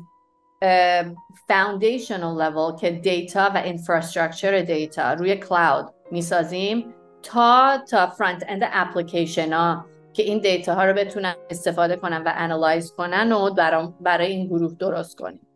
foundational 1.48 2.42
level 2.42 2.76
که 2.76 2.90
data 2.90 3.50
و 3.54 3.62
infrastructure 3.64 4.60
data 4.60 5.12
روی 5.12 5.36
cloud 5.36 5.94
می‌سازیم 6.10 6.93
تا 7.24 7.78
تا 7.90 8.06
front 8.06 8.44
end 8.48 8.62
application 8.72 9.52
ها 9.52 9.84
که 10.12 10.22
این 10.22 10.38
data 10.38 10.74
ها 10.74 10.84
رو 10.84 10.94
بتونن 10.94 11.34
استفاده 11.50 11.96
کنن 11.96 12.22
و 12.22 12.32
analyze 12.34 12.92
کنن 12.92 13.32
و 13.32 13.54
برای 14.00 14.26
این 14.26 14.46
گروه 14.46 14.74
درست 14.78 15.18
کنیم. 15.18 15.46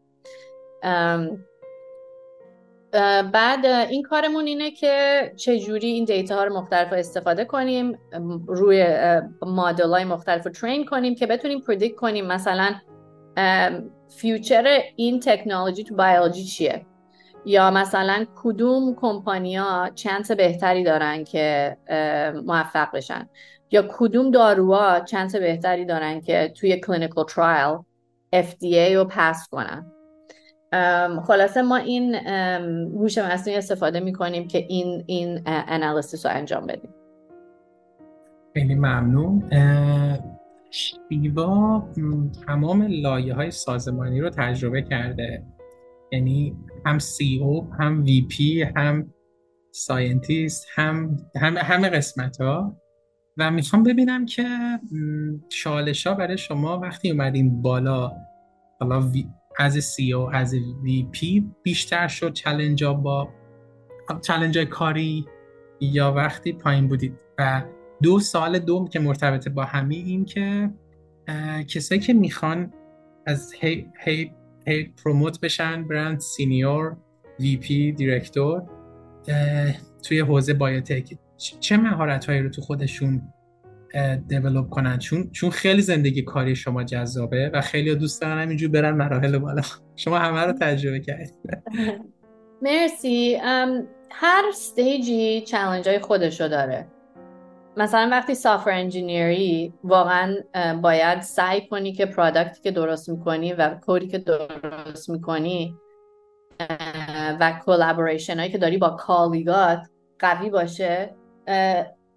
بعد 3.32 3.66
این 3.66 4.02
کارمون 4.02 4.46
اینه 4.46 4.70
که 4.70 5.32
چجوری 5.36 5.86
این 5.86 6.04
data 6.04 6.34
ها 6.34 6.44
رو 6.44 6.54
مختلف 6.54 6.92
استفاده 6.92 7.44
کنیم 7.44 7.98
روی 8.46 8.86
مدل 9.42 9.90
های 9.90 10.04
مختلف 10.04 10.46
رو 10.46 10.52
train 10.52 10.86
کنیم 10.86 11.14
که 11.14 11.26
بتونیم 11.26 11.60
predict 11.60 11.96
کنیم 11.96 12.26
مثلا 12.26 12.74
future 14.08 14.80
این 14.96 15.20
تکنولوژی 15.20 15.84
تو 15.84 15.94
بیولوژی 15.94 16.44
چیه. 16.44 16.86
یا 17.44 17.70
مثلا 17.70 18.26
کدوم 18.42 18.94
کمپانیا 18.94 19.90
چانس 19.94 20.30
بهتری 20.30 20.84
دارن 20.84 21.24
که 21.24 21.76
موفق 22.46 22.92
بشن؟ 22.94 23.28
یا 23.70 23.84
کدوم 23.90 24.30
داروها 24.30 25.00
چانس 25.00 25.36
بهتری 25.36 25.84
دارن 25.84 26.20
که 26.20 26.52
توی 26.56 26.80
clinical 26.80 27.24
trial 27.24 27.78
FDA 28.34 28.94
رو 28.94 29.04
pass 29.10 29.48
کنن؟ 29.50 29.86
خلاصه 31.26 31.62
ما 31.62 31.76
این 31.76 32.14
هوش 32.94 33.18
مصنوعی 33.18 33.58
استفاده 33.58 34.00
می‌کنیم 34.00 34.48
که 34.48 34.58
این 34.58 35.04
این 35.06 35.42
analysis 35.46 36.26
رو 36.26 36.32
انجام 36.34 36.66
بدیم. 36.66 36.94
خیلی 38.54 38.74
ممنون. 38.74 39.50
شیوا 40.70 41.88
تمام 42.46 42.86
لایه 42.90 43.34
های 43.34 43.50
سازمانی 43.50 44.20
رو 44.20 44.30
تجربه 44.30 44.82
کرده. 44.82 45.42
یعنی 46.12 46.56
هم 46.86 46.98
CEO 46.98 47.70
هم 47.80 48.04
VP 48.04 48.62
هم 48.62 49.14
scientist 49.72 50.66
هم 50.74 51.16
همه 51.36 51.60
هم 51.60 51.88
قسمت 51.88 52.40
ها 52.40 52.76
و 53.36 53.50
می‌خوام 53.50 53.82
ببینم 53.82 54.26
که 54.26 54.44
چالش 55.48 56.06
ها 56.06 56.14
برای 56.14 56.38
شما 56.38 56.78
وقتی 56.78 57.10
اومدین 57.10 57.62
بالا 57.62 58.12
حالا 58.80 59.12
از 59.58 59.78
CEO 59.78 60.30
از 60.34 60.54
VP 60.82 61.50
بیشتر 61.62 62.08
شد 62.08 62.32
challenge 62.32 62.84
ها 62.84 62.94
یا 62.94 63.28
challenge 64.22 64.58
کاری 64.58 65.26
یا 65.80 66.12
وقتی 66.12 66.52
پایین 66.52 66.88
بودید؟ 66.88 67.20
و 67.38 67.62
سوال 68.02 68.58
دوم 68.58 68.86
که 68.86 69.00
مرتبط 69.00 69.48
با 69.48 69.64
همی 69.64 69.96
این 69.96 70.24
که 70.24 70.70
کسایی 71.68 72.00
که 72.00 72.12
می‌خوان 72.12 72.72
از 73.26 73.52
هی, 73.60 73.86
هی, 74.04 74.32
هی 74.68 74.92
promote 75.04 75.40
بشن 75.40 75.88
برند 75.88 76.20
senior 76.20 76.96
VP 77.40 77.92
director 77.92 78.62
توی 80.02 80.20
حوزه 80.20 80.54
بایوتک. 80.54 81.14
چه 81.60 81.76
مهارت 81.76 82.24
هایی 82.24 82.40
رو 82.40 82.48
تو 82.48 82.62
خودشون 82.62 83.22
دیولوب 84.28 84.70
کنن؟ 84.70 84.98
چون 84.98 85.30
چون 85.30 85.50
خیلی 85.50 85.82
زندگی 85.82 86.22
کاری 86.22 86.56
شما 86.56 86.84
جذابه 86.84 87.50
و 87.54 87.60
خیلی 87.60 87.94
دوست 87.94 88.22
دارن 88.22 88.42
همینجور 88.42 88.70
برن 88.70 88.94
مراحل 88.94 89.38
بالا. 89.38 89.62
شما 89.96 90.18
همه 90.18 90.40
رو 90.40 90.52
تجربه 90.52 91.00
کردید. 91.00 91.34
مرسی. 92.62 93.36
هر 94.10 94.44
استیجی 94.48 95.40
چالش 95.40 95.86
های 95.86 95.98
خودشو 95.98 96.48
داره. 96.48 96.86
مثلا 97.78 98.08
وقتی 98.10 98.34
سافر 98.34 98.70
انجینیری 98.70 99.72
واقعا 99.84 100.36
باید 100.82 101.20
سعی 101.20 101.66
کنی 101.66 101.92
که 101.92 102.06
پرادکتی 102.06 102.62
که 102.62 102.70
درست 102.70 103.08
می‌کنی 103.08 103.52
و 103.52 103.74
کودی 103.74 104.08
که 104.08 104.18
درست 104.18 105.10
می‌کنی 105.10 105.74
و 107.40 107.60
collaboration 107.66 108.38
هایی 108.38 108.50
که 108.50 108.58
داری 108.58 108.78
با 108.78 108.90
colleague 108.90 109.62
هات 109.62 109.78
قوی 110.18 110.50
باشه 110.50 111.14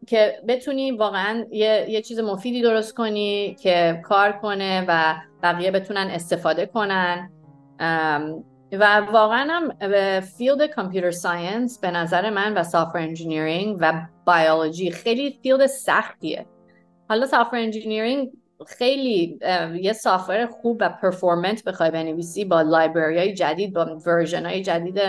که 0.07 0.41
بتونی 0.47 0.91
واقعا 0.91 1.45
یه،, 1.51 1.86
یه 1.89 2.01
چیز 2.01 2.20
مفیدی 2.20 2.62
درست 2.62 2.95
کنی 2.95 3.55
که 3.62 4.01
کار 4.03 4.32
کنه 4.32 4.86
و 4.88 5.16
بقیه 5.43 5.72
بتونن 5.72 6.07
استفاده 6.07 6.66
کنن. 6.66 7.32
و 8.72 8.97
واقعا 9.11 9.47
هم 9.49 10.19
field 10.20 10.66
computer 10.66 11.12
science 11.12 11.80
به 11.80 11.91
نظر 11.91 12.30
من 12.30 12.53
و 12.53 12.63
software 12.64 12.97
engineering 12.97 13.78
و 13.80 13.93
بیولوژی 14.26 14.91
خیلی 14.91 15.39
field 15.43 15.66
سختیه. 15.65 16.45
حالا 17.09 17.26
software 17.26 17.58
engineering 17.58 18.30
خیلی 18.67 19.39
یه 19.82 19.93
software 19.93 20.45
خوب 20.45 20.78
و 20.82 20.89
performant 20.89 21.64
بخوای 21.63 21.91
بنویسی 21.91 22.45
با 22.45 22.61
library 22.62 23.18
های 23.17 23.34
جدید 23.34 23.74
با 23.74 23.97
version 24.06 24.45
های 24.45 24.61
جدید 24.61 25.01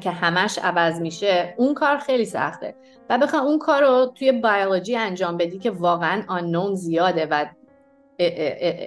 که 0.00 0.10
همش 0.10 0.58
عوض 0.62 1.00
میشه 1.00 1.54
اون 1.56 1.74
کار 1.74 1.98
خیلی 1.98 2.24
سخته. 2.24 2.74
و 3.10 3.18
بخوای 3.18 3.42
اون 3.42 3.58
کار 3.58 3.82
رو 3.82 4.12
توی 4.14 4.32
بیولوژی 4.32 4.96
انجام 4.96 5.36
بدی 5.36 5.58
که 5.58 5.70
واقعا 5.70 6.22
آنون 6.28 6.74
زیاده 6.74 7.26
و 7.26 7.46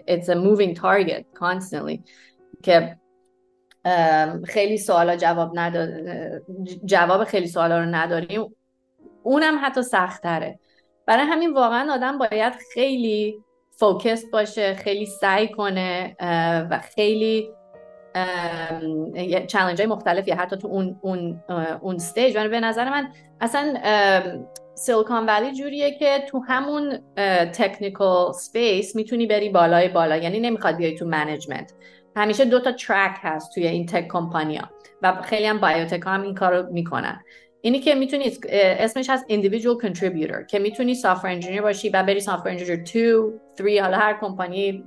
it's 0.07 0.27
a 0.29 0.35
moving 0.35 0.73
target 0.75 1.23
constantly. 1.39 1.99
که 2.63 2.98
خیلی 4.45 4.77
سوالا 4.77 5.15
جواب 5.15 5.51
نداد 5.53 5.89
جواب 6.85 7.23
خیلی 7.23 7.47
سوالا 7.47 7.79
رو 7.79 7.85
نداریم. 7.85 8.55
اونم 9.23 9.59
حتی 9.61 9.81
سختره 9.81 10.59
برای 11.05 11.23
همین 11.23 11.53
واقعا 11.53 11.93
آدم 11.93 12.17
باید 12.17 12.53
خیلی 12.73 13.37
فوکس 13.71 14.23
باشه 14.31 14.73
خیلی 14.73 15.05
سعی 15.05 15.47
کنه 15.47 16.15
و 16.71 16.79
خیلی 16.95 17.49
challenge 19.47 19.81
های 19.81 19.85
مختلفی 19.85 20.31
حتی 20.31 20.57
تو 20.57 20.67
اون 20.67 20.99
اون 21.01 21.43
اون 21.81 21.95
stage 21.95 22.37
به 22.37 22.59
نظر 22.59 22.89
من 22.89 23.07
اصلا 23.41 23.73
Silicon 24.75 25.25
Valley 25.25 25.51
جوریه 25.51 25.97
که 25.97 26.25
تو 26.29 26.39
همون 26.47 26.99
technical 27.53 28.33
space 28.33 28.95
می‌تونی 28.95 29.27
بری 29.27 29.49
بالای 29.49 29.87
بالا. 29.87 30.17
یعنی 30.17 30.39
نمی‌خواد 30.39 30.75
بیای 30.75 30.95
تو 30.95 31.05
management 31.05 31.73
همیشه 32.15 32.45
دو 32.45 32.59
تا 32.59 32.71
track 32.71 33.17
هست 33.21 33.53
توی 33.53 33.67
این 33.67 33.85
tech 33.85 34.07
company 34.07 34.61
ا 34.62 34.69
و 35.01 35.21
خیلی 35.21 35.45
هم 35.45 35.57
biotech 35.57 36.01
هم 36.05 36.21
این 36.21 36.35
کارو 36.35 36.71
می‌کنن. 36.71 37.23
اینی 37.61 37.79
که 37.79 37.95
می‌تونی 37.95 38.31
اسمش 38.51 39.09
هست 39.09 39.25
individual 39.29 39.85
contributor 39.85 40.45
که 40.47 40.59
می‌تونی 40.59 40.95
software 40.95 41.27
engineer 41.27 41.61
باشی 41.61 41.89
و 41.89 42.03
بری 42.03 42.19
software 42.19 42.49
engineer 42.49 42.75
2 42.75 43.33
3 43.57 43.81
حالا 43.81 43.97
هر 43.97 44.17
کمپانی 44.21 44.83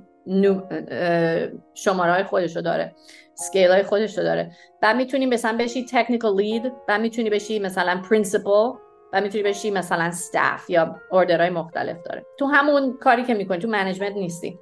شماره 1.73 2.11
های 2.11 2.23
خودشو 2.23 2.61
داره 2.61 2.95
scale 3.35 3.71
های 3.71 3.83
خودشو 3.83 4.21
داره. 4.21 4.51
و 4.81 4.93
می‌تونی 4.93 5.25
مثلا 5.25 5.57
بشی 5.57 5.85
technical 5.85 6.35
lead 6.35 6.73
و 6.87 6.99
می‌تونی 6.99 7.29
بشی 7.29 7.59
مثلا 7.59 8.01
principal 8.09 8.71
و 9.13 9.21
می‌تونی 9.21 9.43
بشی 9.43 9.71
مثلا 9.71 10.11
staff 10.11 10.69
یا 10.69 10.95
های 11.11 11.49
مختلف 11.49 11.97
داره. 12.01 12.25
تو 12.39 12.45
همون 12.45 12.97
کاری 12.97 13.23
که 13.23 13.33
می‌کنی 13.33 13.59
تو 13.59 13.67
management 13.67 14.13
نیستی. 14.13 14.59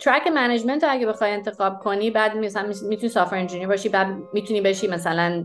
track 0.00 0.26
management 0.26 0.84
رو 0.84 0.90
اگه 0.92 1.06
بخوای 1.06 1.32
انتخاب 1.32 1.78
کنی 1.78 2.10
بعد 2.10 2.36
مثلا 2.36 2.72
می‌تونی 2.82 3.08
software 3.08 3.36
engineer 3.36 3.68
باشی 3.68 3.88
بعد 3.88 4.06
می‌تونی 4.32 4.60
بشی 4.60 4.88
مثلا 4.88 5.44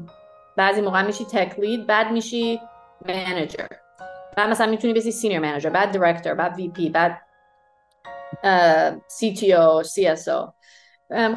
بعضی 0.57 0.81
موقع 0.81 1.01
میشی 1.01 1.25
tech 1.25 1.59
lead 1.59 1.87
بعد 1.87 2.11
میشی 2.11 2.59
manager 3.07 3.65
بعد 4.37 4.49
مثلا 4.49 4.67
می‌تونی 4.67 4.93
بشی 4.93 5.11
senior 5.11 5.39
manager 5.39 5.69
بعد 5.69 5.91
director 5.91 6.33
بعد 6.33 6.55
VP 6.55 6.89
بعد 6.89 7.21
سی 9.07 9.33
تی 9.33 9.53
او 9.53 9.83
سی 9.83 10.07
اس 10.07 10.27
او 10.27 10.47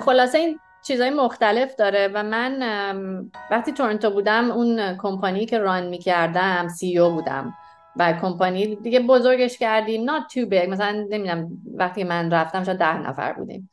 خلاصه 0.01 0.39
این 0.39 0.59
چیزهای 0.87 1.11
مختلف 1.11 1.75
داره 1.75 2.11
و 2.15 2.23
من 2.23 2.63
وقتی 3.51 3.73
تورنتو 3.73 4.11
بودم 4.11 4.51
اون 4.51 4.97
کمپانی 4.97 5.47
که 5.47 5.59
run 5.59 5.87
می‌کردم 5.87 6.69
CEO 6.69 7.11
بودم. 7.11 7.55
و 7.97 8.13
کمپانی 8.23 8.77
دیگه 8.77 9.01
بزرگش 9.01 9.59
کردیم. 9.59 10.07
Not 10.07 10.23
too 10.23 10.51
big. 10.51 10.69
مثلا 10.69 11.07
نمی‌دونم 11.11 11.49
وقتی 11.75 12.05
من 12.05 12.31
رفتم 12.31 12.65
شاید 12.65 12.79
ده 12.79 12.99
نفر 12.99 13.33
بودیم. 13.33 13.71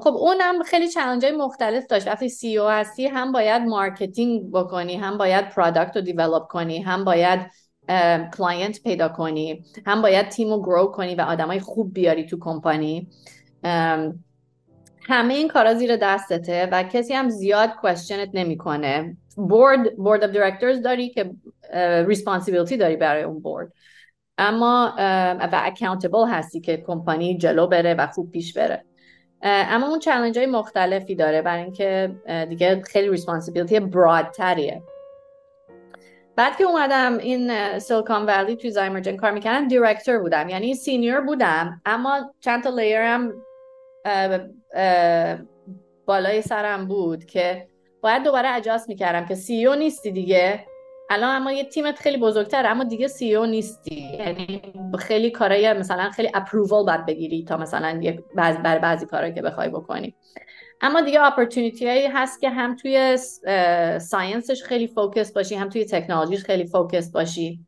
خب 0.00 0.14
اونم 0.16 0.62
خیلی 0.62 0.88
challenge 0.88 1.24
های 1.24 1.36
مختلف 1.36 1.86
داشت. 1.86 2.08
وقتی 2.08 2.28
CEO 2.28 2.68
هستی 2.68 3.06
هم 3.06 3.32
باید 3.32 3.62
marketing 3.62 4.50
بکنی 4.52 4.96
هم 4.96 5.18
باید 5.18 5.48
product 5.48 5.96
رو 5.96 6.02
develop 6.02 6.46
کنی 6.48 6.78
هم 6.78 7.04
باید 7.04 7.40
client 8.36 8.82
پیدا 8.82 9.08
کنی 9.08 9.64
هم 9.86 10.02
باید 10.02 10.28
تیم 10.28 10.48
رو 10.48 10.62
grow 10.62 10.86
کنی 10.86 11.14
و 11.14 11.20
آدمای 11.20 11.60
خوب 11.60 11.92
بیاری 11.94 12.26
تو 12.26 12.38
کمپانی. 12.40 13.08
همه 15.02 15.34
این 15.34 15.48
کارا 15.48 15.74
زیر 15.74 15.96
دستته 15.96 16.68
و 16.72 16.82
کسی 16.82 17.14
هم 17.14 17.28
زیاد 17.28 17.70
question 17.70 18.22
ت 18.22 18.28
نمی‌کنه. 18.34 19.16
board 19.36 19.96
board 19.96 20.24
of 20.24 20.30
directors 20.30 20.82
داری 20.82 21.08
که 21.08 21.30
responsibility 22.06 22.76
داری 22.76 22.96
برای 22.96 23.22
اون 23.22 23.40
board 23.40 23.72
اما 24.38 24.94
و 24.98 25.48
accountable 25.52 26.28
هستی 26.28 26.60
که 26.60 26.76
کمپانی 26.76 27.38
جلو 27.38 27.66
بره 27.66 27.94
و 27.94 28.06
خوب 28.06 28.30
پیش 28.30 28.52
بره. 28.52 28.84
اما 29.42 29.88
اون 29.88 29.98
چالش 29.98 30.36
های 30.36 30.46
مختلفی 30.46 31.14
داره 31.14 31.42
برای 31.42 31.62
اینکه 31.62 32.14
دیگه 32.48 32.82
خیلی 32.82 33.08
responsibility 33.08 33.80
broader 33.80 34.59
ایه 34.59 34.82
بعد 36.36 36.56
که 36.56 36.64
اومدم 36.64 37.18
این 37.18 37.78
Silicon 37.78 38.26
Valley 38.26 38.56
توی 38.56 38.70
Zymergen 38.70 39.16
کار 39.16 39.30
می‌کردم 39.30 39.68
director 39.68 40.18
بودم. 40.18 40.48
یعنی 40.48 40.74
senior 40.74 41.20
بودم 41.20 41.80
اما 41.84 42.34
چند 42.40 42.62
تا 42.62 42.70
layer 42.70 43.22
م 43.22 43.32
بالای 46.06 46.42
سرم 46.42 46.86
بود 46.88 47.24
که 47.24 47.66
باید 48.00 48.22
دوباره 48.22 48.54
adjust 48.54 48.88
می‌کردم 48.88 49.26
که 49.26 49.34
CEO 49.34 49.74
نیستی 49.74 50.10
دیگه. 50.10 50.66
الان 51.12 51.36
اما 51.36 51.52
یه 51.52 51.64
تیمت 51.64 51.98
خیلی 51.98 52.16
بزرگتر 52.16 52.66
اما 52.66 52.84
دیگه 52.84 53.08
CEO 53.08 53.46
نیستی. 53.46 54.00
یعنی 54.18 54.62
خیلی 54.98 55.30
کارهای 55.30 55.72
مثلا 55.72 56.10
خیلی 56.10 56.30
approval 56.34 56.86
باید 56.86 57.06
بگیری 57.06 57.44
تا 57.44 57.56
مثلا 57.56 58.00
بعض 58.34 58.56
بر 58.56 58.78
بعضی 58.78 59.06
کارهایی 59.06 59.34
که 59.34 59.42
بخوای 59.42 59.68
بکنی. 59.68 60.14
اما 60.80 61.00
دیگه 61.00 61.22
opportunity 61.22 61.88
هایی 61.88 62.06
هست 62.06 62.40
که 62.40 62.50
هم 62.50 62.76
توی 62.76 63.16
science 64.00 64.48
ش 64.48 64.62
خیلی 64.62 64.86
focus 64.86 65.32
باشی 65.32 65.54
هم 65.54 65.68
توی 65.68 65.84
تکنولوژیش 65.84 66.44
خیلی 66.44 66.66
focus 66.66 67.12
باشی. 67.12 67.60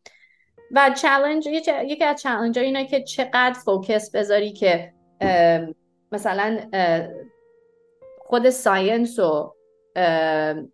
و 0.70 0.90
چالش 1.02 1.46
یکی 1.84 2.04
از 2.04 2.22
چالش 2.22 2.56
اینه 2.56 2.86
که 2.86 3.02
چقدر 3.02 3.52
focus 3.64 4.10
بذاری 4.16 4.52
که 4.52 4.92
مثلا 6.12 6.58
خود 8.18 8.50
science 8.50 9.18
رو 9.18 9.56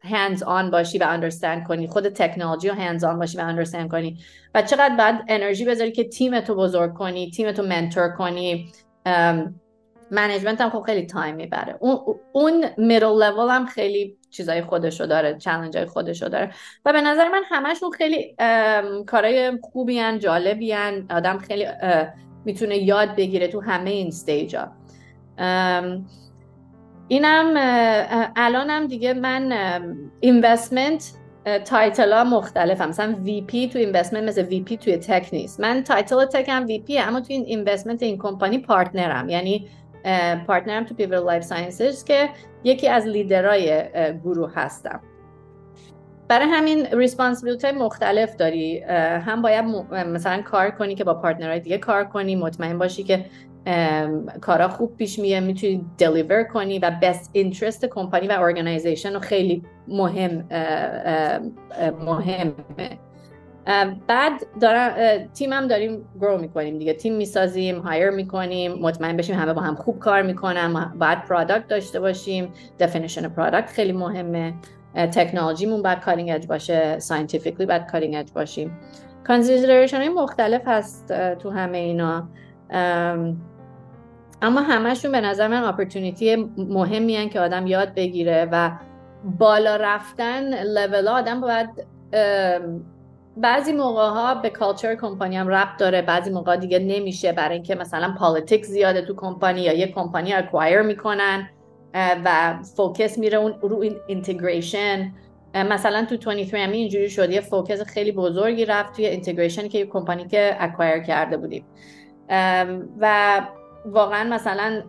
hands-on 0.00 0.70
باشی 0.70 0.99
و 0.99 1.05
understand 1.09 1.66
کنی. 1.66 1.86
خود 1.86 2.09
تکنولوژی 2.09 2.68
رو 2.68 2.74
hands-on 2.74 3.18
باشی 3.18 3.39
و 3.39 3.41
understand 3.40 3.90
کنی. 3.91 4.18
و 4.55 4.62
چقدر 4.62 4.97
بعد 4.97 5.24
انرژی 5.28 5.64
بذاری 5.64 5.93
که 5.93 6.05
تیمتو 6.05 6.55
بزرگ 6.55 6.95
کنی 6.95 7.30
تیمتو 7.30 7.62
mentor 7.62 8.09
کنی. 8.09 8.72
management 10.11 10.61
هم 10.61 10.70
خب 10.70 10.82
خیلی 10.82 11.07
time 11.06 11.34
می‌بره. 11.34 11.76
اون 11.80 11.99
اون 12.32 12.64
middle 12.78 13.06
level 13.06 13.50
هم 13.51 13.66
خیلی 13.66 14.16
چیزای 14.30 14.62
خودشو 14.62 15.07
داره 15.07 15.39
چالش 15.39 15.76
های 15.76 15.86
خودشو 15.86 16.28
داره. 16.28 16.51
و 16.84 16.93
به 16.93 17.01
نظر 17.01 17.28
من 17.28 17.43
همشون 17.45 17.91
خیلی 17.91 18.36
کارهای 19.07 19.59
خوبی 19.62 19.99
هن 19.99 20.18
جالبی 20.18 20.72
هن. 20.72 21.07
آدم 21.11 21.39
خیلی 21.39 21.66
می‌تونه 22.45 22.78
یاد 22.78 23.16
بگیره 23.16 23.49
تو 23.49 23.61
همه 23.61 23.91
این 23.91 24.07
stage 24.06 24.56
ها 24.57 24.68
اینم 27.09 27.55
الانم 28.36 28.86
دیگه 28.86 29.14
من 29.14 29.53
investment 30.20 31.12
title 31.64 32.12
ها 32.12 32.24
مختلف 32.24 32.80
هم. 32.80 32.89
مثلا 32.89 33.14
VP 33.24 33.68
تو 33.68 33.78
investment 33.78 34.22
مثل 34.22 34.43
VP 34.42 34.76
توی 34.76 34.97
tech 34.96 35.28
نیست. 35.32 35.61
من 35.61 35.82
title 35.82 36.24
تک 36.24 36.49
هم 36.49 36.66
VP 36.66 36.98
اما 36.99 37.20
تو 37.20 37.26
این 37.28 37.45
investment 37.44 38.02
این 38.03 38.18
company 38.18 38.59
partner 38.59 39.20
م 39.20 39.28
یعنی 39.28 39.68
partner 40.46 40.80
م 40.80 40.84
تو 40.84 40.95
Pivotal 40.94 41.18
life 41.18 41.42
sciences 41.42 42.04
که 42.05 42.28
یکی 42.64 42.89
از 42.89 43.07
لیدرای 43.07 43.82
گروه 44.24 44.53
هستم. 44.55 45.01
برای 46.28 46.47
همین 46.47 46.86
responsibility 46.86 47.70
مختلف 47.70 48.36
داری. 48.36 48.80
هم 48.80 49.43
باید 49.43 49.64
مثلا 49.93 50.43
کار 50.43 50.70
کنی 50.70 50.95
که 50.95 51.05
با 51.05 51.14
partner 51.14 51.50
های 51.50 51.61
دیگه 51.61 51.78
کار 51.78 52.05
کنی. 52.05 52.36
مطمئن 52.36 52.78
باشی 52.78 53.03
که 53.03 53.24
کارا 54.40 54.68
خوب 54.68 54.96
پیش 54.96 55.18
میره 55.18 55.40
می‌تونی 55.40 55.86
deliver 55.98 56.42
کنی 56.42 56.78
و 56.78 56.92
best 57.02 57.30
interest 57.32 57.86
company 57.86 58.28
و 58.28 58.32
organization 58.32 59.14
رو 59.14 59.20
خیلی 59.20 59.62
مهم 59.88 60.44
مهمه. 62.04 62.98
بعد 64.08 64.32
دارم 64.60 64.94
تیمم 65.34 65.66
داریم 65.66 66.04
grow 66.20 66.38
می‌کنیم 66.38 66.78
دیگه. 66.78 66.92
تیم 66.92 67.14
می‌سازیم 67.14 67.78
hire 67.78 68.11
می‌کنیم 68.10 68.72
مطمئن 68.72 69.16
بشیم 69.16 69.36
همه 69.36 69.52
با 69.52 69.60
هم 69.60 69.74
خوب 69.74 69.98
کار 69.98 70.22
می‌کنن 70.22 70.92
بعد 70.98 71.24
product 71.24 71.68
داشته 71.68 72.00
باشیم. 72.00 72.52
definition 72.78 73.28
product 73.28 73.70
خیلی 73.70 73.92
مهمه. 73.92 74.54
تکنولوژیمون 74.94 75.82
باید 75.82 76.00
cutting 76.00 76.30
edge 76.30 76.46
باشه 76.46 76.98
scientifically 76.98 77.66
باید 77.66 77.86
cutting 77.86 78.14
edge 78.14 78.32
باشیم. 78.32 78.78
consideration 79.26 79.96
های 79.96 80.08
مختلف 80.08 80.62
هست 80.66 81.12
تو 81.34 81.50
همه 81.50 81.78
اینا. 81.78 82.28
اما 84.43 84.61
همشون 84.61 85.12
به 85.12 85.20
نظر 85.20 85.49
من 85.49 85.64
opportunity 85.64 86.36
مهمی 86.57 87.16
هن 87.16 87.28
که 87.28 87.41
آدم 87.41 87.66
یاد 87.66 87.95
بگیره 87.95 88.49
و 88.53 88.70
بالا 89.39 89.76
رفتن 89.76 90.62
لول 90.62 91.09
آدم 91.09 91.41
باید 91.41 91.68
بعضی 93.36 93.72
موقع 93.72 94.09
ها 94.09 94.34
به 94.34 94.51
culture 94.50 94.94
company 94.94 95.36
هم 95.36 95.49
ربط 95.49 95.76
داره 95.78 96.03
بعضی 96.03 96.30
موقع 96.30 96.57
دیگه 96.57 96.78
نمیشه 96.78 97.32
برای 97.32 97.55
اینکه 97.55 97.74
مثلا 97.74 98.14
politic 98.18 98.64
زیاده 98.64 99.03
تو 99.03 99.14
کمپانی 99.14 99.61
یا 99.61 99.72
یه 99.72 99.93
company 99.92 100.32
acquire 100.32 100.82
می‌کنن 100.82 101.49
و 101.95 102.59
focus 102.76 103.18
میره 103.18 103.39
اون 103.39 103.55
رو 103.61 103.80
این 103.80 103.97
integration 104.06 105.12
مثلا 105.55 106.05
تو 106.05 106.16
23 106.16 106.59
امی 106.59 106.76
اینجوری 106.76 107.11
شد 107.11 107.30
یه 107.30 107.41
focus 107.40 107.82
خیلی 107.82 108.12
بزرگی 108.12 108.64
رفت 108.64 108.97
توی 108.97 109.07
integration 109.06 109.68
که 109.68 109.78
یه 109.78 109.86
کمپانی 109.86 110.28
که 110.28 110.57
acquire 110.59 110.98
کرده 110.99 111.36
بودیم. 111.36 111.64
و 113.01 113.41
واقعا 113.93 114.24
مثلا 114.34 114.82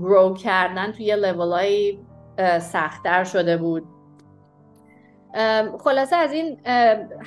grow 0.00 0.34
کردن 0.34 0.92
توی 0.92 1.04
یه 1.04 1.32
های 1.32 1.98
سختتر 2.60 3.24
شده 3.24 3.56
بود. 3.56 3.84
خلاصه 5.84 6.16
از 6.16 6.32
این 6.32 6.60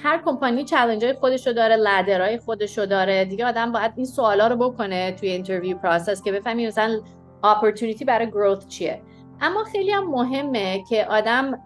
هر 0.04 0.22
company 0.26 0.64
challenge 0.64 1.06
های 1.06 1.14
خودشو 1.14 1.52
داره 1.52 1.76
ladder 1.76 2.22
های 2.22 2.38
خودشو 2.38 2.86
داره. 2.86 3.26
دیگه 3.26 3.46
آدم 3.46 3.72
باید 3.72 3.92
این 3.96 4.06
سوالا 4.06 4.48
رو 4.48 4.56
بکنه 4.56 5.12
توی 5.12 5.30
interview 5.30 5.78
process 5.78 6.24
که 6.24 6.32
بفهمی 6.32 6.68
مثلا 6.68 7.02
opportunity 7.44 8.06
برای 8.06 8.28
growth 8.28 8.68
چیه. 8.68 9.02
اما 9.42 9.64
خیلی 9.64 9.92
هم 9.92 10.12
مهمه 10.12 10.84
که 10.90 11.06
آدم 11.06 11.60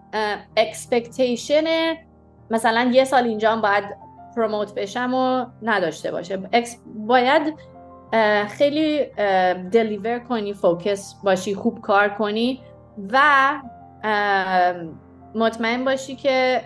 expectation 0.57 1.63
مثلا 2.49 2.91
یه 2.93 3.03
سال 3.03 3.23
اینجا 3.23 3.55
باید 3.55 3.83
promote 4.35 4.75
بشم 4.75 5.13
و 5.13 5.45
نداشته 5.61 6.11
باشه. 6.11 6.37
باید 6.85 7.53
خیلی 8.49 9.05
deliver 9.71 10.19
کنی 10.19 10.53
focus 10.53 11.15
باشی 11.23 11.55
خوب 11.55 11.81
کار 11.81 12.09
کنی 12.09 12.59
و 13.11 13.19
مطمئن 15.35 15.85
باشی 15.85 16.15
که 16.15 16.61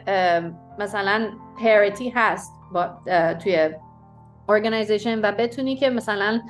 مثلا 0.79 1.29
parity 1.61 2.09
هست 2.09 2.53
با 2.73 2.89
توی 3.43 3.69
organization 4.49 5.19
و 5.21 5.31
بتونی 5.31 5.75
که 5.75 5.89
مثلا 5.89 6.41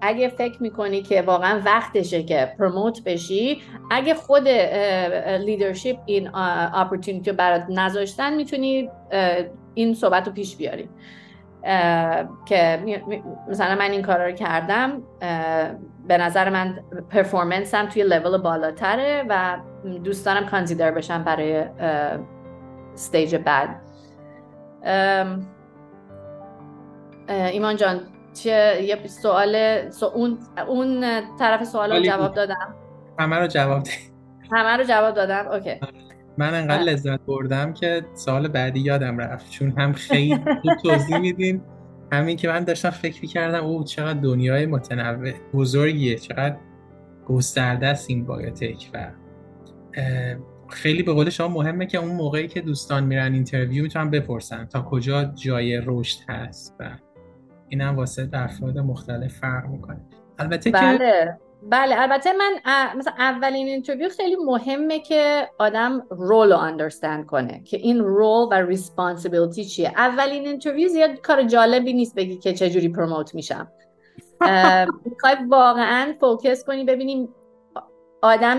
اگه 0.00 0.28
فکر 0.28 0.62
می‌کنی 0.62 1.02
که 1.02 1.22
واقعا 1.22 1.62
وقتشه 1.64 2.22
که 2.22 2.52
promote 2.58 3.04
بشی 3.04 3.62
اگه 3.90 4.14
خود 4.14 4.48
leadership 5.40 5.96
این 6.06 6.30
opportunity 6.34 7.30
رو 7.30 7.36
برات 7.36 7.64
نذاشتن 7.68 8.34
می‌تونی 8.34 8.90
این 9.74 9.94
صحبت 9.94 10.26
رو 10.26 10.32
پیش 10.32 10.56
بیاری. 10.56 10.88
که 12.46 12.82
مثلا 13.48 13.74
من 13.74 13.90
این 13.90 14.02
کارا 14.02 14.26
رو 14.26 14.32
کردم 14.32 15.02
به 16.08 16.18
نظر 16.18 16.50
من 16.50 16.78
performance 17.10 17.74
م 17.74 17.86
توی 17.86 18.02
level 18.02 18.38
بالاتره 18.38 19.24
و 19.28 19.56
دوست 20.04 20.26
دارم 20.26 20.46
consider 20.46 20.90
بشم 20.90 21.24
برای 21.24 21.64
stage 22.94 23.36
بعد. 23.36 23.68
ایمان 27.28 27.76
جان 27.76 28.00
چه 28.34 28.82
یه 28.82 29.06
سوال 29.06 29.56
اون 30.14 30.38
اون 30.68 31.20
طرف 31.38 31.64
سوال 31.64 31.92
رو 31.96 32.02
جواب 32.02 32.34
دادم. 32.34 32.74
همه 33.18 33.36
رو 33.36 33.46
جواب 33.46 33.82
دادم 33.82 33.98
همه 34.52 34.76
رو 34.76 34.84
جواب 34.84 35.14
دادم؟ 35.14 35.48
okay. 35.48 35.80
من 36.38 36.54
انقدر 36.54 36.82
لذت 36.82 37.20
بردم 37.20 37.72
که 37.72 38.02
سال 38.14 38.48
بعدی 38.48 38.80
یادم 38.80 39.18
رفت. 39.18 39.50
چون 39.50 39.74
هم 39.78 39.92
خیلی 39.92 40.40
توضیح 40.82 41.18
میدین 41.18 41.62
همین 42.12 42.36
که 42.36 42.48
من 42.48 42.64
داشتم 42.64 42.90
فکر 42.90 43.22
می‌کردم 43.22 43.64
او 43.64 43.84
چقدر 43.84 44.20
دنیای 44.20 44.66
متنوع 44.66 45.32
بزرگیه 45.52 46.16
چقدر 46.16 46.56
گسترده 47.26 47.86
است 47.86 48.10
این 48.10 48.24
biotech 48.24 48.90
و 48.94 49.10
خیلی 50.68 51.02
به 51.02 51.12
قول 51.12 51.30
شما 51.30 51.48
مهمه 51.48 51.86
که 51.86 51.98
اون 51.98 52.14
موقعی 52.14 52.48
که 52.48 52.60
دوستان 52.60 53.04
میرن 53.04 53.32
interview 53.32 53.82
می‌تونن 53.82 54.10
بپرسن 54.10 54.64
تا 54.64 54.82
کجا 54.82 55.24
جای 55.24 55.82
رشد 55.86 56.18
هست 56.28 56.76
و 56.80 56.90
این 57.68 57.80
هم 57.80 57.96
واسه 57.96 58.28
افراد 58.32 58.78
مختلف 58.78 59.32
فرق 59.32 59.66
می‌کنه. 59.66 60.00
البته 60.38 60.70
بله. 60.70 60.98
که 60.98 61.36
بله 61.70 62.00
البته 62.00 62.32
من 62.32 62.52
مثلا 62.96 63.14
اولین 63.18 63.66
interview 63.66 64.08
خیلی 64.08 64.36
مهمه 64.36 65.00
که 65.00 65.48
آدم 65.58 66.06
role 66.10 66.52
رو 66.52 66.58
understand 66.58 67.26
کنه 67.26 67.62
که 67.64 67.76
این 67.76 67.98
role 67.98 68.48
و 68.50 68.54
responsibility 68.54 69.64
چیه. 69.64 69.92
اولین 69.96 70.46
interview 70.46 70.88
زیاد 70.88 71.20
کار 71.20 71.42
جالبی 71.42 71.92
نیست 71.92 72.14
بگی 72.14 72.36
که 72.36 72.52
چجوری 72.52 72.88
promote 72.88 73.34
میشم. 73.34 73.68
می‌خوای 75.04 75.36
واقعا 75.48 76.14
focus 76.20 76.64
کنی 76.64 76.84
ببینیم 76.84 77.28
آدم 78.22 78.58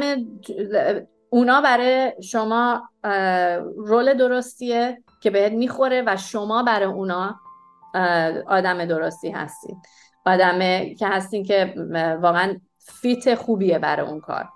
اونا 1.30 1.62
برای 1.62 2.14
شما 2.24 2.90
role 3.78 4.14
درستیه 4.14 5.04
که 5.22 5.30
بهت 5.30 5.52
می‌خوره 5.52 6.04
و 6.08 6.18
شما 6.18 6.64
برای 6.64 6.88
اونا 6.88 7.36
آدم 8.48 8.86
درستی 8.86 9.30
هستید 9.30 9.78
آدم 10.26 10.60
که 11.00 11.08
هستین 11.08 11.44
که 11.44 11.74
واقعا 12.22 12.56
fit 12.88 13.36
خوبیه 13.36 13.80
برای 13.80 14.08
اون 14.08 14.20
کار. 14.20 14.50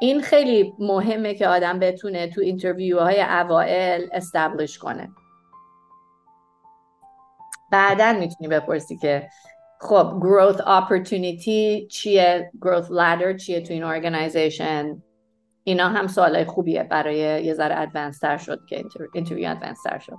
این 0.00 0.20
خیلی 0.20 0.74
مهمه 0.78 1.34
که 1.34 1.48
آدم 1.48 1.78
بتونه 1.78 2.26
تو 2.26 2.40
interview 2.40 3.00
های 3.00 3.22
اوائل 3.22 4.08
establish 4.12 4.78
کنه. 4.78 5.10
بعدا 7.72 8.12
می‌تونی 8.12 8.48
بپرسی 8.48 8.96
که 8.96 9.28
خب 9.80 10.20
growth 10.22 10.58
opportunity 10.58 11.86
چیه؟ 11.90 12.52
growth 12.64 12.88
ladder 12.88 13.36
چیه 13.36 13.60
تو 13.60 13.72
این 13.72 13.84
organization 13.84 15.00
اینا 15.64 15.88
هم 15.88 16.06
سوالای 16.06 16.44
خوبیه 16.44 16.82
برای 16.82 17.44
یه 17.44 17.54
ذره 17.54 17.80
advanced 17.80 18.18
تر 18.18 18.36
شد 18.36 18.60
که 18.68 18.84
interview 19.14 19.50
advanced 19.50 19.82
تر 19.82 19.98
شد. 19.98 20.18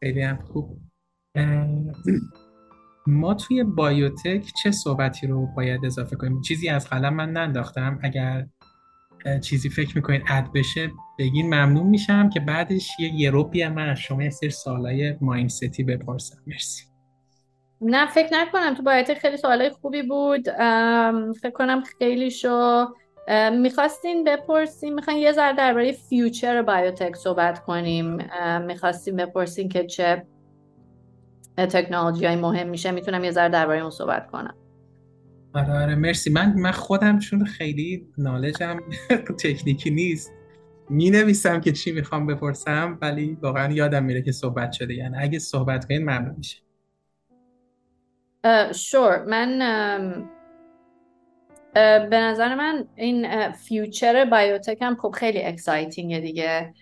خیلی 0.00 0.22
هم 0.22 0.38
خوب. 0.52 0.78
ما 3.10 3.34
توی 3.34 3.64
biotech 3.64 4.44
چه 4.62 4.70
صحبتی 4.70 5.26
رو 5.26 5.46
باید 5.46 5.84
اضافه 5.84 6.16
کنیم؟ 6.16 6.40
چیزی 6.40 6.68
از 6.68 6.88
قلم 6.88 7.14
من 7.14 7.30
ننداختم. 7.30 7.98
اگر 8.02 8.46
چیزی 9.42 9.68
فکر 9.68 9.96
می‌کنید 9.96 10.22
add 10.28 10.52
بشه 10.54 10.90
بگین 11.18 11.46
ممنون 11.46 11.86
میشم 11.86 12.30
که 12.30 12.40
بعدش 12.40 12.90
یه 13.00 13.14
یروپی 13.14 13.68
من 13.68 13.88
از 13.88 13.98
شما 13.98 14.22
یه 14.22 14.30
سری 14.30 14.50
سوالای 14.50 15.16
mindset 15.20 15.76
ی 15.76 15.84
بپرسم. 15.84 16.36
مرسی. 16.46 16.84
نه 17.80 18.06
فکر 18.06 18.28
نکنم. 18.32 18.74
تو 18.74 18.82
بایوتک 18.82 19.18
خیلی 19.18 19.36
سوالای 19.36 19.70
خوبی 19.70 20.02
بود. 20.02 20.44
فکر 21.40 21.50
کنم 21.54 21.82
خیلی 21.98 22.30
شو 22.30 22.86
می‌خواستین 23.52 24.24
بپرسیم 24.24 24.94
می‌خواین 24.94 25.18
یه 25.18 25.32
ذره 25.32 25.56
درباره 25.56 25.92
فیوچر 25.92 26.62
بایوتک 26.62 27.16
صحبت 27.16 27.64
کنیم. 27.64 28.18
می‌خواستیم 28.66 29.16
بپرسین 29.16 29.68
که 29.68 29.86
چه 29.86 30.26
تکنولوژی 31.66 32.26
های 32.26 32.36
مهم 32.36 32.68
میشه 32.68 32.90
می‌تونم 32.90 33.24
یه 33.24 33.30
ذره 33.30 33.48
درباره 33.48 33.80
اون 33.80 33.90
صحبت 33.90 34.30
کنم. 34.30 34.54
آره 35.54 35.72
آره 35.72 35.94
مرسی. 35.94 36.30
من 36.30 36.54
من 36.54 36.70
خودم 36.70 37.18
چون 37.18 37.44
خیلی 37.44 38.06
نالجم 38.18 38.76
تکنیکی 39.44 39.90
نیست 39.90 40.32
می 40.88 41.10
نویسم 41.10 41.60
که 41.60 41.72
چی 41.72 41.92
می‌خوام 41.92 42.26
بپرسم 42.26 42.98
ولی 43.02 43.38
واقعا 43.42 43.72
یادم 43.72 44.04
میره 44.04 44.22
که 44.22 44.32
صحبت 44.32 44.72
شده. 44.72 44.94
یعنی 44.94 45.16
اگه 45.18 45.38
صحبت 45.38 45.84
کنید 45.84 46.02
ممنون 46.02 46.34
میشه. 46.38 46.58
sure 48.74 49.24
من 49.24 49.58
به 52.10 52.20
نظر 52.20 52.54
من 52.54 52.84
این 52.96 53.52
future 53.52 54.24
biotech 54.24 54.78
هم 54.80 54.96
خب 54.96 55.10
خیلی 55.10 55.42
exciting 55.42 56.11
ه 56.11 56.20
دیگه. 56.20 56.74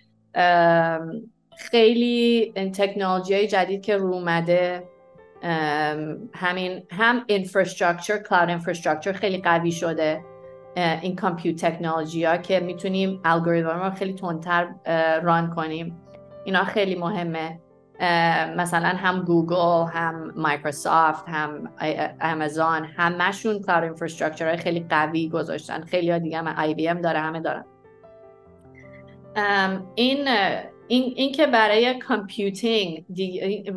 خیلی 1.59 2.53
تکنولوژی 2.55 3.47
جدید 3.47 3.81
که 3.81 3.97
رو 3.97 4.13
اومده 4.13 4.83
همین 6.33 6.83
هم 6.91 7.25
infrastructure 7.29 8.17
cloud 8.17 8.49
infrastructure 8.49 9.11
خیلی 9.11 9.37
قوی 9.37 9.71
شده 9.71 10.25
این 10.75 11.15
compute 11.15 11.65
تکنولوژی 11.65 12.23
ها 12.23 12.37
که 12.37 12.59
می‌تونیم 12.59 13.21
الگوریتم 13.25 13.83
رو 13.83 13.89
خیلی 13.89 14.13
تندتر 14.13 14.67
run 15.23 15.55
کنیم. 15.55 16.01
اینا 16.45 16.63
خیلی 16.63 16.95
مهمه. 16.95 17.59
مثلا 18.57 18.87
هم 18.87 19.21
گوگل 19.21 19.91
هم 19.91 20.33
مایکروسافت 20.35 21.29
هم 21.29 21.71
آمازون 22.21 22.85
همشون 22.97 23.61
cloud 23.61 23.83
infrastructure 23.83 24.55
خیلی 24.55 24.85
قوی 24.89 25.29
گذاشتن. 25.29 25.81
خیلی 25.81 26.11
ها 26.11 26.17
دیگه 26.17 26.37
هم 26.37 26.47
آی 26.47 26.73
بی 26.73 26.89
ام 26.89 27.01
داره 27.01 27.19
همه 27.19 27.39
دارن. 27.39 27.65
این 29.95 30.27
این, 30.91 31.13
این 31.15 31.31
که 31.31 31.47
برای 31.47 31.99
computing 31.99 33.05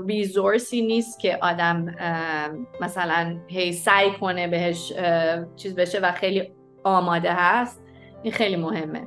resource 0.07 0.74
ی 0.74 0.83
نیست 0.83 1.21
که 1.21 1.39
آدم 1.43 1.95
مثلا 2.81 3.41
هی 3.49 3.73
سعی 3.73 4.11
کنه 4.11 4.49
بهش 4.49 4.93
چیز 5.57 5.75
بشه 5.75 6.01
و 6.01 6.13
خیلی 6.13 6.53
آماده 6.85 7.33
هست 7.33 7.83
این 8.23 8.33
خیلی 8.33 8.57
مهمه. 8.57 9.03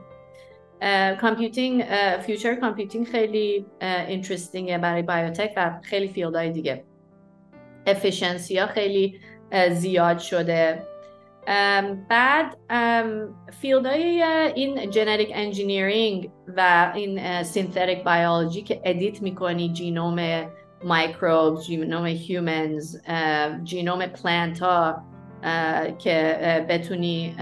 computing 1.21 1.86
future 2.21 2.55
computing 2.55 3.07
خیلی 3.08 3.66
interesting 4.07 4.72
ه 4.72 4.78
برای 4.78 5.01
biotech 5.01 5.53
و 5.58 5.80
خیلی 5.84 6.08
field 6.07 6.38
های 6.38 6.49
دیگه. 6.49 6.84
efficiency 7.88 8.57
ها 8.58 8.68
خیلی 8.68 9.20
زیاد 9.72 10.20
شده. 10.20 10.84
بعد 12.09 12.57
field 13.61 13.86
های 13.85 14.23
این 14.55 14.89
genetic 14.89 15.32
engineering 15.34 16.30
و 16.57 16.91
این 16.95 17.43
synthetic 17.43 18.03
biology 18.03 18.61
که 18.61 18.81
edit 18.84 19.21
می‌کنی 19.21 19.69
genome 19.69 20.45
microbe 20.84 21.59
genome 21.59 22.05
humans 22.05 23.01
genome 23.63 24.05
plant 24.05 24.59
ها 24.59 25.03
که 25.99 26.65
بتونی 26.69 27.35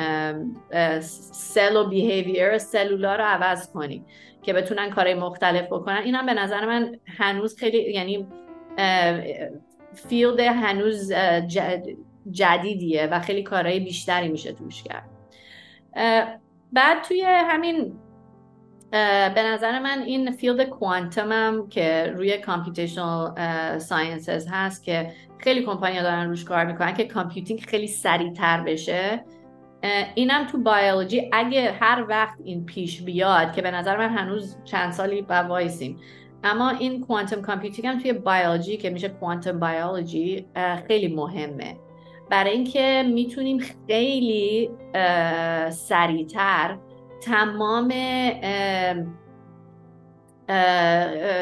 cell 1.31 1.75
و 1.75 1.89
behavior 1.89 2.57
سلولا 2.57 3.15
رو 3.15 3.23
عوض 3.23 3.71
کنی 3.71 4.05
که 4.41 4.53
بتونن 4.53 4.89
کارهای 4.89 5.15
مختلف 5.15 5.65
بکنن. 5.65 6.01
این 6.03 6.15
هم 6.15 6.25
به 6.25 6.33
نظر 6.33 6.65
من 6.65 6.99
هنوز 7.17 7.57
خیلی 7.57 7.93
یعنی 7.93 8.27
field 9.93 10.39
هنوز 10.39 11.11
جدیدیه 12.31 13.07
و 13.11 13.19
خیلی 13.19 13.43
کارهای 13.43 13.79
بیشتری 13.79 14.29
میشه 14.29 14.51
توش 14.51 14.83
کرد. 14.83 15.09
بعد 16.73 17.03
توی 17.03 17.21
همین 17.27 17.93
به 19.35 19.43
نظر 19.43 19.79
من 19.79 20.01
این 20.01 20.31
field 20.31 20.63
quantum 20.63 21.31
هم 21.31 21.69
که 21.69 22.13
روی 22.15 22.37
computational 22.37 23.33
sciences 23.79 24.47
هست 24.51 24.83
که 24.83 25.11
خیلی 25.37 25.65
کمپانی 25.65 26.01
دارن 26.01 26.29
روش 26.29 26.45
کار 26.45 26.65
می‌کنن 26.65 26.93
که 26.93 27.03
computing 27.03 27.59
خیلی 27.59 27.87
سریعتر 27.87 28.61
بشه. 28.61 29.23
اینم 30.15 30.47
تو 30.47 30.57
بیولوژی 30.57 31.29
اگه 31.33 31.71
هر 31.79 32.05
وقت 32.09 32.37
این 32.43 32.65
پیش 32.65 33.01
بیاد 33.01 33.53
که 33.53 33.61
به 33.61 33.71
نظر 33.71 33.97
من 33.97 34.17
هنوز 34.17 34.57
چند 34.63 34.91
سالی 34.91 35.21
با 35.21 35.35
وایسیم. 35.35 35.99
اما 36.43 36.69
این 36.69 37.01
quantum 37.01 37.41
computing 37.41 37.87
هم 37.87 37.99
توی 37.99 38.13
بیولوژی 38.13 38.77
که 38.77 38.89
میشه 38.89 39.09
quantum 39.09 39.59
biology 39.59 40.45
خیلی 40.87 41.15
مهمه. 41.15 41.75
برای 42.33 42.51
اینکه 42.51 43.03
می‌تونیم 43.07 43.59
خیلی 43.87 44.69
سریعتر 45.69 46.77
تمام 47.21 47.87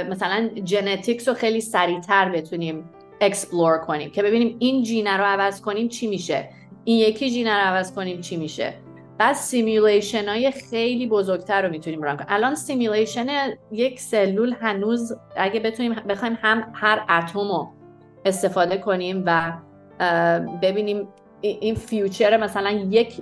مثلا 0.10 0.50
genetics 0.64 1.28
رو 1.28 1.34
خیلی 1.34 1.62
سریعتر 1.62 2.30
بتونیم 2.30 2.89
explore 3.22 3.78
کنیم 3.78 4.10
که 4.10 4.24
ببینیم 4.24 4.56
این 4.60 4.84
gene 4.84 5.11
ه 5.11 5.18
رو 5.18 5.24
عوض 5.24 5.62
کنیم 5.62 5.88
چی 5.88 6.08
میشه 6.08 6.50
این 6.84 6.98
یکی 6.98 7.30
gene 7.30 7.49
ه 7.49 7.54
رو 7.54 7.60
عوض 7.60 7.94
کنیم 7.96 8.22
چی 8.22 8.38
میشه. 8.38 8.74
بعد 9.18 9.36
simulation 9.36 10.30
های 10.30 10.52
خیلی 10.52 11.08
بزرگتر 11.08 11.62
رو 11.62 11.70
می‌تونیم 11.70 12.02
run 12.02 12.16
کنیم. 12.16 12.28
الان 12.30 12.56
simulation 12.56 13.28
یک 13.72 14.00
سلول 14.00 14.56
هنوز 14.62 15.14
اگه 15.38 15.60
بتونیم 15.60 15.94
بخوایم 15.94 16.38
هم 16.42 16.72
هر 16.74 17.06
اتم 17.10 17.39
رو 17.39 17.70
استفاده 18.26 18.78
کنیم 18.78 19.24
و 19.26 19.54
ببینیم 20.62 21.08
این 21.41 21.76
future 21.76 22.38
مثلا 22.38 22.72
یک 22.72 23.22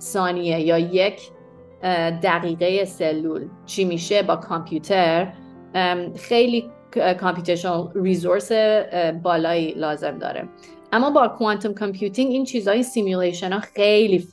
ثانیه 0.00 0.60
یا 0.60 0.78
یک 0.78 1.30
دقیقه 2.22 2.84
سلول 2.84 3.48
چی 3.66 3.84
میشه 3.84 4.22
با 4.22 4.36
کامپیوتر؟ 4.36 5.32
خیلی 6.16 6.70
computational 7.20 7.90
resource 7.94 8.52
بالایی 9.22 9.72
لازم 9.72 10.18
داره. 10.18 10.48
اما 10.92 11.10
با 11.10 11.28
quantum 11.28 11.74
computing 11.74 12.32
این 12.32 12.44
چیزهای 12.44 12.82
simulation 12.82 13.52
ها 13.52 13.60
خیلی 13.60 14.28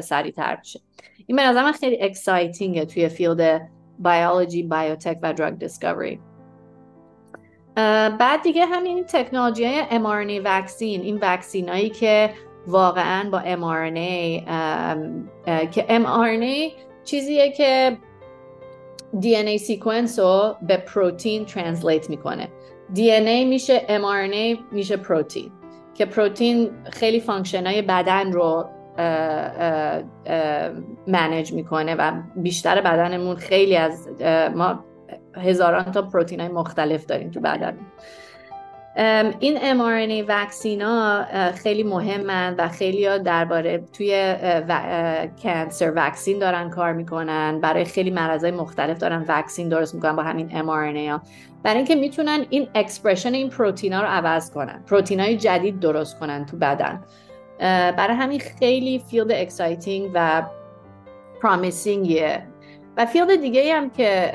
سریعتر 0.00 0.56
میشه. 0.58 0.80
این 1.26 1.36
به 1.36 1.42
نظر 1.42 1.72
خیلی 1.72 2.02
exciting 2.02 2.75
ه 2.75 2.84
توی 2.84 3.08
field 3.08 3.70
biology 3.98 4.62
biotech 4.62 5.18
و 5.22 5.32
drug 5.32 5.58
discovery 5.58 6.20
بعد 8.18 8.42
دیگه 8.42 8.66
همین 8.66 9.04
تکنولوژی 9.04 9.64
های 9.64 9.82
mRNA 9.84 10.42
vaccine 10.44 11.00
این 11.00 11.18
vaccine 11.22 11.68
هایی 11.68 11.90
که 11.90 12.30
واقعا 12.66 13.30
با 13.30 13.40
mRNA 13.40 14.42
که 15.70 15.86
mRNA 15.88 16.72
چیزیه 17.04 17.52
که 17.52 17.98
DNA 19.22 19.56
sequence 19.56 20.18
رو 20.18 20.56
به 20.62 20.76
پروتین 20.76 21.44
translate 21.44 22.10
می‌کنه. 22.10 22.48
DNA 22.94 23.46
میشه 23.46 23.80
mRNA 23.88 24.58
میشه 24.72 24.96
پروتین 24.96 25.52
که 25.94 26.06
پروتین 26.06 26.70
خیلی 26.92 27.20
function 27.20 27.66
های 27.66 27.82
بدن 27.82 28.32
رو 28.32 28.68
manage 31.06 31.52
می‌کنه 31.52 31.94
و 31.94 32.12
بیشتر 32.36 32.80
بدنمون 32.80 33.36
خیلی 33.36 33.76
از 33.76 34.08
ما 34.54 34.84
هزاران 35.36 35.84
تا 35.84 36.02
پروتین 36.02 36.40
های 36.40 36.48
مختلف 36.48 37.06
داریم 37.06 37.30
تو 37.30 37.40
بدن. 37.40 37.76
این 39.38 39.58
mRNA 39.58 40.24
vaccine 40.28 41.12
ا 41.12 41.24
خیلی 41.52 41.82
مهمن 41.82 42.54
و 42.58 42.68
خیلی 42.68 43.06
ها 43.06 43.18
درباره 43.18 43.84
توی 43.92 44.34
cancer 45.42 45.92
vaccine 45.96 46.38
دارن 46.38 46.70
کار 46.70 46.92
می‌کنن. 46.92 47.60
برای 47.60 47.84
خیلی 47.84 48.10
مرضای 48.10 48.50
مختلف 48.50 48.98
دارن 48.98 49.24
vaccine 49.28 49.68
درست 49.68 49.94
می‌کنن 49.94 50.16
با 50.16 50.22
همین 50.22 50.48
mRNA 50.48 51.10
ها. 51.10 51.22
برای 51.62 51.76
اینکه 51.76 51.94
می‌تونن 51.94 52.46
این 52.50 52.68
expression 52.74 53.34
این 53.34 53.48
پروتینا 53.48 54.00
رو 54.00 54.06
عوض 54.06 54.50
کنن. 54.50 54.82
پروتین 54.86 55.20
های 55.20 55.36
جدید 55.36 55.80
درست 55.80 56.18
کنن 56.18 56.46
تو 56.46 56.56
بدن. 56.56 57.00
برای 57.96 58.16
همین 58.16 58.40
خیلی 58.58 59.02
field 59.10 59.32
exciting 59.32 60.10
و 60.14 60.42
promising 61.42 62.24
یه 62.24 62.42
و 62.96 63.06
field 63.06 63.40
دیگه 63.40 63.74
هم 63.74 63.90
که 63.90 64.32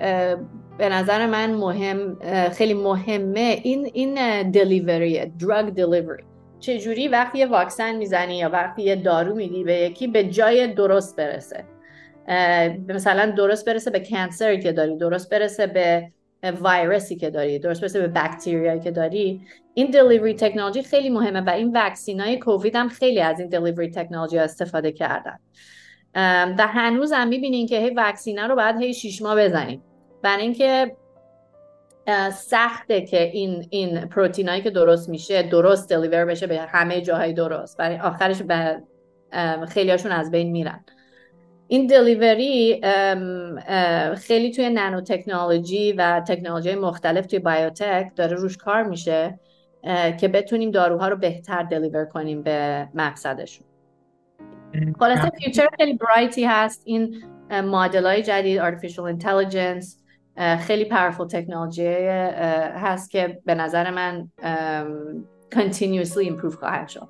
به 0.77 0.89
نظر 0.89 1.25
من 1.25 1.53
مهم 1.53 2.17
خیلی 2.49 2.73
مهمه 2.73 3.59
این 3.63 3.91
این 3.93 4.41
delivery 4.51 5.25
drug 5.25 5.69
delivery 5.69 6.23
چجوری 6.59 7.07
وقتی 7.07 7.37
یه 7.37 7.45
واکسن 7.45 7.95
می‌زنی 7.95 8.37
یا 8.37 8.49
وقتی 8.49 8.81
یه 8.81 8.95
دارو 8.95 9.35
میدی 9.35 9.63
به 9.63 9.73
یکی 9.73 10.07
به 10.07 10.23
جای 10.23 10.67
درست 10.67 11.15
برسه. 11.15 11.63
مثلا 12.87 13.31
درست 13.31 13.65
برسه 13.65 13.91
به 13.91 13.99
کنسری 13.99 14.59
که 14.59 14.71
داری 14.71 14.97
درست 14.97 15.29
برسه 15.29 15.67
به 15.67 16.11
ویروسی 16.43 17.15
که 17.15 17.29
داری 17.29 17.59
درست 17.59 17.81
برسه 17.81 17.99
به 17.99 18.07
بکتریایی 18.07 18.79
که 18.79 18.91
داری. 18.91 19.41
این 19.73 19.91
دلیوری 19.91 20.33
تکنولوژی 20.33 20.83
خیلی 20.83 21.09
مهمه 21.09 21.41
و 21.41 21.49
این 21.49 21.71
وکسین 21.75 22.39
کووید 22.39 22.75
هم 22.75 22.89
خیلی 22.89 23.21
از 23.21 23.39
این 23.39 23.49
دلیوری 23.49 23.91
تکنولوژی 23.91 24.37
استفاده 24.37 24.91
کردن. 24.91 25.37
و 26.57 26.67
هنوز 26.67 27.13
هم 27.13 27.27
می‌بینین 27.27 27.67
که 27.67 27.79
هی 27.79 27.89
وکسینه 27.97 28.47
رو 28.47 28.55
باید 28.55 28.75
هی 28.81 28.93
شیش 28.93 29.21
ماه 29.21 29.35
بزنیم. 29.35 29.81
برای 30.21 30.43
اینکه 30.43 30.95
سخته 32.33 33.01
که 33.01 33.21
این 33.23 33.67
این 33.69 33.99
پروتینایی 33.99 34.61
که 34.61 34.69
درست 34.69 35.09
میشه 35.09 35.43
درست 35.43 35.89
دلیور 35.89 36.25
بشه 36.25 36.47
به 36.47 36.59
همه 36.59 37.01
جاهای 37.01 37.33
درست. 37.33 37.77
برای 37.77 37.99
آخرش 37.99 38.41
به 38.41 38.81
خیلیاشون 39.69 40.11
از 40.11 40.31
بین 40.31 40.51
میرن. 40.51 40.85
این 41.67 41.87
دلیوری 41.87 42.81
خیلی 44.15 44.51
توی 44.51 44.69
نانو 44.69 45.01
تکنولوژی 45.01 45.91
و 45.91 46.19
تکنولوژی 46.27 46.75
مختلف 46.75 47.25
توی 47.25 47.39
بایوتک 47.39 48.11
داره 48.15 48.35
روش 48.35 48.57
کار 48.57 48.83
میشه 48.83 49.39
که 50.19 50.27
بتونیم 50.27 50.71
داروها 50.71 51.07
رو 51.07 51.15
بهتر 51.15 51.63
دلیور 51.63 52.05
کنیم 52.05 52.43
به 52.43 52.87
مقصدشون. 52.93 53.67
خلاصه 54.99 55.29
فیوچر 55.29 55.67
خیلی 55.77 55.93
برایتی 55.93 56.45
هست. 56.45 56.81
این 56.85 57.23
مدل 57.51 58.05
های 58.05 58.23
جدید 58.23 58.61
artificial 58.61 59.15
intelligence 59.15 60.06
خیلی 60.59 60.85
پاورفول 60.85 61.27
تکنولوژی 61.27 61.87
هست 62.75 63.11
که 63.11 63.41
به 63.45 63.55
نظر 63.55 63.91
من 63.91 64.29
continuously 65.55 66.29
improve 66.29 66.55
خواهد 66.59 66.87
شد. 66.87 67.07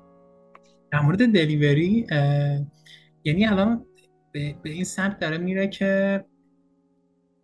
در 0.92 1.00
مورد 1.00 1.32
دلیوری 1.32 2.06
یعنی 3.24 3.46
الان 3.46 3.84
به, 4.32 4.54
این 4.64 4.84
سمت 4.84 5.18
داره 5.18 5.38
میره 5.38 5.68
که 5.68 6.24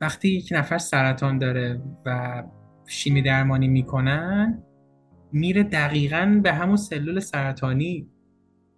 وقتی 0.01 0.29
یک 0.29 0.49
نفر 0.53 0.79
سرطان 0.79 1.39
داره 1.39 1.81
و 2.07 2.43
شیمی 2.87 3.23
درمانی 3.23 3.69
می‌کنن 3.69 4.63
میره 5.33 5.63
دقیقا 5.63 6.41
به 6.43 6.53
همون 6.53 6.77
سلول 6.77 7.21
سرطانی 7.21 8.09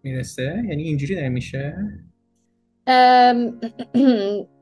می‌رسه؟ 0.02 0.62
یعنی 0.68 0.82
اینجوری 0.82 1.14
داره 1.14 1.28
میشه؟ 1.28 1.76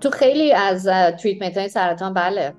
تو 0.00 0.10
خیلی 0.10 0.52
از 0.52 0.84
treatment 1.22 1.58
های 1.58 1.68
سرطان 1.68 2.14
بله. 2.14 2.54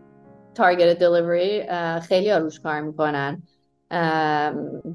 target 0.55 0.99
delivery 0.99 1.63
خیلی 1.99 2.31
روش 2.31 2.59
کار 2.59 2.81
می‌کنن. 2.81 3.43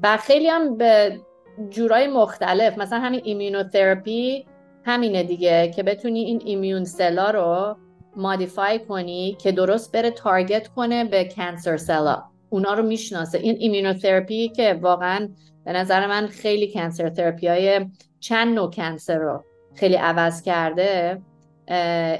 و 0.03 0.17
خیلی 0.17 0.47
هم 0.47 0.77
به 0.77 1.19
جورای 1.69 2.07
مختلف 2.07 2.77
مثلا 2.77 2.99
همین 2.99 3.21
ایمیونوتراپی 3.23 4.45
همینه 4.85 5.23
دیگه 5.23 5.71
که 5.75 5.83
بتونی 5.83 6.19
این 6.19 6.41
immune 6.45 6.83
cell 6.83 7.20
ا 7.20 7.29
رو 7.29 7.77
modify 8.15 8.79
کنی 8.79 9.37
که 9.41 9.51
درست 9.51 9.91
بره 9.91 10.11
target 10.11 10.67
کنه 10.67 11.03
به 11.03 11.25
cancer 11.25 11.77
cell 11.77 12.14
ا 12.14 12.23
اونا 12.49 12.73
رو 12.73 12.83
می‌شناسه. 12.83 13.37
این 13.37 13.55
ایمیونوتراپی 13.59 14.49
که 14.49 14.79
واقعا 14.81 15.29
به 15.65 15.73
نظر 15.73 16.07
من 16.07 16.27
خیلی 16.27 16.71
cancer 16.73 17.09
therapy 17.09 17.47
های 17.47 17.85
چند 18.19 18.55
نوع 18.55 18.71
cancer 18.71 19.17
رو 19.17 19.43
خیلی 19.75 19.95
عوض 19.95 20.41
کرده. 20.41 21.21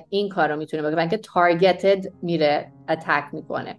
این 0.10 0.30
کار 0.30 0.50
رو 0.50 0.56
می‌تونه 0.56 0.84
بکنه. 0.84 1.10
که 1.10 1.18
targeted 1.18 2.06
میره 2.22 2.72
attack 2.90 3.24
می‌کنه. 3.34 3.76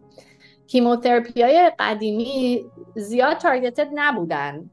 chemotherapy 0.66 1.42
های 1.42 1.72
قدیمی 1.78 2.64
زیاد 2.96 3.36
targeted 3.36 3.88
نبودن. 3.94 4.70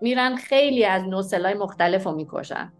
میرن 0.00 0.36
خیلی 0.36 0.84
از 0.84 1.02
های 1.32 1.54
مختلف 1.54 2.04
رو 2.04 2.12
می‌کشن. 2.12 2.72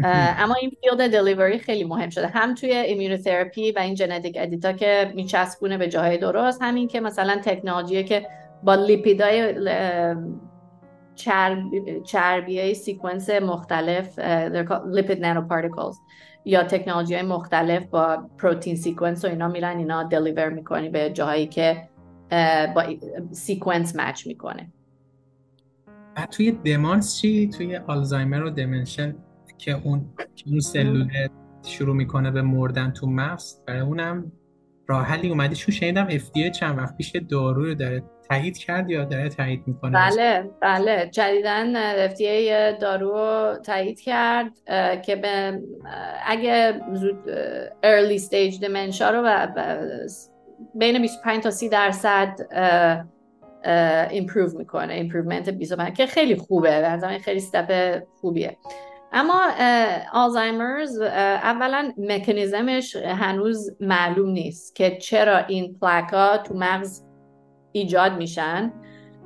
اما 0.42 0.54
این 0.54 0.70
field 0.80 1.10
delivery 1.10 1.58
خیلی 1.58 1.84
مهم 1.84 2.10
شده. 2.10 2.26
هم 2.26 2.54
توی 2.54 2.72
ایمیونوتراپی 2.72 3.72
و 3.72 3.78
این 3.78 3.96
genetic 3.96 4.36
edit 4.40 4.66
ا 4.66 4.72
که 4.72 5.12
میچسبونه 5.14 5.78
به 5.78 5.88
جاهای 5.88 6.18
درست 6.18 6.62
همین 6.62 6.88
که 6.88 7.00
مثلا 7.00 7.40
تکنولوژی 7.44 8.04
که 8.04 8.26
با 8.62 8.74
لیپیدای 8.74 9.54
چربی 12.04 12.60
های 12.60 12.74
sequence 12.74 13.30
مختلف 13.30 14.18
lipid 14.92 15.26
nanoparticles 15.26 15.96
یا 16.44 16.62
تکنولوژی 16.62 17.14
های 17.14 17.22
مختلف 17.22 17.86
با 17.86 18.28
protein 18.38 18.76
sequence 18.76 19.24
و 19.24 19.28
اینا 19.28 19.48
میرن 19.48 19.78
اینا 19.78 20.02
deliver 20.02 20.48
می‌کنی 20.48 20.88
به 20.88 21.10
جاهایی 21.10 21.46
که 21.46 21.88
با 22.74 22.84
sequence 23.32 23.96
match 23.96 24.26
می‌کنه. 24.26 24.72
توی 26.30 26.52
دمانس 26.52 27.16
چی؟ 27.20 27.48
توی 27.48 27.76
آلزایمر 27.76 28.42
و 28.42 28.50
dementia 28.50 29.14
که 29.58 29.72
اون 29.72 30.14
اون 30.46 30.60
سلول 30.60 31.08
شروع 31.62 31.96
می‌کنه 31.96 32.30
به 32.30 32.42
مردن 32.42 32.90
تو 32.90 33.06
مغز 33.06 33.60
برای 33.66 33.80
اونم 33.80 34.32
راه 34.86 35.04
حلی 35.04 35.28
اومدی 35.28 35.56
چون 35.56 35.74
شنیدم 35.74 36.08
FDA 36.18 36.50
چند 36.50 36.78
وقت 36.78 36.96
پیش 36.96 37.16
دارو 37.28 37.64
رو 37.64 37.74
داره 37.74 38.02
تایید 38.30 38.58
کرد 38.58 38.90
یا 38.90 39.04
داره 39.04 39.28
تایید 39.28 39.62
می‌کنه؟ 39.66 39.92
بله 39.92 40.50
بله. 40.60 41.08
جدیدن 41.12 41.74
FDA 42.08 42.80
دارو 42.80 43.56
تایید 43.56 44.00
کرد 44.00 44.52
که 45.02 45.16
به 45.16 45.60
اگه 46.26 46.80
زود 46.92 47.18
early 47.82 48.20
stage 48.20 48.60
dementia 48.60 49.02
رو 49.02 49.22
و 49.24 49.46
بین 50.74 51.02
25 51.02 51.42
تا 51.42 51.50
30 51.50 51.68
درصد 51.68 52.36
improve 54.10 54.54
می‌کنه 54.56 55.08
improvement 55.08 55.48
25 55.48 55.96
که 55.96 56.06
خیلی 56.06 56.36
خوبه 56.36 56.98
به 57.00 57.18
خیلی 57.18 57.36
استپ 57.36 58.02
خوبیه. 58.20 58.56
اما 59.12 59.40
آلزایمرز 60.12 61.00
اولا 61.00 61.92
مکانیزمش 61.98 62.96
هنوز 62.96 63.76
معلوم 63.80 64.30
نیست 64.30 64.74
که 64.74 64.96
چرا 64.96 65.38
این 65.38 65.78
پلاکا 65.80 66.38
تو 66.38 66.54
مغز 66.54 67.02
ایجاد 67.72 68.16
میشن 68.16 68.72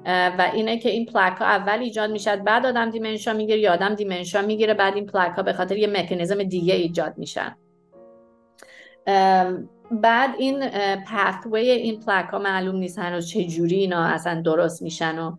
و 0.07 0.51
اینه 0.55 0.79
که 0.79 0.91
این 0.91 1.07
پلاک 1.07 1.33
ها 1.33 1.45
اول 1.45 1.79
ایجاد 1.79 2.11
می‌شد 2.11 2.45
بعد 2.45 2.67
آدم 2.67 2.91
دیمنشا 2.91 3.33
می‌گیره 3.33 3.59
یا 3.59 3.73
آدم 3.73 3.95
دیمنشا 3.95 4.43
می‌گیره 4.43 4.75
بعد 4.75 4.95
این 4.95 5.07
پلاک 5.07 5.33
ها 5.33 5.43
به 5.43 5.53
خاطر 5.53 5.77
یه 5.77 5.87
مکانیزم 5.87 6.43
دیگه 6.43 6.75
ایجاد 6.75 7.19
میشن. 7.19 7.57
بعد 9.91 10.31
این 10.39 10.69
پثوی 11.07 11.71
این 11.71 12.01
پلاک 12.01 12.25
ها 12.25 12.39
معلوم 12.39 12.77
نیست 12.77 12.99
هنوز 12.99 13.29
چه 13.29 13.45
جوری 13.45 13.77
اینا 13.77 14.05
اصلا 14.05 14.41
درست 14.41 14.83
میشن 14.83 15.19
و 15.19 15.37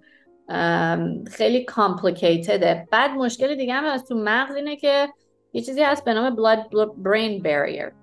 خیلی 1.31 1.63
کامپلیکیتده 1.63 2.87
بعد 2.91 3.11
مشکل 3.11 3.55
دیگه 3.55 3.73
هم 3.73 3.85
از 3.85 4.05
تو 4.05 4.15
مغز 4.15 4.55
اینه 4.55 4.75
که 4.75 5.09
یه 5.53 5.61
چیزی 5.61 5.83
هست 5.83 6.05
به 6.05 6.13
نام 6.13 6.35
blood 6.35 6.87
brain 7.03 7.43
barrier 7.43 7.93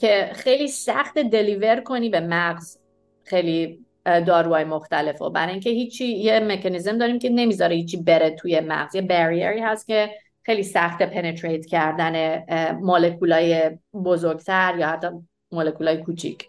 که 0.00 0.30
خیلی 0.34 0.68
سخت 0.68 1.18
دلیور 1.18 1.80
کنی 1.80 2.08
به 2.08 2.20
مغز. 2.20 2.78
خیلی 3.24 3.83
داروهای 4.04 4.64
مختلف 4.64 5.22
و 5.22 5.30
برای 5.30 5.52
اینکه 5.52 5.70
هیچی 5.70 6.04
یه 6.04 6.40
مکانیزم 6.40 6.98
داریم 6.98 7.18
که 7.18 7.30
نمی‌ذاره 7.30 7.76
هیچی 7.76 7.96
بره 7.96 8.30
توی 8.30 8.60
مغز. 8.60 8.94
یه 8.94 9.02
بریری 9.02 9.60
هست 9.60 9.86
که 9.86 10.10
خیلی 10.42 10.62
سخت 10.62 11.02
پنتریت 11.02 11.66
کردن 11.66 12.44
مولکولای 12.72 13.70
بزرگتر 14.04 14.74
یا 14.78 14.88
حتی 14.88 15.08
مولکولای 15.52 15.96
کوچیک. 15.96 16.48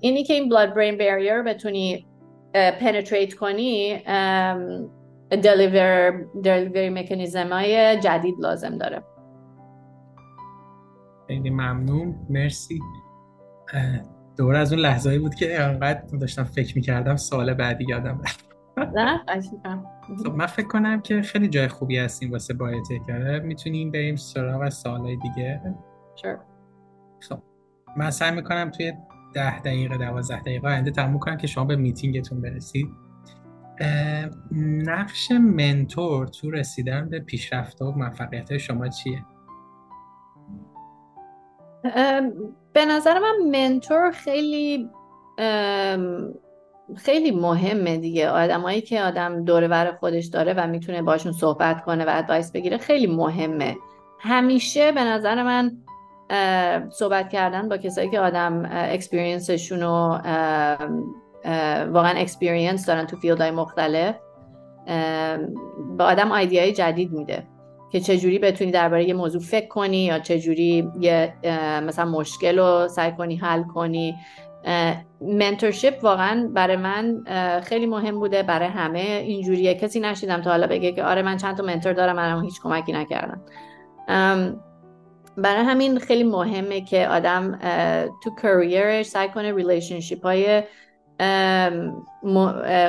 اینی 0.00 0.24
که 0.24 0.34
این 0.34 0.52
blood 0.52 0.68
brain 0.68 0.98
barrier 0.98 1.46
بتونی 1.46 2.06
پنتریت 2.54 3.34
کنی 3.34 4.02
دلیور 5.30 6.10
دلیوری 6.44 6.90
مکانیزم 6.90 7.52
های 7.52 8.00
جدید 8.00 8.34
لازم 8.40 8.78
داره. 8.78 9.02
خیلی 11.26 11.50
ممنون. 11.50 12.14
مرسی. 12.30 12.80
دور 14.38 14.56
از 14.56 14.72
اون 14.72 14.82
لحظه 14.82 15.18
بود 15.18 15.34
که 15.34 15.62
انقدر 15.62 16.02
داشتم 16.20 16.44
فکر 16.44 16.76
می‌کردم 16.76 17.16
سال 17.16 17.54
بعدی 17.54 17.86
یادم 17.88 18.20
خب 20.24 20.34
من 20.34 20.46
فکر 20.46 20.66
کنم 20.66 21.00
که 21.00 21.22
خیلی 21.22 21.48
جای 21.48 21.68
خوبی 21.68 21.98
هستیم 21.98 22.32
واسه 22.32 22.54
بایوتک 22.54 23.00
می‌تونیم 23.44 23.90
بریم 23.90 24.16
سراغ 24.16 24.68
سالهای 24.68 25.16
دیگه؟ 25.16 25.74
Sure. 26.16 26.38
خب 27.28 27.38
من 27.96 28.10
سعی 28.10 28.30
می‌کنم 28.30 28.70
توی 28.70 28.92
ده 29.34 29.60
دقیقه 29.60 29.96
دوازده 29.96 30.40
دقیقه 30.40 30.68
آینده 30.68 30.90
تموم 30.90 31.18
کنم 31.18 31.36
که 31.36 31.46
شما 31.46 31.64
به 31.64 31.76
میتینگتون 31.76 32.40
برسید. 32.40 32.88
نقش 34.86 35.30
منتور 35.30 36.26
تو 36.26 36.50
رسیدن 36.50 37.08
به 37.08 37.20
پیشرفت 37.20 37.82
و 37.82 37.92
موفقیت 37.92 38.58
شما 38.58 38.88
چیه؟ 38.88 39.24
به 42.72 42.84
نظر 42.84 43.18
من 43.18 43.34
منتور 43.52 44.10
خیلی 44.10 44.90
خیلی 46.96 47.30
مهمه 47.30 47.96
دیگه. 47.96 48.30
آدمایی 48.30 48.80
که 48.80 49.02
آدم 49.02 49.44
دوره 49.44 49.68
بر 49.68 49.92
خودش 49.92 50.26
داره 50.26 50.54
و 50.56 50.66
می‌تونه 50.66 51.02
باشون 51.02 51.32
صحبت 51.32 51.84
کنه 51.84 52.04
و 52.04 52.08
ادوایس 52.12 52.52
بگیره 52.52 52.78
خیلی 52.78 53.06
مهمه. 53.06 53.76
همیشه 54.20 54.92
به 54.92 55.04
نظر 55.04 55.42
من 55.42 55.72
صحبت 56.90 57.28
کردن 57.28 57.68
با 57.68 57.76
کسایی 57.76 58.10
که 58.10 58.20
آدم 58.20 58.68
experience 58.72 59.49
شون 59.49 59.80
رو 59.80 60.18
واقعا 61.92 62.18
experience 62.18 62.86
دارن 62.86 63.06
تو 63.06 63.16
field 63.16 63.40
های 63.40 63.50
مختلف 63.50 64.16
به 65.96 66.04
آدم 66.04 66.28
های 66.28 66.72
جدید 66.72 67.12
میده. 67.12 67.46
که 67.92 68.00
چجوری 68.00 68.38
بتونی 68.38 68.70
درباره 68.70 69.08
یه 69.08 69.14
موضوع 69.14 69.40
فکر 69.40 69.68
کنی 69.68 70.04
یا 70.04 70.18
چجوری 70.18 70.88
یه 71.00 71.34
مثلا 71.86 72.04
مشکل 72.04 72.58
رو 72.58 72.88
سعی 72.88 73.12
کنی 73.12 73.36
حل 73.36 73.62
کنی. 73.62 74.14
mentorship 75.20 75.98
واقعا 76.02 76.50
برای 76.54 76.76
من 76.76 77.24
خیلی 77.64 77.86
مهم 77.86 78.20
بوده 78.20 78.42
برای 78.42 78.68
همه 78.68 78.98
اینجوریه. 78.98 79.74
کسی 79.74 80.00
نشنیدم 80.00 80.40
تا 80.40 80.50
حالا 80.50 80.66
بگه 80.66 80.92
که 80.92 81.04
آره 81.04 81.22
من 81.22 81.36
چند 81.36 81.56
تا 81.56 81.62
mentor 81.62 81.92
دارم 81.92 82.16
منم 82.16 82.44
هیچ 82.44 82.60
کمکی 82.62 82.92
نکردم. 82.92 83.40
برای 85.36 85.64
همین 85.64 85.98
خیلی 85.98 86.24
مهمه 86.24 86.80
که 86.80 87.08
آدم 87.08 87.58
تو 88.24 88.30
career 88.42 88.90
ش 88.90 89.06
سعی 89.06 89.28
کنه 89.28 89.54
relationship 89.54 90.26
های 90.26 90.62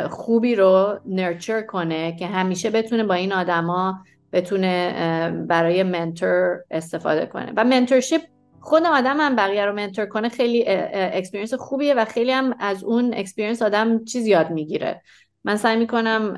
خوبی 0.10 0.56
رو 0.56 1.00
nurture 1.06 1.62
کنه 1.62 2.16
که 2.16 2.28
همیشه 2.28 2.70
بتونه 2.70 3.04
با 3.04 3.14
این 3.14 3.34
آدما 3.34 4.00
بتونه 4.34 5.46
برای 5.48 5.84
mentor 5.84 6.60
استفاده 6.72 7.26
کنه. 7.26 7.54
و 7.58 7.64
mentorship 7.64 8.22
خود 8.62 8.84
آدم 8.84 9.18
هم 9.20 9.36
بقیه 9.36 9.66
رو 9.66 9.74
mentor 9.74 10.06
کنه 10.06 10.30
خیلی 10.30 10.64
experience 10.68 11.54
خوبیه 11.54 11.94
و 11.94 12.06
خیلی 12.06 12.32
هم 12.32 12.56
از 12.60 12.84
اون 12.84 13.14
experience 13.14 13.62
آدم 13.62 14.04
چیز 14.06 14.26
یاد 14.28 14.50
می‌گیره. 14.50 15.02
من 15.44 15.56
سعی 15.56 15.78
می‌کنم 15.78 16.36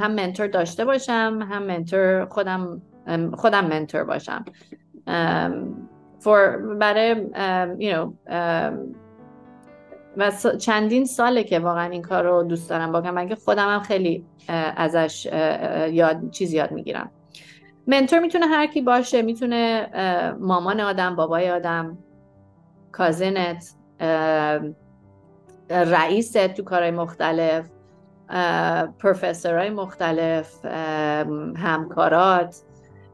هم 0.00 0.12
mentor 0.12 0.46
داشته 0.46 0.84
باشم 0.84 1.48
هم 1.50 1.62
mentor 1.62 2.24
خودم 2.24 2.82
خودم 3.34 3.64
منتور 3.66 4.04
باشم. 4.04 4.44
for 6.20 6.58
برای 6.78 7.14
you 7.78 7.94
know, 7.94 8.32
و 10.16 10.30
چندین 10.58 11.04
ساله 11.04 11.44
که 11.44 11.58
واقعا 11.58 11.90
این 11.90 12.02
کار 12.02 12.24
رو 12.24 12.42
دوست 12.42 12.70
دارم 12.70 12.92
بکنم 12.92 13.14
من 13.14 13.34
خودم 13.34 13.68
هم 13.68 13.80
خیلی 13.80 14.24
ازش 14.76 15.26
یاد 15.92 16.30
چیز 16.30 16.52
یاد 16.52 16.72
می‌گیرم. 16.72 17.10
منتور 17.86 18.18
می‌تونه 18.18 18.46
هر 18.46 18.66
کی 18.66 18.80
باشه 18.80 19.22
می‌تونه 19.22 19.88
مامان 20.40 20.80
آدم 20.80 21.16
بابای 21.16 21.50
آدم 21.50 21.98
کازنت 22.92 23.74
رئیست 25.70 26.46
تو 26.46 26.62
کارهای 26.62 26.90
مختلف 26.90 27.70
پروفسورهای 28.98 29.70
مختلف 29.70 30.64
همکارات. 31.56 32.56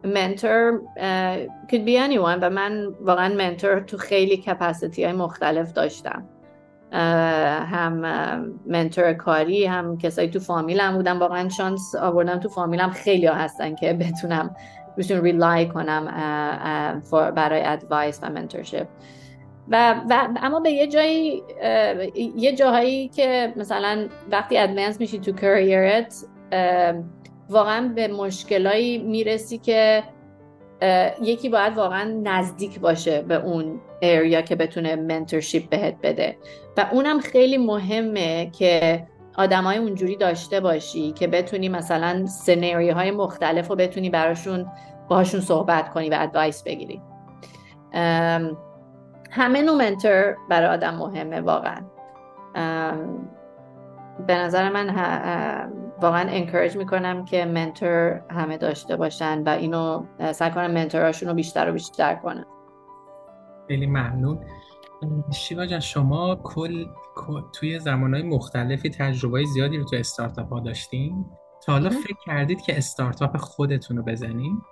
mentor 0.05 0.81
could 1.69 1.85
be 1.87 2.09
anyone 2.09 2.39
و 2.43 2.51
من 2.51 2.87
واقعا 3.01 3.35
mentor 3.35 3.81
تو 3.81 3.97
خیلی 3.97 4.37
capacity 4.37 5.05
های 5.05 5.13
مختلف 5.13 5.73
داشتم. 5.73 6.25
هم 6.93 7.93
mentor 8.67 9.13
کاری 9.13 9.67
هم 9.67 9.99
کسایی 9.99 10.29
تو 10.29 10.41
فامیلم 10.41 10.97
بودن 10.97 11.19
واقعا 11.19 11.49
شانس 11.49 11.95
آوردم 11.95 12.41
تو 12.41 12.49
فامیلم 12.49 12.91
خیلی 12.91 13.27
ها 13.27 13.35
هستن 13.35 13.75
که 13.75 13.93
بتونم 13.93 14.57
روشون 14.97 15.23
rely 15.23 15.69
کنم 15.69 16.05
برای 17.35 17.63
advice 17.65 18.21
و 18.23 18.31
mentorship 18.31 18.87
و, 19.69 19.95
و 20.11 20.29
اما 20.43 20.61
به 20.61 20.71
یه 20.71 20.87
جایی 20.87 21.43
یه 22.37 22.57
جاهایی 22.57 23.09
که 23.09 23.53
مثلا 23.57 24.09
وقتی 24.31 24.59
ادوانس 24.59 25.01
میشی 25.01 25.19
تو 25.19 25.33
کریرت 25.33 26.15
واقعا 27.51 27.89
به 27.89 28.09
مشکلایی 28.09 28.99
می‌رسی 28.99 29.59
که 29.59 30.03
یکی 31.23 31.49
باید 31.49 31.77
واقعا 31.77 32.21
نزدیک 32.23 32.81
باشه 32.81 33.23
به 33.23 33.35
اون 33.35 33.81
اریا 34.03 34.41
که 34.41 34.57
بتونه 34.57 34.97
منتورشیپ 34.97 35.69
بهت 35.69 35.95
بده. 36.03 36.37
و 36.77 36.87
اونم 36.93 37.21
خیلی 37.21 37.59
مهمه 37.59 38.51
که 38.51 39.07
آدمای 39.37 39.77
اونجوری 39.77 40.17
داشته 40.17 40.61
باشی 40.61 41.13
که 41.13 41.27
بتونی 41.27 41.69
مثلا 41.69 42.27
های 42.95 43.11
مختلف 43.11 43.69
رو 43.69 43.77
بتونی 43.77 44.11
براشون 44.11 44.67
باهاشون 45.09 45.41
صحبت 45.41 45.91
کنی 45.91 46.11
و 46.11 46.17
ادوایس 46.21 46.63
بگیری. 46.63 47.03
همه 49.31 49.63
نوع 49.63 49.77
منتور 49.77 50.37
برای 50.49 50.69
آدم 50.69 50.95
مهمه 50.95 51.41
واقعا. 51.41 51.81
به 54.27 54.35
نظر 54.35 54.71
من 54.71 54.87
واقعا 56.03 56.29
انکارج 56.31 56.77
می‌کنم 56.77 57.25
که 57.25 57.45
منتور 57.45 58.23
همه 58.31 58.57
داشته 58.57 58.97
باشن 58.97 59.43
و 59.43 59.49
اینو 59.49 60.03
سعی 60.33 60.51
کنم 60.51 60.71
منتوراشون 60.71 61.29
رو 61.29 61.35
بیشتر 61.35 61.71
و 61.71 61.73
بیشتر 61.73 62.15
کنن 62.15 62.45
خیلی 63.69 63.87
ممنون. 63.87 64.45
شیوا 65.33 65.67
جان 65.67 65.81
شما 65.81 66.37
کل 66.37 66.87
توی 67.53 67.79
زمانهای 67.79 68.23
مختلفی 68.23 68.91
تجربه 68.91 69.45
زیادی 69.45 69.79
رو 69.79 69.85
تو 69.85 69.97
استارتاپ 69.97 70.53
ها 70.53 70.61
داشتین؟ 70.61 71.25
تا 71.67 71.73
حالا 71.73 71.91
فکر 71.91 72.17
کردید 72.27 72.63
که 72.63 72.79
استارتاپ 72.79 73.37
خودتون 73.37 73.97
رو 73.97 74.03
بزنین؟ 74.03 74.63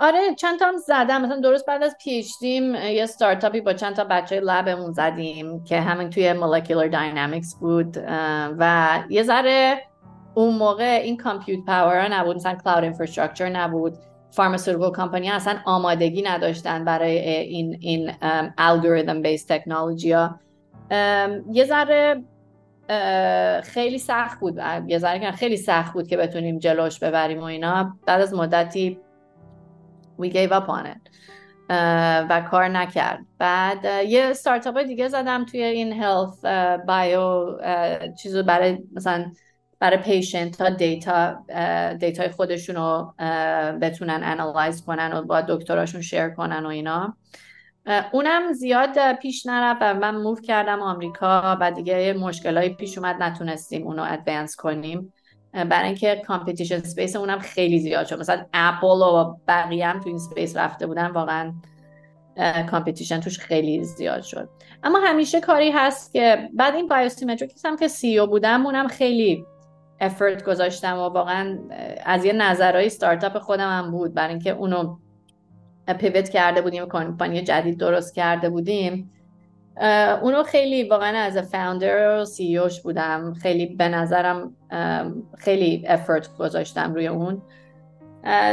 آره 0.00 0.34
چند 0.38 0.58
تا 0.58 0.66
هم 0.66 0.76
زدم. 0.76 1.22
مثلا 1.22 1.40
درست 1.40 1.66
بعد 1.66 1.82
از 1.82 1.96
PhD 2.04 2.32
یم 2.40 2.74
یه 2.74 3.06
ستارتاپی 3.06 3.60
با 3.60 3.72
چند 3.72 3.96
تا 3.96 4.04
بچه 4.04 4.40
lab 4.40 4.66
مون 4.66 4.92
زدیم 4.92 5.64
که 5.64 5.80
همین 5.80 6.10
توی 6.10 6.32
molecular 6.32 6.88
dynamics 6.88 7.54
بود. 7.60 7.96
و 8.58 9.04
یه 9.08 9.22
ذره 9.22 9.82
اون 10.34 10.56
موقع 10.56 11.00
این 11.04 11.16
compute 11.16 11.66
power 11.66 12.08
نبود 12.08 12.36
مثلا 12.36 12.54
cloud 12.54 12.84
infrastructure 12.84 13.48
نبود. 13.48 13.98
pharmaceutical 14.30 14.92
company 14.92 15.30
اصلا 15.30 15.56
آمادگی 15.64 16.22
نداشتن 16.22 16.84
برای 16.84 17.18
این 17.28 17.76
این 17.80 18.12
algorithm-based 18.58 19.44
technology 19.44 20.12
ها. 20.12 20.40
یه 21.52 21.64
ذره 21.64 22.24
خیلی 23.62 23.98
سخت 23.98 24.40
بود. 24.40 24.60
یه 24.86 24.98
ذره 24.98 25.30
خیلی 25.30 25.56
سخت 25.56 25.92
بود 25.92 26.08
که 26.08 26.16
بتونیم 26.16 26.58
جلوش 26.58 26.98
ببریم 26.98 27.40
و 27.40 27.44
اینا. 27.44 27.96
بعد 28.06 28.20
از 28.20 28.34
مدتی 28.34 28.98
we 30.22 30.26
gave 30.26 30.50
up 30.50 30.66
on 30.66 30.86
it 30.86 31.10
و 32.30 32.40
کار 32.50 32.68
نکرد. 32.68 33.18
بعد 33.38 33.84
یه 33.84 34.32
ستارتاپ 34.32 34.78
دیگه 34.78 35.08
زدم 35.08 35.44
توی 35.44 35.62
این 35.62 36.02
health 36.02 36.46
bio 36.86 37.56
چیزو 38.22 38.42
برای 38.42 38.78
مثلا 38.92 39.32
برای 39.80 39.96
patient 39.96 40.60
ها 40.60 40.70
دیتا 40.70 41.44
دیتای 42.00 42.28
خودشون 42.28 42.76
رو 42.76 43.14
بتونن 43.80 44.20
analyze 44.24 44.84
کنن 44.84 45.12
و 45.12 45.22
با 45.22 45.40
دکتراشون 45.40 46.00
share 46.00 46.28
کنن 46.28 46.66
و 46.66 46.68
اینا. 46.68 47.16
اونم 48.12 48.52
زیاد 48.52 49.12
پیش 49.12 49.46
نرفت 49.46 49.82
و 49.82 49.94
من 49.94 50.16
move 50.16 50.40
کردم 50.40 50.82
آمریکا 50.82 51.58
و 51.60 51.70
دیگه 51.70 52.12
مشکلای 52.12 52.68
پیش 52.68 52.98
اومد 52.98 53.22
نتونستیم 53.22 53.86
اونو 53.86 54.04
advance 54.08 54.56
کنیم. 54.56 55.12
برای 55.52 55.86
اینکه 55.86 56.22
competition 56.26 56.78
space 56.78 57.16
اونم 57.16 57.38
خیلی 57.38 57.78
زیاد 57.78 58.06
شد. 58.06 58.20
مثلا 58.20 58.46
اپل 58.52 58.86
و 58.86 59.36
بقیه 59.48 59.86
هم 59.86 60.00
تو 60.00 60.08
این 60.08 60.18
space 60.18 60.56
رفته 60.56 60.86
بودن 60.86 61.06
واقعا 61.06 61.52
competition 62.70 63.20
توش 63.20 63.38
خیلی 63.38 63.84
زیاد 63.84 64.22
شد. 64.22 64.48
اما 64.82 64.98
همیشه 64.98 65.40
کاری 65.40 65.70
هست 65.70 66.12
که 66.12 66.48
بعد 66.54 66.74
این 66.74 66.88
BioSymetrics 66.88 67.66
هم 67.66 67.76
که 67.76 67.88
CEO 67.88 68.26
بودم 68.26 68.66
اونم 68.66 68.88
خیلی 68.88 69.44
effort 70.00 70.44
گذاشتم 70.44 70.98
و 70.98 71.00
واقعا 71.00 71.58
از 72.04 72.24
یه 72.24 72.32
نظرهای 72.32 72.88
ستارتاپ 72.88 73.38
خودم 73.38 73.78
هم 73.78 73.90
بود. 73.90 74.14
برای 74.14 74.30
اینکه 74.30 74.50
اونو 74.50 74.96
pivot 75.98 76.28
کرده 76.28 76.60
بودیم 76.60 76.86
کمپانی 76.86 77.42
جدید 77.42 77.78
درست 77.78 78.14
کرده 78.14 78.50
بودیم. 78.50 79.12
اونو 80.22 80.42
خیلی 80.42 80.88
واقعا 80.88 81.18
از 81.18 81.38
founder 81.38 82.20
و 82.20 82.24
CEO 82.24 82.58
ش 82.58 82.80
بودم. 82.80 83.34
خیلی 83.34 83.66
به 83.66 83.88
نظرم 83.88 84.56
خیلی 85.38 85.84
effort 85.88 86.36
گذاشتم 86.38 86.94
روی 86.94 87.06
اون. 87.06 87.42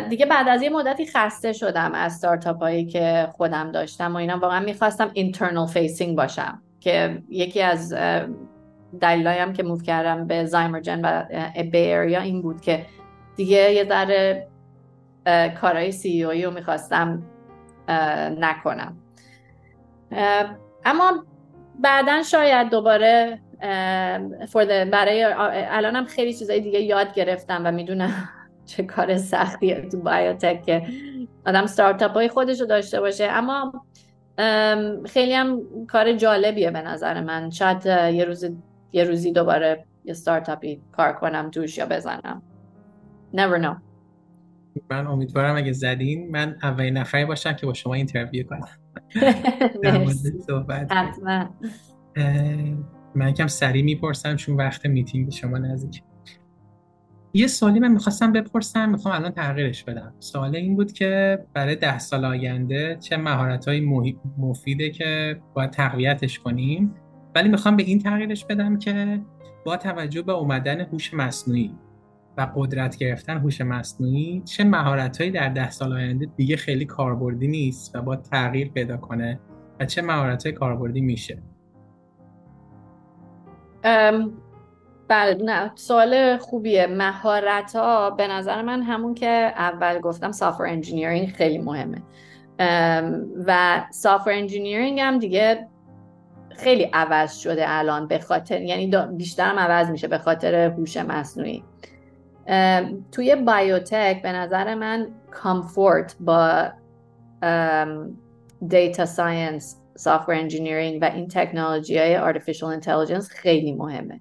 دیگه 0.10 0.26
بعد 0.26 0.48
از 0.48 0.62
یه 0.62 0.70
مدتی 0.70 1.06
خسته 1.06 1.54
شدم 1.54 1.92
از 1.94 2.14
ستارتاپ 2.14 2.60
هایی 2.60 2.86
که 2.86 3.28
خودم 3.32 3.72
داشتم 3.72 4.14
و 4.14 4.18
اینا. 4.18 4.40
واقعا 4.40 4.60
می‌خواستم 4.60 5.12
internal 5.14 5.68
facing 5.68 6.18
باشم 6.18 6.62
که 6.80 7.24
یکی 7.30 7.62
از 7.62 7.96
دلیلایم 9.02 9.54
که 9.54 9.64
move 9.64 9.82
کردم 9.82 10.28
به 10.28 10.46
Zymergen 10.46 11.02
و 11.04 11.24
Bay 11.72 11.93
Area 11.93 12.22
این 12.22 12.42
بود 12.42 12.62
که 12.62 12.86
دیگه 13.36 13.74
یه 13.74 13.86
ذره 13.86 14.48
کارهای 15.62 15.92
CEO 15.92 16.24
ی 16.24 16.44
رو 16.44 16.52
می‌خواستم 16.52 17.24
نکنم. 18.40 18.98
اما 20.86 21.24
بعدا 21.80 22.24
شاید 22.24 22.70
دوباره 22.70 23.40
برای 24.92 25.24
الانم 25.50 26.06
خیلی 26.06 26.34
چیزای 26.34 26.60
دیگه 26.60 26.80
یاد 26.80 27.14
گرفتم 27.14 27.62
و 27.66 27.72
می‌دونم 27.72 28.30
چه 28.66 28.84
کار 28.84 29.18
سختیه 29.18 29.82
تو 29.92 30.00
biotech 30.02 30.64
که 30.64 30.84
آدم 31.46 31.66
ستارتاپ 31.66 32.12
های 32.12 32.28
خودش 32.28 32.60
رو 32.62 32.66
داشته 32.66 33.00
باشه. 33.00 33.28
اما 33.32 33.86
خیلی 35.06 35.34
هم 35.34 35.62
کار 35.88 36.14
جالبیه 36.14 36.72
به 36.72 36.82
نظر 36.82 37.22
من. 37.22 37.50
شاید 37.50 37.86
یه 37.86 38.26
روز 38.26 38.46
یه 38.92 39.04
روزی 39.04 39.32
دوباره 39.32 39.86
یه 40.06 40.14
ستارتاپی 40.14 40.82
کار 40.92 41.14
کنم 41.14 41.52
توش 41.52 41.78
یا 41.78 41.86
بزنم. 41.86 42.42
Never 43.34 43.62
know. 43.64 43.76
من 44.90 45.08
امیدوارم 45.08 45.56
اگه 45.56 45.72
زدین 45.72 46.32
من 46.32 46.58
اولین 46.64 46.98
نفری 46.98 47.26
باشم 47.26 47.54
که 47.54 47.66
با 47.66 47.74
شما 47.74 47.94
interview 47.94 48.48
کنم. 48.48 48.68
حتما. 50.92 51.50
من 53.16 53.34
کم 53.34 53.48
سریع 53.48 53.84
می‌پرسم 53.84 54.36
چون 54.36 54.56
وقت 54.56 54.86
میتینگ 54.86 55.32
شما 55.32 55.58
نزدیک. 55.58 56.04
یه 57.34 57.48
سوالی 57.48 57.80
من 57.80 57.92
می‌خواستم 57.92 58.32
بپرسم 58.32 58.90
می‌خوام 58.90 59.16
الان 59.16 59.32
تغییرش 59.32 59.84
بدم. 59.84 60.14
سوال 60.20 60.56
این 60.56 60.76
بود 60.76 60.92
که 60.92 61.40
برای 61.54 61.76
ده 61.76 62.00
سال 62.00 62.26
آینده 62.26 62.98
چه 63.00 63.18
مهارت 63.18 63.68
های 63.68 63.82
مفیده 64.38 64.90
که 64.90 65.42
باید 65.54 65.72
تقویتش 65.72 66.40
کنیم؟ 66.40 66.96
ولی 67.38 67.50
می‌خوام 67.50 67.76
به 67.76 67.84
این 67.84 68.00
تغییرش 68.00 68.46
بدم 68.46 68.80
که 68.80 69.22
با 69.66 69.78
توجه 69.78 70.22
به 70.22 70.32
اومدن 70.32 70.82
هوش 70.82 71.14
مصنوعی 71.14 71.76
و 72.38 72.48
قدرت 72.56 72.98
گرفتن 72.98 73.38
هوش 73.38 73.62
مصنوعی 73.62 74.42
چه 74.46 74.64
مهارتهایی 74.64 75.32
در 75.32 75.50
ده 75.50 75.72
سال 75.72 75.94
آینده 75.94 76.28
دیگه 76.36 76.58
خیلی 76.58 76.86
کاربردی 76.86 77.48
نیست 77.48 77.96
و 77.96 78.02
با 78.02 78.16
تغییر 78.16 78.70
پیدا 78.70 78.98
کنه 78.98 79.40
و 79.80 79.86
چه 79.86 80.02
مهارتهای 80.02 80.52
کاربردی 80.52 81.02
میشه؟ 81.02 81.38
بله 85.08 85.44
نه 85.44 85.72
سوال 85.76 86.38
خوبیه. 86.38 86.88
مهارت 86.88 87.76
ها 87.76 88.10
به 88.10 88.28
نظر 88.28 88.62
من 88.62 88.82
همون 88.82 89.14
که 89.14 89.54
اول 89.58 90.00
گفتم 90.00 90.32
software 90.32 90.64
engineering 90.66 91.28
خیلی 91.28 91.58
مهمه. 91.58 92.02
و 93.46 93.84
software 93.92 94.32
engineering 94.32 95.00
هم 95.00 95.20
دیگه 95.20 95.68
خیلی 96.58 96.90
عوض 96.94 97.38
شده 97.38 97.64
الان 97.68 98.08
به 98.08 98.20
خاطر 98.20 98.62
یعنی 98.62 98.92
بیشتر 99.18 99.50
هم 99.50 99.60
عوض 99.60 99.90
میشه 99.90 100.08
به 100.08 100.18
خاطر 100.18 100.56
هوش 100.56 100.98
مصنوعی. 100.98 101.64
توی 103.12 103.36
biotech 103.36 104.22
به 104.22 104.32
نظر 104.32 104.76
من 104.76 105.08
comfort 105.32 106.16
با 106.20 106.72
data 108.68 109.06
science 109.06 109.82
software 109.96 110.36
engineering 110.36 111.02
و 111.02 111.06
این 111.06 111.28
تکنولوژی 111.28 111.98
های 111.98 112.34
artificial 112.34 112.82
intelligence 112.82 113.28
خیلی 113.30 113.72
مهمه. 113.72 114.20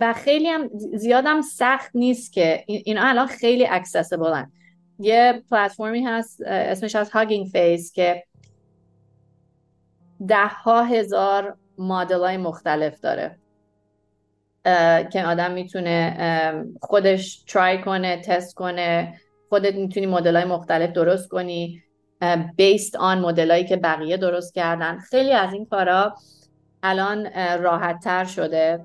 و 0.00 0.12
خیلی 0.16 0.48
هم 0.48 0.68
زیادم 0.94 1.40
سخت 1.40 1.90
نیست 1.94 2.32
که 2.32 2.64
اینا 2.66 3.02
الان 3.04 3.26
خیلی 3.26 3.64
هست 3.64 4.14
یه 4.98 5.42
پلتفرمی 5.50 6.04
هست 6.04 6.42
اسمش 6.46 6.96
از 6.96 7.10
Hugging 7.10 7.46
Face 7.46 7.92
که 7.92 8.24
ده 10.28 10.46
ها 10.46 10.82
هزار 10.82 11.56
مدل 11.78 12.20
های 12.20 12.36
مختلف 12.36 13.00
داره 13.00 13.38
که 15.12 15.24
آدم 15.26 15.50
می‌تونه 15.50 16.64
خودش 16.82 17.42
try 17.42 17.82
کنه 17.82 18.20
تست 18.20 18.54
کنه 18.54 19.14
خودت 19.48 19.74
می‌تونی 19.74 20.06
مدل 20.06 20.36
های 20.36 20.44
مختلف 20.44 20.90
درست 20.90 21.28
کنی 21.28 21.82
based 22.56 22.96
on 22.96 23.20
مدل 23.20 23.62
که 23.62 23.76
بقیه 23.76 24.16
درست 24.16 24.54
کردن. 24.54 24.98
خیلی 24.98 25.32
از 25.32 25.52
این 25.52 25.66
کارا 25.66 26.14
الان 26.82 27.28
راحت 27.62 28.00
تر 28.00 28.24
شده. 28.24 28.84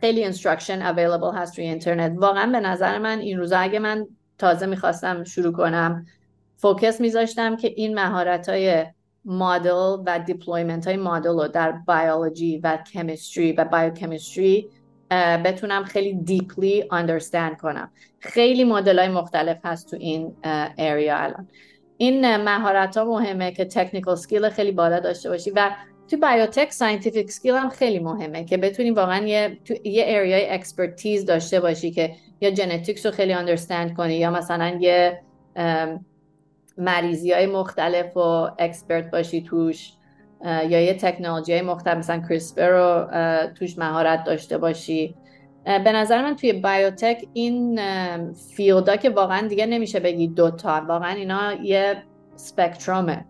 خیلی 0.00 0.32
instruction 0.32 0.82
available 0.82 1.34
هست 1.34 1.58
روی 1.58 1.66
اینترنت. 1.66 2.12
واقعا 2.16 2.52
به 2.52 2.60
نظر 2.60 2.98
من 2.98 3.18
این 3.18 3.38
روزا 3.38 3.58
اگه 3.58 3.78
من 3.78 4.06
تازه 4.38 4.66
می‌خواستم 4.66 5.24
شروع 5.24 5.52
کنم 5.52 6.06
focus 6.56 7.00
میذاشتم 7.00 7.56
که 7.56 7.68
این 7.76 7.94
مهارت 7.94 8.48
های 8.48 8.86
مدل 9.24 10.02
و 10.06 10.18
deployment 10.26 10.86
های 10.86 10.96
مدل 10.96 11.30
رو 11.30 11.48
در 11.48 11.72
بیولوژی 11.72 12.58
و 12.58 12.78
chemistry 12.92 13.52
و 13.52 13.64
biochemistry 13.64 14.68
بتونم 15.44 15.84
خیلی 15.84 16.14
deeply 16.14 16.84
understand 16.92 17.60
کنم. 17.62 17.90
خیلی 18.18 18.64
مدل 18.64 18.98
های 18.98 19.08
مختلف 19.08 19.58
هست 19.64 19.90
تو 19.90 19.96
این 19.96 20.36
area 20.78 21.16
الان. 21.16 21.48
این 21.96 22.36
مهارت 22.36 22.96
ها 22.96 23.04
مهمه 23.04 23.52
که 23.52 23.64
technical 23.64 24.16
skill 24.16 24.48
خیلی 24.48 24.72
بالا 24.72 25.00
داشته 25.00 25.28
باشی 25.28 25.50
و 25.50 25.70
تو 26.10 26.16
biotech 26.16 26.72
scientific 26.72 27.30
skill 27.30 27.54
هم 27.54 27.68
خیلی 27.68 27.98
مهمه 27.98 28.44
که 28.44 28.56
بتونی 28.56 28.90
واقعا 28.90 29.26
یه 29.26 29.58
تو 29.64 29.74
یه 29.84 30.04
area 30.06 30.50
ی 30.50 30.57
expertise 30.57 31.24
داشته 31.24 31.60
باشی 31.60 31.90
که 31.90 32.14
یا 32.40 32.54
genetics 32.54 33.06
رو 33.06 33.12
خیلی 33.12 33.32
understand 33.32 33.96
کنی 33.96 34.14
یا 34.14 34.30
مثلا 34.30 34.78
یه 34.80 35.22
مریضی 36.80 37.32
های 37.32 37.46
مختلف 37.46 38.16
و 38.16 38.20
expert 38.58 39.10
باشی 39.10 39.42
توش 39.42 39.92
یا 40.44 40.80
یه 40.80 40.94
تکنولوژی 40.94 41.52
های 41.52 41.62
مختلف 41.62 41.98
مثلا 41.98 42.22
CRISPR 42.28 42.68
رو 42.68 43.06
توش 43.54 43.78
مهارت 43.78 44.24
داشته 44.24 44.58
باشی. 44.58 45.14
به 45.64 45.92
نظر 45.92 46.22
من 46.22 46.36
توی 46.36 46.52
biotech 46.52 47.24
این 47.32 47.80
field 48.56 48.89
ا 48.89 48.96
که 48.96 49.10
واقعا 49.10 49.48
دیگه 49.48 49.66
نمیشه 49.66 50.00
بگی 50.00 50.28
دوتا 50.28 50.82
واقعا 50.88 51.10
اینا 51.10 51.52
یه 51.52 52.02
spectrum 52.36 53.14
ه 53.14 53.24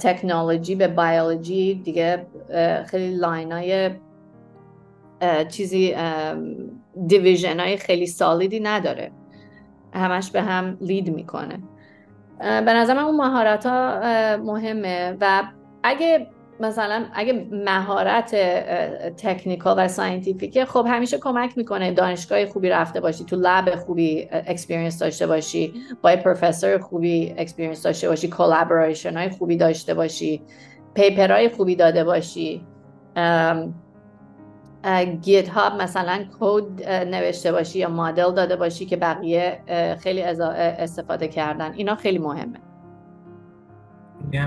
تکنولوژی 0.00 0.74
به 0.74 0.88
بیولوژی 0.88 1.74
دیگه 1.74 2.26
خیلی 2.86 3.14
line 3.14 3.52
های 3.52 3.90
چیزی 5.48 5.94
division 7.06 7.60
های 7.60 7.76
خیلی 7.76 8.06
solid 8.06 8.51
ی 8.51 8.60
نداره. 8.60 9.10
همش 9.94 10.30
به 10.30 10.42
هم 10.42 10.78
bleed 10.80 11.14
می‌کنه. 11.14 11.58
به 12.42 12.72
نظر 12.72 12.94
من 12.94 13.02
اون 13.02 13.16
مهارت 13.16 13.66
ها 13.66 14.00
مهمه. 14.36 15.16
و 15.20 15.42
اگه 15.82 16.26
مثلا 16.60 17.04
اگه 17.14 17.46
مهارت 17.52 18.34
technical 19.16 19.74
و 19.78 19.88
scientific 19.88 20.57
ه 20.57 20.64
خب 20.64 20.86
همیشه 20.88 21.18
کمک 21.18 21.58
می‌کنه 21.58 21.92
دانشگاه 21.92 22.46
خوبی 22.46 22.68
رفته 22.68 23.00
باشی 23.00 23.24
تو 23.24 23.36
lab 23.36 23.74
خوبی 23.74 24.28
experience 24.30 24.98
داشته 24.98 25.26
باشی 25.26 25.74
با 26.02 26.16
پروفسور 26.16 26.78
خوبی 26.78 27.34
experience 27.38 27.82
داشته 27.82 28.08
باشی 28.08 28.28
collaboration 28.28 29.16
های 29.16 29.28
خوبی 29.28 29.56
داشته 29.56 29.94
باشی 29.94 30.42
های 30.96 31.48
خوبی 31.48 31.76
داده 31.76 32.04
باشی. 32.04 32.66
GitHub 35.22 35.82
مثلا 35.82 36.24
کد 36.40 36.88
نوشته 36.88 37.52
باشی 37.52 37.78
یا 37.78 37.88
مدل 37.88 38.34
داده 38.34 38.56
باشی 38.56 38.86
که 38.86 38.96
بقیه 38.96 39.60
خیلی 40.00 40.22
استفاده 40.22 41.28
کردن. 41.28 41.72
اینا 41.72 41.94
خیلی 41.94 42.18
مهمه. 42.18 42.58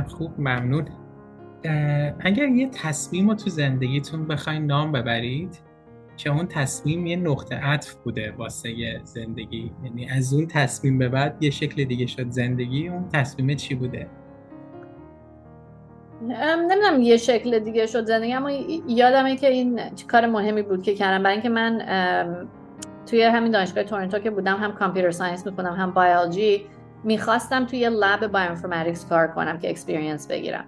خوب 0.08 0.40
ممنون. 0.40 0.88
اگر 2.20 2.48
یه 2.48 2.70
تصمیم 2.70 3.30
رو 3.30 3.36
تو 3.36 3.50
زندگیتون 3.50 4.28
بخواین 4.28 4.66
نام 4.66 4.92
ببرید 4.92 5.60
که 6.18 6.30
اون 6.30 6.48
تصمیم 6.48 7.06
یه 7.06 7.16
نقطه 7.16 7.56
عطف 7.56 7.96
بوده 7.96 8.34
واسه 8.38 9.02
زندگی. 9.04 9.72
یعنی 9.84 10.10
از 10.10 10.34
اون 10.34 10.48
تصمیم 10.48 10.98
به 10.98 11.10
بعد 11.10 11.44
یه 11.44 11.50
شکل 11.50 11.84
دیگه 11.84 12.06
شد 12.06 12.30
زندگی 12.30 12.88
اون 12.88 13.10
تصمیم 13.10 13.56
چی 13.56 13.76
بوده؟ 13.76 14.08
نمی‌دونم 16.22 17.02
یه 17.02 17.18
شکل 17.18 17.60
دیگه 17.60 17.86
شد 17.86 18.06
زندگی 18.06 18.34
اما 18.34 18.52
یادمه 18.88 19.36
که 19.36 19.48
این 19.48 19.82
کار 20.12 20.26
مهمی 20.26 20.62
بود 20.62 20.84
که 20.84 20.96
کردم. 20.96 21.24
برای 21.24 21.34
اینکه 21.34 21.50
من 21.50 21.82
توی 23.06 23.24
همین 23.24 23.52
دانشگاه 23.52 23.84
تورنتو 23.84 24.20
که 24.20 24.30
بودم 24.30 24.58
هم 24.58 24.74
کامپیوتر 24.74 25.12
ساینس 25.12 25.46
می‌خونم 25.46 25.74
هم 25.74 25.94
بیولوژی 25.94 26.66
می‌خواستم 27.04 27.66
توی 27.66 27.90
lab 27.90 28.28
bioinformatics 28.28 29.10
کار 29.10 29.28
کنم 29.28 29.60
که 29.60 29.70
experience 29.70 30.28
بگیرم. 30.28 30.66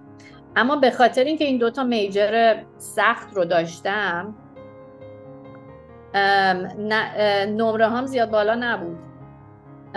اما 0.56 0.76
به 0.76 0.90
خاطر 0.90 1.24
اینکه 1.24 1.44
این 1.44 1.58
دوتا 1.58 1.84
major 1.84 2.56
سخت 2.78 3.34
رو 3.34 3.44
داشتم 3.44 4.34
نمره 7.48 7.88
هم 7.88 8.06
زیاد 8.06 8.30
بالا 8.30 8.54
نبود. 8.54 8.98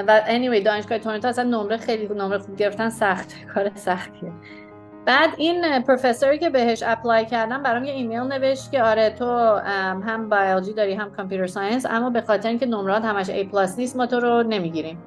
و 0.08 0.22
anyway 0.28 0.64
دانشگاه 0.64 0.98
تورنتو 0.98 1.28
اصلا 1.28 1.44
نمره 1.44 1.78
خیلی 1.78 2.08
نمره 2.08 2.38
خوب 2.38 2.56
گرفتن 2.56 2.90
سخت 2.90 3.46
کار 3.54 3.72
سختیه. 3.76 4.32
بعد 5.06 5.30
این 5.38 5.82
پروفسوری 5.82 6.40
که 6.40 6.50
بهش 6.50 6.84
apply 6.86 7.26
کردم 7.26 7.64
برام 7.64 7.84
یه 7.84 7.94
ایمیل 7.94 8.20
نوشت 8.20 8.72
که 8.72 8.84
آره 8.84 9.10
تو 9.10 9.26
هم 10.06 10.30
بیولوژی 10.30 10.74
داری 10.74 10.94
هم 10.94 11.12
computer 11.12 11.48
science 11.48 11.86
اما 11.86 12.10
به 12.10 12.22
خاطر 12.22 12.50
اینکه 12.50 12.66
نمرات 12.66 13.06
همش 13.06 13.30
A 13.30 13.52
plus 13.52 13.80
نیست 13.80 13.96
ما 13.96 14.06
تو 14.06 14.20
رو 14.20 14.44
نمی‌گیریم. 14.44 14.98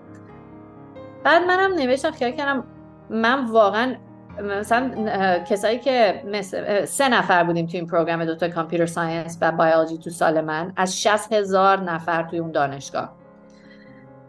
بعد 1.24 1.42
منم 1.42 1.74
نوشتم 1.74 2.10
خیال 2.10 2.30
کردم 2.30 2.64
من 3.10 3.46
واقعا 3.46 3.94
مثلا 4.42 4.90
کسایی 5.38 5.78
که 5.78 6.22
مثل 6.26 6.84
سه 6.84 7.08
نفر 7.08 7.44
بودیم 7.44 7.66
توی 7.66 7.78
این 7.78 7.88
program 7.88 8.24
دوتا 8.24 8.48
computer 8.48 8.86
science 8.86 9.38
و 9.40 9.52
بیولوژی 9.52 9.98
تو 9.98 10.10
سال 10.10 10.40
من 10.40 10.72
از 10.76 11.02
60 11.02 11.32
هزار 11.32 11.80
نفر 11.80 12.22
توی 12.22 12.38
اون 12.38 12.50
دانشگاه. 12.50 13.12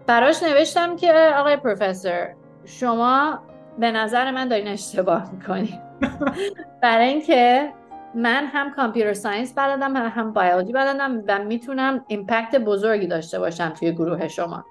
براش 0.07 0.43
نوشتم 0.43 0.95
که 0.95 1.33
آقای 1.37 1.57
پروفسور 1.57 2.27
شما 2.65 3.39
به 3.79 3.91
نظر 3.91 4.31
من 4.31 4.47
دارین 4.47 4.67
اشتباه 4.67 5.31
می‌کنی 5.31 5.79
برای 6.81 7.07
اینکه 7.07 7.73
من 8.15 8.45
هم 8.45 8.71
computer 8.71 9.13
science 9.13 9.53
بلدم 9.53 9.95
هم, 9.97 10.11
هم 10.15 10.33
بیولوژی 10.33 10.73
بلدم 10.73 11.23
و 11.27 11.43
می‌تونم 11.43 12.05
impact 12.07 12.55
بزرگی 12.55 13.07
داشته 13.07 13.39
باشم 13.39 13.69
توی 13.69 13.91
گروه 13.91 14.27
شما. 14.27 14.65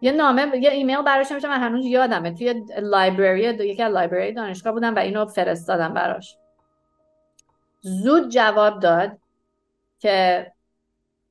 یه 0.00 0.12
نامه 0.12 0.56
یه 0.56 0.70
ایمیل 0.70 1.02
براش 1.02 1.32
نمیشه 1.32 1.48
من 1.48 1.60
هنوز 1.60 1.86
یادمه. 1.86 2.30
توی 2.34 2.64
library 2.78 3.40
یکی 3.40 3.82
از 3.82 3.92
library 3.92 4.32
دانشگاه 4.32 4.72
بودم 4.72 4.94
و 4.94 4.98
اینو 4.98 5.26
فرستادم 5.26 5.94
براش. 5.94 6.36
زود 7.80 8.28
جواب 8.28 8.80
داد 8.80 9.18
که 9.98 10.52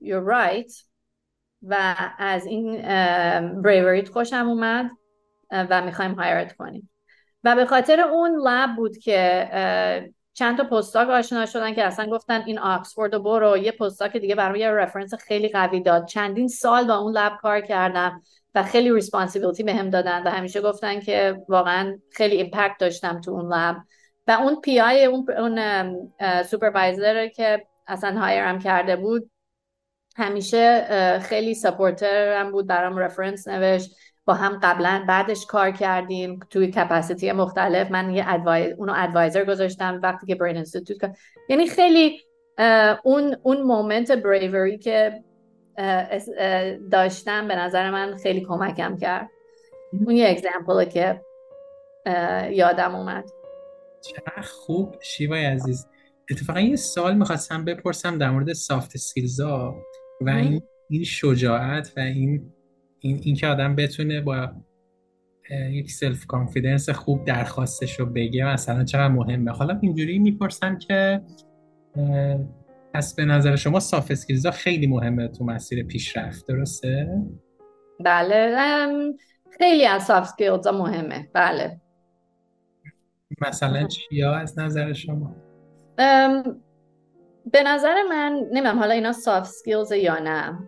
you're 0.04 0.28
right 0.30 0.74
و 1.64 1.96
از 2.18 2.46
این 2.46 2.82
bravery 3.62 4.04
ت 4.04 4.10
خوشم 4.10 4.48
اومد. 4.48 4.92
و 5.52 5.82
می‌خوایم 5.82 6.14
hire 6.14 6.47
ت 6.47 6.56
کنیم. 6.56 6.90
و 7.44 7.56
به 7.56 7.66
خاطر 7.66 8.02
اون 8.02 8.32
lab 8.44 8.76
بود 8.76 8.98
که 8.98 9.50
چند 10.34 10.58
تا 10.58 10.64
postdoc 10.64 11.10
آشنا 11.10 11.46
شدن 11.46 11.74
که 11.74 11.84
اصلا 11.84 12.06
گفتن 12.06 12.44
این 12.46 12.60
آکسفورد 12.60 13.14
و 13.14 13.24
برو. 13.24 13.58
یه 13.58 13.72
postdoc 13.72 14.18
دیگه 14.18 14.36
برای 14.36 14.60
یه 14.60 14.72
reference 14.72 15.14
خیلی 15.14 15.50
قوی 15.50 15.82
داد. 15.82 16.06
چندین 16.06 16.48
سال 16.48 16.88
با 16.88 16.98
اون 16.98 17.18
lab 17.18 17.38
کار 17.42 17.62
کردم 17.62 18.22
و 18.56 18.64
خیلی 18.64 18.94
responsibility 18.94 19.64
به 19.64 19.74
هم 19.74 19.90
دادن 19.90 20.24
و 20.24 20.30
همیشه 20.30 20.62
گفتن 20.62 21.00
که 21.00 21.42
واقعا 21.50 21.98
خیلی 22.12 22.36
impact 22.36 22.76
داشتم 22.80 23.22
تو 23.22 23.32
اون 23.32 23.54
lab 23.54 23.76
و 24.28 24.32
اون 24.32 24.62
PI 24.62 25.06
اون, 25.06 25.26
اون 25.32 25.64
supervisor 26.44 27.28
که 27.28 27.68
اصلا 27.88 28.20
hire 28.20 28.52
م 28.52 28.60
کرده 28.60 28.96
بود 28.96 29.32
همیشه 30.18 30.88
خیلی 31.20 31.54
supporter 31.54 32.40
هم 32.40 32.52
بود 32.52 32.68
برام 32.68 32.98
reference 32.98 33.48
نوشت. 33.48 33.96
با 34.28 34.34
هم 34.34 34.60
قبلا 34.64 35.06
بعدش 35.08 35.46
کار 35.46 35.72
کردیم 35.72 36.40
توی 36.50 36.72
capacity 36.72 37.32
مختلف. 37.32 37.92
من 37.92 38.10
یه 38.10 38.24
advise 38.28 38.76
اونو 38.78 38.94
advisor 38.96 39.46
گذاشتم 39.46 40.00
وقتی 40.04 40.28
که 40.28 40.36
brain 40.36 40.56
institute 40.56 41.18
یعنی 41.50 41.68
خیلی 41.68 42.20
اون 43.04 43.38
اون 43.44 43.62
moment 43.62 44.12
bravery 44.12 44.78
که 44.78 45.24
داشتم 46.92 47.48
به 47.48 47.56
نظر 47.56 47.92
من 47.92 48.16
خیلی 48.16 48.46
کمکم 48.46 48.98
کرد. 48.98 49.30
اون 50.06 50.16
یه 50.16 50.30
example 50.30 50.79
ه 50.79 50.86
که 50.86 51.22
یادم 52.52 52.96
اومد. 52.96 53.30
چقدر 54.02 54.42
خوب 54.42 54.96
شیوای 55.02 55.46
عزیز. 55.46 55.88
اتفاقا 56.32 56.60
یه 56.60 56.76
سوال 56.76 57.16
می‌خواستم 57.16 57.66
بپرسم 57.66 58.18
در 58.18 58.30
مورد 58.30 58.54
soft 58.54 58.98
skills 58.98 59.65
ا 59.65 59.76
و 60.22 60.30
این 60.30 60.62
این 60.90 61.04
شجاعت 61.04 61.94
و 61.98 62.00
این 62.00 62.54
این, 63.00 63.20
این 63.24 63.36
که 63.36 63.48
آدم 63.48 63.76
بتونه 63.76 64.22
با 64.22 64.52
یک 65.70 65.92
self 65.92 66.26
confidence 66.26 66.90
خوب 66.90 67.26
درخواستش 67.26 68.00
رو 68.00 68.06
بگه 68.06 68.46
مثلا 68.46 68.84
چقدر 68.84 69.08
مهمه. 69.08 69.52
حالا 69.52 69.80
اینجوری 69.82 70.20
می‌پرسم 70.20 70.78
که 70.78 71.22
پس 72.94 73.16
به 73.16 73.26
نظر 73.26 73.56
شما 73.56 73.80
soft 73.80 74.12
skills 74.12 74.46
ها 74.46 74.52
خیلی 74.52 74.88
مهمه 74.88 75.28
تو 75.28 75.44
مسیر 75.44 75.84
پیشرفت 75.84 76.48
درسته؟ 76.48 77.22
بله 78.00 78.56
خیلی 79.58 79.86
از 79.86 80.04
soft 80.04 80.30
skills 80.30 80.68
ها 80.68 80.78
مهمه. 80.78 81.30
بله. 81.34 81.82
مثلا 83.42 83.88
چیا 83.88 84.36
از 84.36 84.60
نظر 84.60 84.94
شما؟ 84.94 85.36
به 87.52 87.64
نظر 87.66 87.96
من 88.10 88.40
نمی‌دونم 88.52 88.80
حالا 88.80 88.94
اینا 88.94 89.12
soft 89.12 89.50
skills 89.50 89.92
یا 89.92 90.20
نه. 90.20 90.60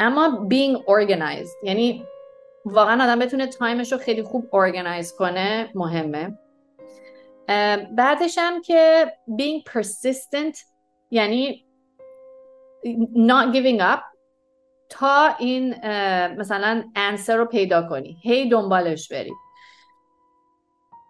اما 0.00 0.48
being 0.50 0.78
organized 0.78 1.64
یعنی 1.64 2.04
واقعا 2.64 3.04
آدم 3.04 3.18
بتونه 3.18 3.46
تایمش 3.46 3.92
رو 3.92 3.98
خیلی 3.98 4.22
خوب 4.22 4.44
organize 4.44 5.16
کنه 5.18 5.70
مهمه. 5.74 6.38
بعدش 7.96 8.38
هم 8.38 8.62
که 8.62 9.12
being 9.28 9.72
persistent 9.72 10.58
یعنی 11.10 11.66
not 13.14 13.54
giving 13.54 13.80
up 13.80 14.00
تا 14.88 15.34
این 15.38 15.74
مثلا 16.38 16.84
answer 16.96 17.30
رو 17.30 17.44
پیدا 17.44 17.82
کنی. 17.88 18.16
هی 18.22 18.48
دنبالش 18.48 19.12
بری. 19.12 19.32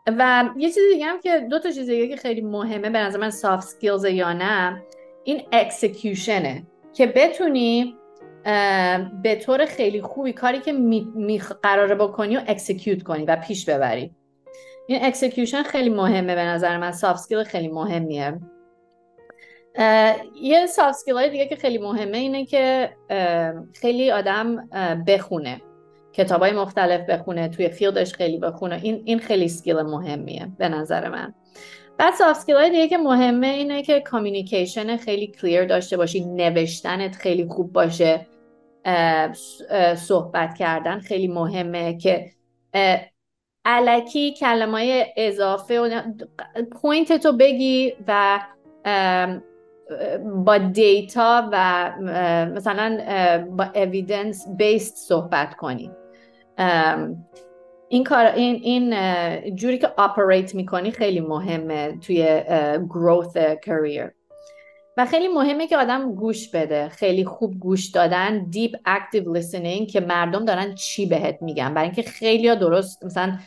و 0.07 0.51
یه 0.57 0.69
چیز 0.69 0.83
دیگه 0.93 1.07
هم 1.07 1.21
که 1.21 1.41
دو 1.41 1.59
تا 1.59 1.71
چیز 1.71 1.91
دیگه 1.91 2.09
که 2.09 2.17
خیلی 2.17 2.41
مهمه 2.41 2.91
به 2.91 2.99
نظر 2.99 3.19
من 3.19 3.31
soft 3.31 3.65
skills 3.65 4.05
یا 4.05 4.33
نه 4.33 4.83
این 5.25 5.43
execution 5.53 6.55
ه 6.55 6.67
که 6.93 7.07
بتونی 7.07 7.97
به 9.23 9.35
طور 9.35 9.65
خیلی 9.65 10.03
خوبی 10.03 10.33
کاری 10.33 10.59
که 10.59 10.73
می, 10.73 11.39
قراره 11.63 11.95
بکنی 11.95 12.37
و 12.37 12.41
execute 12.47 13.03
کنی 13.03 13.25
و 13.25 13.37
پیش 13.37 13.69
ببری. 13.69 14.15
این 14.89 15.05
execution 15.05 15.63
خیلی 15.63 15.91
مهمه 15.91 16.35
به 16.35 16.45
نظر 16.45 16.77
من. 16.77 16.93
soft 16.93 17.21
skill 17.21 17.45
خیلی 17.45 17.69
مهمیه. 17.69 18.41
یه 20.43 20.67
soft 20.67 20.99
skill 20.99 21.15
های 21.15 21.31
دیگه 21.31 21.47
که 21.47 21.57
خیلی 21.57 21.79
مهمه 21.79 22.19
اینه 22.19 22.45
که 22.45 22.91
خیلی 23.75 24.11
آدم 24.11 24.69
بخونه. 25.07 25.61
کتاب 26.13 26.41
های 26.43 26.53
مختلف 26.53 27.01
بخونه 27.01 27.49
توی 27.49 27.69
field 27.69 28.02
ش 28.02 28.15
خیلی 28.15 28.39
بخونه. 28.39 28.81
این, 28.83 29.03
این 29.05 29.19
خیلی 29.19 29.49
skill 29.49 29.77
مهمیه 29.77 30.49
به 30.59 30.69
نظر 30.69 31.09
من. 31.09 31.35
بعد 31.99 32.15
soft 32.15 32.41
skill 32.41 32.57
های 32.57 32.71
دیگه 32.71 32.89
که 32.89 32.99
مهمه 32.99 33.47
اینه 33.47 33.83
که 33.83 34.01
communication 34.01 34.97
خیلی 34.97 35.27
clear 35.27 35.65
داشته 35.65 35.97
باشی 35.97 36.25
نوشتنت 36.25 37.17
خیلی 37.17 37.47
خوب 37.49 37.73
باشه. 37.73 38.27
صحبت 39.97 40.55
کردن 40.55 40.99
خیلی 40.99 41.29
مهمه 41.29 41.99
که 41.99 42.31
الکی 43.65 44.35
کلمه 44.35 45.07
اضافه 45.17 45.81
و 45.81 46.01
point 46.83 47.13
تو 47.13 47.33
بگی 47.33 47.93
و 48.09 48.41
با 50.45 50.59
data 50.59 51.49
و 51.53 51.93
مثلا 52.55 52.99
با 53.51 53.65
evidence 53.75 54.47
based 54.57 54.97
صحبت 55.09 55.55
کنی. 55.55 55.91
این 57.89 58.05
کار 58.05 58.27
این 58.27 58.61
این 58.63 58.95
جوری 59.55 59.79
که 59.79 59.89
operate 59.97 60.55
می‌کنی 60.55 60.91
خیلی 60.91 61.21
مهمه 61.21 61.99
توی 61.99 62.43
growth 62.89 63.37
career 63.37 64.11
و 64.97 65.07
خیلی 65.07 65.29
مهمه 65.29 65.67
که 65.67 65.77
آدم 65.77 66.15
گوش 66.15 66.51
بده. 66.51 66.89
خیلی 66.89 67.25
خوب 67.25 67.59
گوش 67.59 67.87
دادن 67.87 68.51
deep 68.51 68.77
active 68.87 69.33
listening 69.33 69.89
که 69.89 70.01
مردم 70.01 70.45
دارن 70.45 70.75
چی 70.75 71.07
بهت 71.07 71.39
میگن. 71.41 71.75
برای 71.75 71.87
اینکه 71.87 72.03
خیلی 72.03 72.57
درست 72.57 73.05
مثلا 73.05 73.39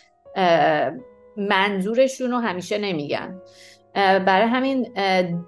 منظورشون 1.38 2.32
رو 2.32 2.38
همیشه 2.38 2.78
نمیگن. 2.78 3.42
برای 3.94 4.48
همین 4.48 4.94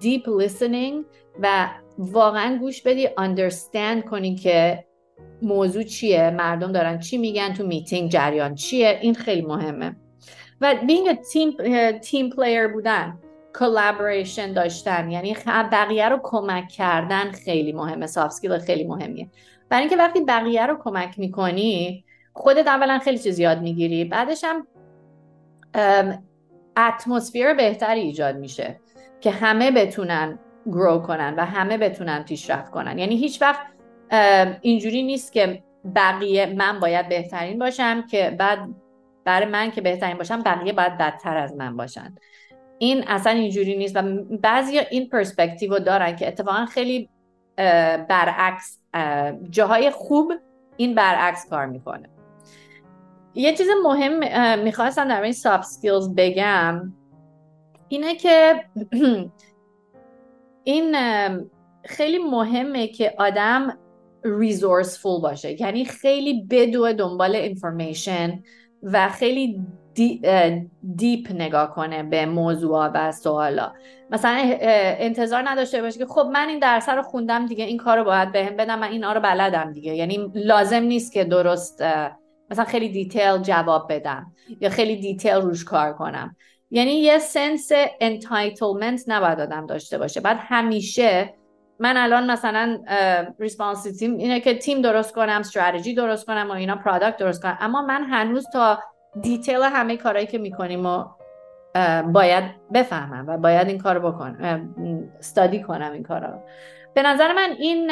deep 0.00 0.28
listening 0.28 1.04
و 1.42 1.68
واقعا 1.98 2.58
گوش 2.58 2.82
بدی 2.82 3.06
understand 3.06 4.08
کنی 4.10 4.34
که 4.34 4.84
موضوع 5.42 5.82
چیه 5.82 6.30
مردم 6.30 6.72
دارن 6.72 6.98
چی 6.98 7.18
میگن 7.18 7.54
تو 7.54 7.66
میتینگ 7.66 8.10
جریان 8.10 8.54
چیه. 8.54 8.98
این 9.02 9.14
خیلی 9.14 9.42
مهمه. 9.42 9.96
و 10.60 10.74
being 10.74 11.30
team 11.32 11.52
team 11.98 12.30
player 12.30 12.68
بودن. 12.68 13.18
collaboration 13.58 14.52
داشتن. 14.52 15.10
یعنی 15.10 15.36
بقیه 15.72 16.08
رو 16.08 16.20
کمک 16.22 16.68
کردن 16.68 17.30
خیلی 17.30 17.72
مهمه. 17.72 18.06
soft 18.06 18.32
skill 18.32 18.58
خیلی 18.58 18.84
مهمیه. 18.84 19.30
برای 19.68 19.82
اینکه 19.82 19.96
وقتی 19.96 20.20
بقیه 20.20 20.66
رو 20.66 20.78
کمک 20.84 21.18
می‌کنی 21.18 22.04
خودت 22.32 22.66
اولا 22.66 22.98
خیلی 22.98 23.18
چیز 23.18 23.38
یاد 23.38 23.62
می‌گیری. 23.62 24.04
بعدش 24.04 24.44
هم 24.44 24.66
atmosphere 26.76 27.54
بهتری 27.54 28.00
ایجاد 28.00 28.36
میشه 28.36 28.80
که 29.20 29.30
همه 29.30 29.70
بتونن 29.70 30.38
grow 30.66 30.98
کنن 30.98 31.34
و 31.34 31.44
همه 31.44 31.78
بتونن 31.78 32.22
پیشرفت 32.22 32.70
کنن. 32.70 32.98
یعنی 32.98 33.16
هیچ 33.16 33.42
وقت 33.42 33.60
اینجوری 34.60 35.02
نیست 35.02 35.32
که 35.32 35.62
بقیه 35.96 36.46
من 36.46 36.80
باید 36.80 37.08
بهترین 37.08 37.58
باشم 37.58 38.06
که 38.06 38.36
بعد 38.38 38.58
برای 39.24 39.46
من 39.46 39.70
که 39.70 39.80
بهترین 39.80 40.18
باشم 40.18 40.42
بقیه 40.42 40.72
باید 40.72 40.98
بدتر 40.98 41.36
از 41.36 41.56
من 41.56 41.76
باشن. 41.76 42.14
این 42.82 43.04
اصلا 43.06 43.32
اینجوری 43.32 43.76
نیست 43.76 43.96
و 43.96 44.02
بعضی 44.42 44.78
این 44.78 45.08
پرسپکتیو 45.08 45.72
رو 45.72 45.78
دارن 45.78 46.16
که 46.16 46.28
اتفاقا 46.28 46.66
خیلی 46.66 47.08
برعکس 48.08 48.78
جاهای 49.50 49.90
خوب 49.90 50.32
این 50.76 50.94
برعکس 50.94 51.48
کار 51.50 51.66
می‌کنه. 51.66 52.08
یه 53.34 53.56
چیز 53.56 53.66
مهم 53.84 54.18
می‌خواستم 54.62 55.08
در 55.08 55.22
این 55.22 55.32
soft 55.32 55.64
skills 55.64 56.14
بگم 56.14 56.92
اینه 57.88 58.14
که 58.14 58.64
این 60.64 60.96
خیلی 61.84 62.18
مهمه 62.18 62.88
که 62.88 63.14
آدم 63.18 63.78
resourceful 64.24 65.20
باشه. 65.20 65.60
یعنی 65.60 65.84
خیلی 65.84 66.46
بدو 66.50 66.92
دنبال 66.92 67.32
information 67.36 68.42
و 68.82 69.08
خیلی 69.08 69.60
deep 70.96 71.32
نگاه 71.32 71.74
کنه 71.74 72.02
به 72.02 72.26
موضوع 72.26 72.90
و 72.94 73.12
سوالا. 73.12 73.72
مثلا 74.10 74.56
انتظار 74.98 75.42
نداشته 75.48 75.82
باشه 75.82 75.98
که 75.98 76.06
خب 76.06 76.30
من 76.32 76.48
این 76.48 76.58
درس 76.58 76.88
رو 76.88 77.02
خوندم 77.02 77.46
دیگه 77.46 77.64
این 77.64 77.76
کار 77.76 77.98
رو 77.98 78.04
باید 78.04 78.32
بهم 78.32 78.56
بدم 78.56 78.78
من 78.78 78.88
این 78.88 79.04
رو 79.04 79.20
بلدم 79.20 79.72
دیگه. 79.72 79.94
یعنی 79.94 80.32
لازم 80.34 80.82
نیست 80.82 81.12
که 81.12 81.24
درست 81.24 81.82
مثلا 82.50 82.64
خیلی 82.64 82.88
detail 82.88 83.38
جواب 83.38 83.92
بدم 83.92 84.32
یا 84.60 84.70
خیلی 84.70 84.96
detail 84.96 85.34
روش 85.34 85.64
کار 85.64 85.92
کنم. 85.92 86.36
یعنی 86.70 86.92
یه 86.92 87.18
sense 87.18 87.70
entitlement 88.00 89.04
نباید 89.06 89.40
آدم 89.40 89.66
داشته 89.66 89.98
باشه. 89.98 90.20
بعد 90.20 90.36
همیشه 90.40 91.34
من 91.78 91.96
الان 91.96 92.30
مثلا 92.30 92.78
responsibility 93.38 93.92
م 93.92 94.16
اینه 94.16 94.40
که 94.40 94.54
تیم 94.54 94.82
درست 94.82 95.14
کنم 95.14 95.40
استراتژی 95.40 95.94
درست 95.94 96.26
کنم 96.26 96.46
و 96.50 96.52
اینا 96.52 96.76
product 96.76 97.16
درست 97.16 97.42
کنم. 97.42 97.58
اما 97.60 97.82
من 97.82 98.04
هنوز 98.04 98.46
تا 98.52 98.78
detail 99.20 99.62
همه 99.62 99.96
کارهایی 99.96 100.26
که 100.26 100.38
می‌کنیم 100.38 100.86
و 100.86 101.04
باید 102.12 102.44
بفهمم 102.74 103.24
و 103.28 103.38
باید 103.38 103.68
این 103.68 103.78
کار 103.78 103.98
بکنم 103.98 104.74
study 105.18 105.62
کنم 105.62 105.92
این 105.92 106.02
کارا 106.02 106.44
به 106.94 107.02
نظر 107.02 107.32
من 107.32 107.50
این 107.58 107.90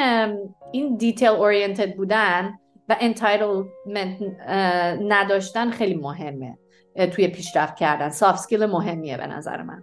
این 0.72 0.96
detail 0.96 1.28
oriented 1.28 1.96
بودن 1.96 2.58
و 2.88 2.96
entitlement 3.00 4.18
نداشتن 5.08 5.70
خیلی 5.70 5.94
مهمه 5.94 6.58
توی 7.12 7.28
پیشرفت 7.28 7.76
کردن. 7.76 8.08
soft 8.08 8.38
skill 8.38 8.66
مهمیه 8.66 9.16
به 9.16 9.26
نظر 9.26 9.62
من. 9.62 9.82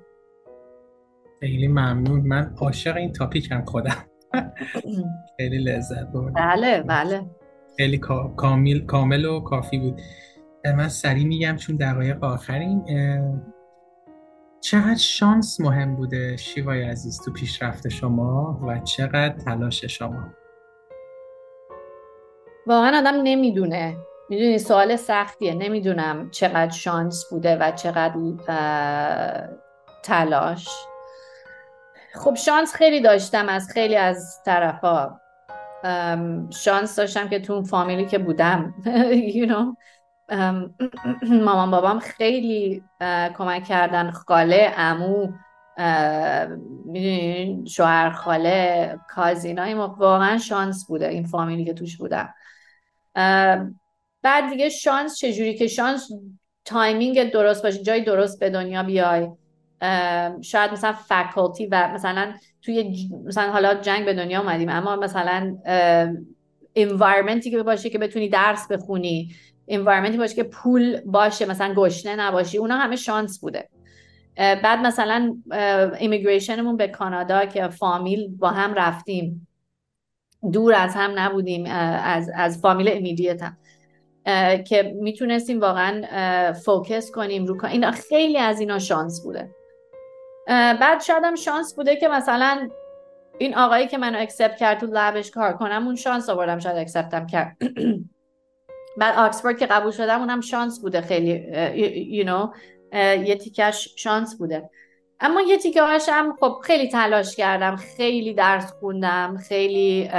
خیلی 1.40 1.68
ممنون. 1.68 2.22
من 2.22 2.54
عاشق 2.62 2.98
این 2.98 3.12
تاپیک 3.12 3.52
هم 3.52 3.66
خودم. 3.66 4.06
خیلی 5.38 5.58
لذت 5.58 6.08
بردم. 6.14 6.34
بله 6.34 6.82
بله. 6.82 7.26
خیلی 7.78 7.98
کامل 8.38 8.80
کامل 8.80 9.26
و 9.26 9.40
کافی 9.40 9.78
بود. 9.78 10.02
من 10.76 10.88
سریع 10.88 11.26
میگم 11.26 11.56
چون 11.56 11.76
دقایق 11.76 12.24
آخرین 12.24 12.84
چقدر 14.62 14.98
شانس 14.98 15.62
مهم 15.62 15.96
بوده 15.96 16.38
شیوای 16.38 16.84
عزیز 16.84 17.22
تو 17.26 17.34
پیشرفت 17.34 17.88
شما 17.88 18.60
و 18.68 18.80
چقدر 18.80 19.30
تلاش 19.30 19.86
شما؟ 19.86 20.24
واقعا 22.68 22.98
آدم 22.98 23.22
نمی‌دونه. 23.24 23.98
می‌دونی 24.30 24.58
سوال 24.58 24.96
سختیه. 24.96 25.54
نمی‌دونم 25.54 26.30
چقدر 26.32 26.72
شانس 26.72 27.26
بوده 27.30 27.58
و 27.58 27.72
چقدر 27.72 28.16
تلاش. 30.04 30.70
خب 32.14 32.36
شانس 32.36 32.76
خیلی 32.76 33.02
داشتم 33.02 33.50
از 33.50 33.70
خیلی 33.70 33.96
از 33.96 34.42
طرفا. 34.46 35.20
شانس 36.50 36.96
داشتم 36.96 37.30
که 37.30 37.40
تو 37.40 37.54
اون 37.54 37.64
فامیلی 37.64 38.06
که 38.06 38.18
بودم. 38.18 38.74
You 39.34 39.48
know 39.50 39.78
مامان 41.30 41.72
بابام 41.72 42.00
خیلی 42.00 42.84
کمک 43.38 43.64
کردن. 43.64 44.12
خاله 44.12 44.74
امو 44.78 45.32
شوهر 47.66 48.10
خاله 48.10 49.00
کازینای 49.10 49.74
ما 49.74 49.96
واقعا 50.00 50.38
شانس 50.38 50.88
بوده. 50.88 51.08
این 51.08 51.26
فامیلی 51.26 51.66
که 51.66 51.74
توش 51.74 51.98
بودم. 51.98 52.34
بعد 54.22 54.50
دیگه 54.50 54.70
شانس 54.70 55.18
چجوری 55.18 55.56
که 55.56 55.68
شانس 55.68 56.10
timing 56.66 57.32
درست 57.32 57.64
باشه 57.64 57.84
جای 57.84 58.02
درست 58.02 58.40
به 58.40 58.50
دنیا 58.50 58.84
بیای. 58.84 59.28
شاید 60.42 60.72
مثلا 60.72 60.94
faculty 60.94 61.66
و 61.66 61.88
مثلا 61.94 62.34
توی 62.62 63.10
مثلا 63.26 63.52
حالا 63.52 63.74
جنگ 63.74 64.06
به 64.06 64.14
دنیا 64.14 64.42
اومدیم 64.42 64.70
اما 64.70 64.96
مثلا 64.96 65.58
environment 66.76 67.45
ی 67.45 67.52
که 67.52 67.64
باشه 67.64 67.90
که 67.90 67.98
بتونی 67.98 68.30
درس 68.30 68.68
بخونی. 68.72 69.36
environment 69.68 70.14
ی 70.14 70.18
باشه 70.18 70.36
که 70.36 70.44
پول 70.44 71.02
باشه 71.02 71.46
مثلا 71.46 71.74
گشنه 71.74 72.16
نباشی 72.16 72.58
اونا 72.58 72.78
همه 72.78 72.96
شانس 72.96 73.40
بوده. 73.40 73.70
بعد 74.38 74.80
مثلا 74.80 75.38
immigration 76.00 76.61
مون 76.61 76.78
به 76.78 76.88
کانادا 76.88 77.46
که 77.46 77.68
فامیل 77.68 78.28
با 78.28 78.50
هم 78.50 78.74
رفتیم. 78.74 79.48
دور 80.54 80.74
از 80.74 80.96
هم 80.96 81.20
نبودیم 81.20 81.66
از, 81.66 82.32
از 82.36 82.62
فامیل 82.62 82.90
immediate 82.92 83.42
هم. 83.44 83.58
که 84.64 84.96
می‌تونستیم 85.02 85.60
واقعا 85.60 86.04
focus 86.54 87.12
کنیم 87.12 87.46
رو 87.46 87.66
اینا 87.66 87.92
خیلی 87.92 88.38
از 88.38 88.60
اینا 88.60 88.80
شانس 88.80 89.22
بوده. 89.24 89.50
بعد 90.48 91.02
شاید 91.02 91.24
هم 91.24 91.36
شانس 91.36 91.76
بوده 91.76 91.96
که 91.96 92.08
مثلا 92.08 92.70
این 93.38 93.56
آقایی 93.56 93.88
که 93.88 93.98
منو 93.98 94.20
accept 94.20 94.58
کرد 94.58 94.80
تو 94.80 94.88
lab 94.92 95.16
ش 95.16 95.32
کار 95.32 95.54
کنم 95.54 95.86
اون 95.86 95.96
شانس 95.96 96.30
آوردم 96.30 96.60
شاید 96.60 96.78
accept 96.78 97.21
م 97.21 97.28
کرد. 97.28 97.58
بعد 98.98 99.18
آکسفورد 99.18 99.58
که 99.58 99.66
قبول 99.66 99.92
شدم 99.92 100.20
اونم 100.20 100.42
شانس 100.42 100.80
بوده 100.80 101.02
خیلی 101.02 101.44
you 102.22 102.28
know, 102.28 102.58
یه 103.28 103.36
تیکش 103.36 103.94
شانس 103.96 104.38
بوده. 104.38 104.70
اما 105.20 105.42
یه 105.42 105.58
تیکه 105.58 105.82
هم 106.08 106.36
خب 106.40 106.58
خیلی 106.64 106.90
تلاش 106.90 107.36
کردم 107.36 107.76
خیلی 107.76 108.34
درس 108.34 108.74
خوندم 108.80 109.38
خیلی 109.48 110.10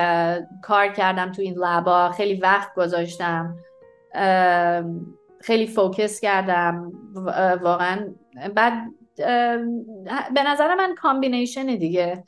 کار 0.63 0.89
کردم 0.89 1.33
تو 1.33 1.43
این 1.43 1.55
lab 1.55 1.97
ا 1.97 2.11
خیلی 2.11 2.41
وقت 2.41 2.75
گذاشتم 2.75 3.57
خیلی 5.41 5.67
focus 5.67 6.21
کردم 6.21 6.93
واقعا. 7.63 8.15
بعد 8.55 8.73
به 10.35 10.43
نظر 10.47 10.75
من 10.75 10.95
combination 10.95 11.67
دیگه. 11.67 12.25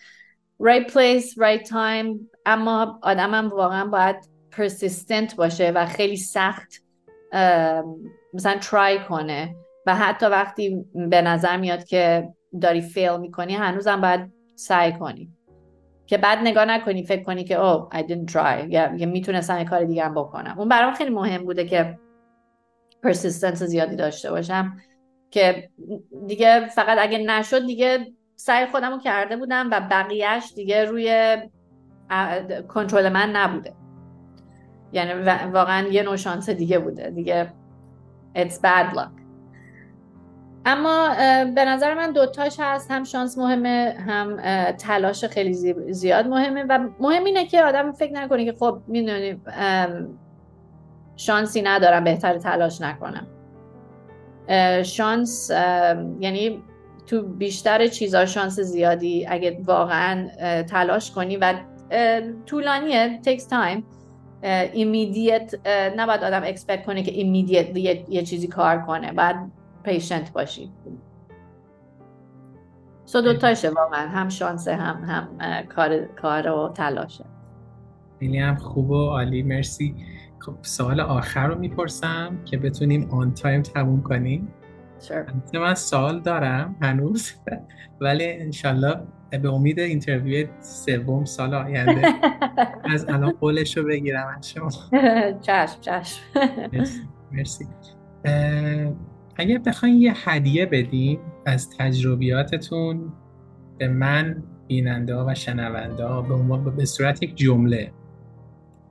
Right 0.63 0.91
place 0.91 1.27
right 1.27 1.69
time. 1.69 2.19
اما 2.47 3.01
آدمم 3.03 3.49
واقعا 3.49 3.85
باید 3.85 4.17
persistent 4.61 5.35
باشه 5.37 5.71
و 5.71 5.87
خیلی 5.87 6.17
سخت 6.17 6.83
مثلا 8.35 8.59
try 8.61 8.99
کنه. 9.09 9.57
و 9.87 9.95
حتی 9.95 10.27
وقتی 10.27 10.85
به 10.95 11.23
نظر 11.23 11.57
میاد 11.57 11.85
که 11.85 12.29
داری 12.61 12.81
fail 12.81 13.17
می‌کنی 13.17 13.55
هنوزم 13.55 14.01
باید 14.01 14.33
سعی 14.55 14.93
کنی. 14.93 15.33
که 16.07 16.19
بعد 16.19 16.39
نگاه 16.39 16.65
نکنی 16.65 17.05
فکر 17.05 17.23
کنی 17.23 17.45
که 17.45 17.55
او 17.55 17.89
oh, 17.91 17.95
I 17.97 17.99
didn't 17.99 18.33
try. 18.33 18.67
یا, 18.69 18.95
یا 18.97 19.07
می‌تونستم 19.07 19.59
یه 19.59 19.65
کار 19.65 19.85
دیگه 19.85 20.05
هم 20.05 20.15
بکنم. 20.15 20.59
اون 20.59 20.69
برام 20.69 20.95
خیلی 20.95 21.11
مهم 21.11 21.45
بوده 21.45 21.65
که 21.65 21.99
پرسیستنس 23.03 23.63
زیادی 23.63 23.97
داشته 23.97 24.31
باشم. 24.31 24.77
که 25.31 25.71
دیگه 26.27 26.67
فقط 26.67 26.99
اگه 27.01 27.19
نشد 27.19 27.67
دیگه 27.67 28.07
سعی 28.37 28.67
خودم 28.67 28.93
رو 28.93 28.99
کرده 28.99 29.37
بودم 29.37 29.69
و 29.73 29.81
بقیهش 29.81 30.53
دیگه 30.57 30.85
روی 30.85 31.37
کنترل 32.69 33.09
من 33.09 33.31
نبوده. 33.31 33.75
یعنی 34.93 35.13
واقعا 35.53 35.89
یه 35.89 36.03
نوع 36.03 36.17
شانس 36.17 36.51
دیگه 36.51 36.79
بوده. 36.79 37.11
دیگه 37.11 37.53
it's 38.37 38.55
bad 38.55 38.95
luck. 38.95 39.21
اما 40.67 41.09
به 41.55 41.65
نظر 41.65 41.95
من 41.95 42.13
دوتاش 42.13 42.57
هست. 42.61 42.91
هم 42.91 43.05
شانس 43.05 43.39
مهمه 43.39 43.97
هم 44.07 44.37
تلاش 44.71 45.25
خیلی 45.25 45.55
زیاد 45.93 46.27
مهمه. 46.27 46.65
و 46.69 46.89
مهم 47.01 47.25
اینه 47.25 47.47
که 47.47 47.63
آدم 47.63 47.93
فکر 47.93 48.13
نکنه 48.13 48.45
که 48.45 48.53
خب 48.53 48.81
می‌دونی 48.87 49.41
شانسی 51.17 51.63
ندارم 51.63 52.05
بهتر 52.05 52.39
تلاش 52.39 52.81
نکنم. 52.81 53.27
شانس 54.83 55.51
یعنی 56.21 56.63
تو 57.07 57.23
بیشتر 57.23 57.87
چیزا 57.87 58.27
شانس 58.27 58.61
زیادی. 58.61 59.27
اگه 59.27 59.61
واقعا 59.65 60.29
تلاش 60.63 61.11
کنی 61.11 61.37
و 61.37 61.55
طولانیه 62.47 63.21
takes 63.25 63.43
time. 63.43 63.83
immediate 64.43 65.55
نباید 65.97 66.25
آدم 66.25 66.43
expect 66.45 66.87
کنه 66.87 67.03
که 67.03 67.13
immediate 67.13 67.77
یه،, 67.77 68.05
یه 68.09 68.23
چیزی 68.23 68.47
کار 68.47 68.79
کنه. 68.79 69.13
بعد 69.13 69.51
patient 69.85 70.33
باشی. 70.33 70.71
so 73.05 73.21
دوتاشه 73.21 73.71
واقعا 73.71 74.09
هم 74.09 74.29
شانس 74.29 74.69
هم 74.69 75.05
هم 75.05 75.63
کار 75.63 76.05
کار 76.05 76.49
و 76.49 76.73
تلاشه 76.75 77.25
خیلی 78.21 78.39
هم 78.39 78.57
خوب 78.57 78.91
و 78.91 79.07
عالی. 79.07 79.43
مرسی. 79.43 79.95
خب 80.39 80.55
سوال 80.63 81.01
آخر 81.01 81.47
رو 81.47 81.59
می‌پرسم 81.59 82.39
که 82.45 82.57
بتونیم 82.57 83.11
on 83.11 83.35
time 83.35 83.63
تموم 83.63 84.03
کنیم. 84.03 84.49
Sure. 85.09 85.55
من 85.55 85.75
سوال 85.75 86.21
دارم 86.21 86.77
هنوز. 86.83 87.33
ولی 88.01 88.33
انشالله 88.33 89.01
به 89.39 89.53
امید 89.53 89.81
interview 89.81 90.47
سوم 90.61 91.25
سال 91.25 91.55
آینده. 91.55 92.09
از 92.95 93.09
الان 93.09 93.31
قولش 93.31 93.77
رو 93.77 93.87
بگیرم 93.87 94.35
از 94.39 94.51
شما. 94.51 94.71
چشم 95.47 95.81
چشم. 95.81 96.21
مرسی, 96.73 97.01
مرسی. 97.33 97.67
اگر 99.37 99.59
بخواین 99.59 100.03
یه 100.03 100.13
هدیه 100.17 100.67
بدیم 100.67 101.21
از 101.47 101.71
تجربیاتتون 101.79 103.13
به 103.79 103.89
من 103.89 104.43
بیننده 104.67 105.15
ها 105.15 105.27
و 105.29 105.35
شنونده 105.35 106.05
ها 106.05 106.23
به, 106.23 106.71
به 106.71 106.85
صورت 106.85 107.23
یک 107.23 107.37
جمله. 107.37 107.93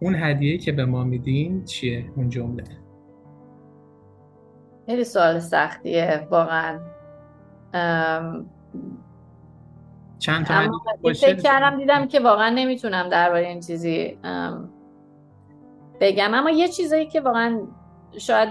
اون 0.01 0.15
هدیه 0.15 0.57
که 0.57 0.71
به 0.71 0.85
ما 0.85 1.03
میدین 1.03 1.65
چیه؟ 1.65 2.11
اون 2.15 2.29
جمله. 2.29 2.63
خیلی 4.85 5.03
سوال 5.03 5.39
سختیه 5.39 6.27
واقعا. 6.31 6.79
چند 10.19 10.45
تا 10.45 10.53
فکر 11.03 11.35
کردم 11.35 11.77
دیدم 11.77 12.07
که 12.07 12.19
واقعا 12.19 12.49
نمی‌تونم 12.49 13.09
درباره 13.09 13.47
این 13.47 13.59
چیزی 13.59 14.17
بگم. 15.99 16.33
اما 16.33 16.49
یه 16.49 16.67
چیزایی 16.67 17.07
که 17.07 17.21
واقعا 17.21 17.61
شاید 18.17 18.49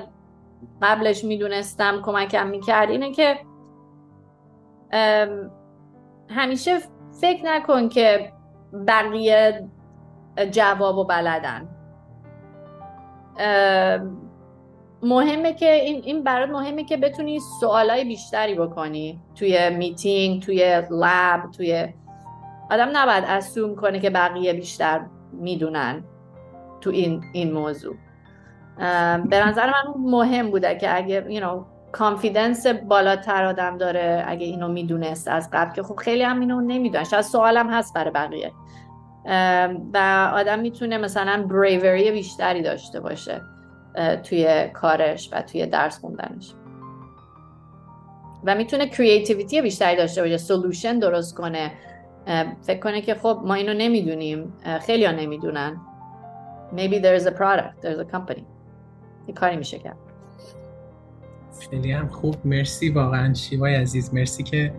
قبلش 0.83 1.25
می‌دونستم 1.25 2.03
کمکم 2.03 2.47
می‌کرد 2.47 2.91
اینه 2.91 3.13
که 3.13 3.39
همیشه 6.31 6.79
فکر 7.21 7.45
نکن 7.45 7.89
که 7.89 8.33
بقیه 8.87 9.69
جواب 10.51 10.99
و 10.99 11.05
بلدن. 11.05 11.69
مهمه 15.03 15.55
که 15.55 15.73
این 15.73 16.03
این 16.05 16.23
برات 16.25 16.51
مهمه 16.51 16.85
که 16.85 16.97
بتونی 16.97 17.41
سوالای 17.61 18.05
بیشتری 18.05 18.55
بکنی 18.55 19.21
توی 19.35 19.71
میتینگ 19.71 20.43
توی 20.43 20.83
لب 20.91 21.51
توی 21.57 21.89
آدم 22.71 22.89
نباید 22.93 23.25
اسوم 23.27 23.75
کنه 23.77 24.01
که 24.01 24.11
بقیه 24.11 24.53
بیشتر 24.53 25.01
می‌دونن 25.33 26.05
تو 26.81 26.91
این 26.91 27.23
این 27.33 27.53
موضوع. 27.53 27.97
به 29.31 29.47
نظر 29.47 29.67
من 29.67 29.95
مهم 29.99 30.51
بوده 30.51 30.75
که 30.75 30.97
اگه 30.97 31.25
you 31.29 31.43
know, 31.43 31.65
کانفیدنس 31.93 32.67
بالاتر 32.67 33.45
آدم 33.45 33.79
داره 33.79 34.25
اگه 34.27 34.47
اینو 34.47 34.69
می‌دونست 34.69 35.29
از 35.29 35.49
قبل 35.53 35.73
که 35.73 35.83
خب 35.83 35.97
خیلی 35.97 36.23
هم 36.23 36.41
اینو 36.41 36.61
نمی‌دونن 36.61 37.05
شاید 37.05 37.23
سوالم 37.23 37.71
هست 37.71 37.95
برای 37.95 38.11
بقیه. 38.11 38.53
و 39.95 40.31
آدم 40.35 40.59
می‌تونه 40.59 40.99
مثلا 40.99 41.47
بریوری 41.51 42.11
بیشتری 42.11 42.63
داشته 42.63 43.01
باشه. 43.01 43.41
توی 44.23 44.69
کارش 44.69 45.31
و 45.33 45.43
توی 45.43 45.67
درس 45.67 45.99
خوندنش. 45.99 46.55
و 48.45 48.55
می‌تونه 48.55 48.89
creativity 48.89 49.63
بیشتری 49.63 49.97
داشته 49.97 50.23
باشه 50.23 50.37
solution 50.37 50.99
درست 50.99 51.35
کنه. 51.35 51.73
فکر 52.63 52.79
کنه 52.81 53.01
که 53.01 53.15
خب 53.15 53.43
ما 53.45 53.55
اینو 53.55 53.75
نمی‌دونیم. 53.75 54.53
خیلی 54.87 55.05
ها 55.05 55.13
نمی‌دونن. 55.13 55.81
Maybe 56.77 56.95
there 56.95 57.21
is 57.21 57.27
a 57.27 57.31
product 57.31 57.85
there's 57.85 58.01
a 58.01 58.17
company. 58.17 58.43
یه 59.29 59.35
کاری 59.35 59.57
میشه 59.57 59.79
کرد. 59.79 59.97
خیلی 61.71 61.93
هم 61.93 62.09
خوب. 62.09 62.35
مرسی 62.45 62.91
واقعا 62.91 63.35
شیوای 63.35 63.75
عزیز. 63.75 64.15
مرسی 64.15 64.43
که 64.43 64.75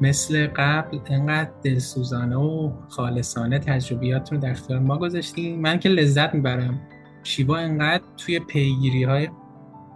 مثل 0.00 0.46
قبل 0.56 0.98
انقدر 1.06 1.50
دلسوزانه 1.62 2.36
و 2.36 2.70
خالصانه 2.88 3.58
تجربیاتتون 3.58 4.38
در 4.38 4.50
اختیار 4.50 4.80
ما 4.80 4.98
گذاشتیم 4.98 5.60
من 5.60 5.78
که 5.78 5.88
لذت 5.88 6.34
می‌برم. 6.34 6.80
شیوا 7.24 7.56
انقدر 7.56 8.04
توی 8.16 8.38
پیگیری 8.38 9.04
های 9.04 9.28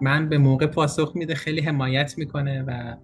من 0.00 0.28
به 0.28 0.38
موقع 0.38 0.66
پاسخ 0.66 1.12
میده 1.14 1.34
خیلی 1.34 1.60
حمایت 1.60 2.18
می‌کنه 2.18 2.62
و 2.62 2.96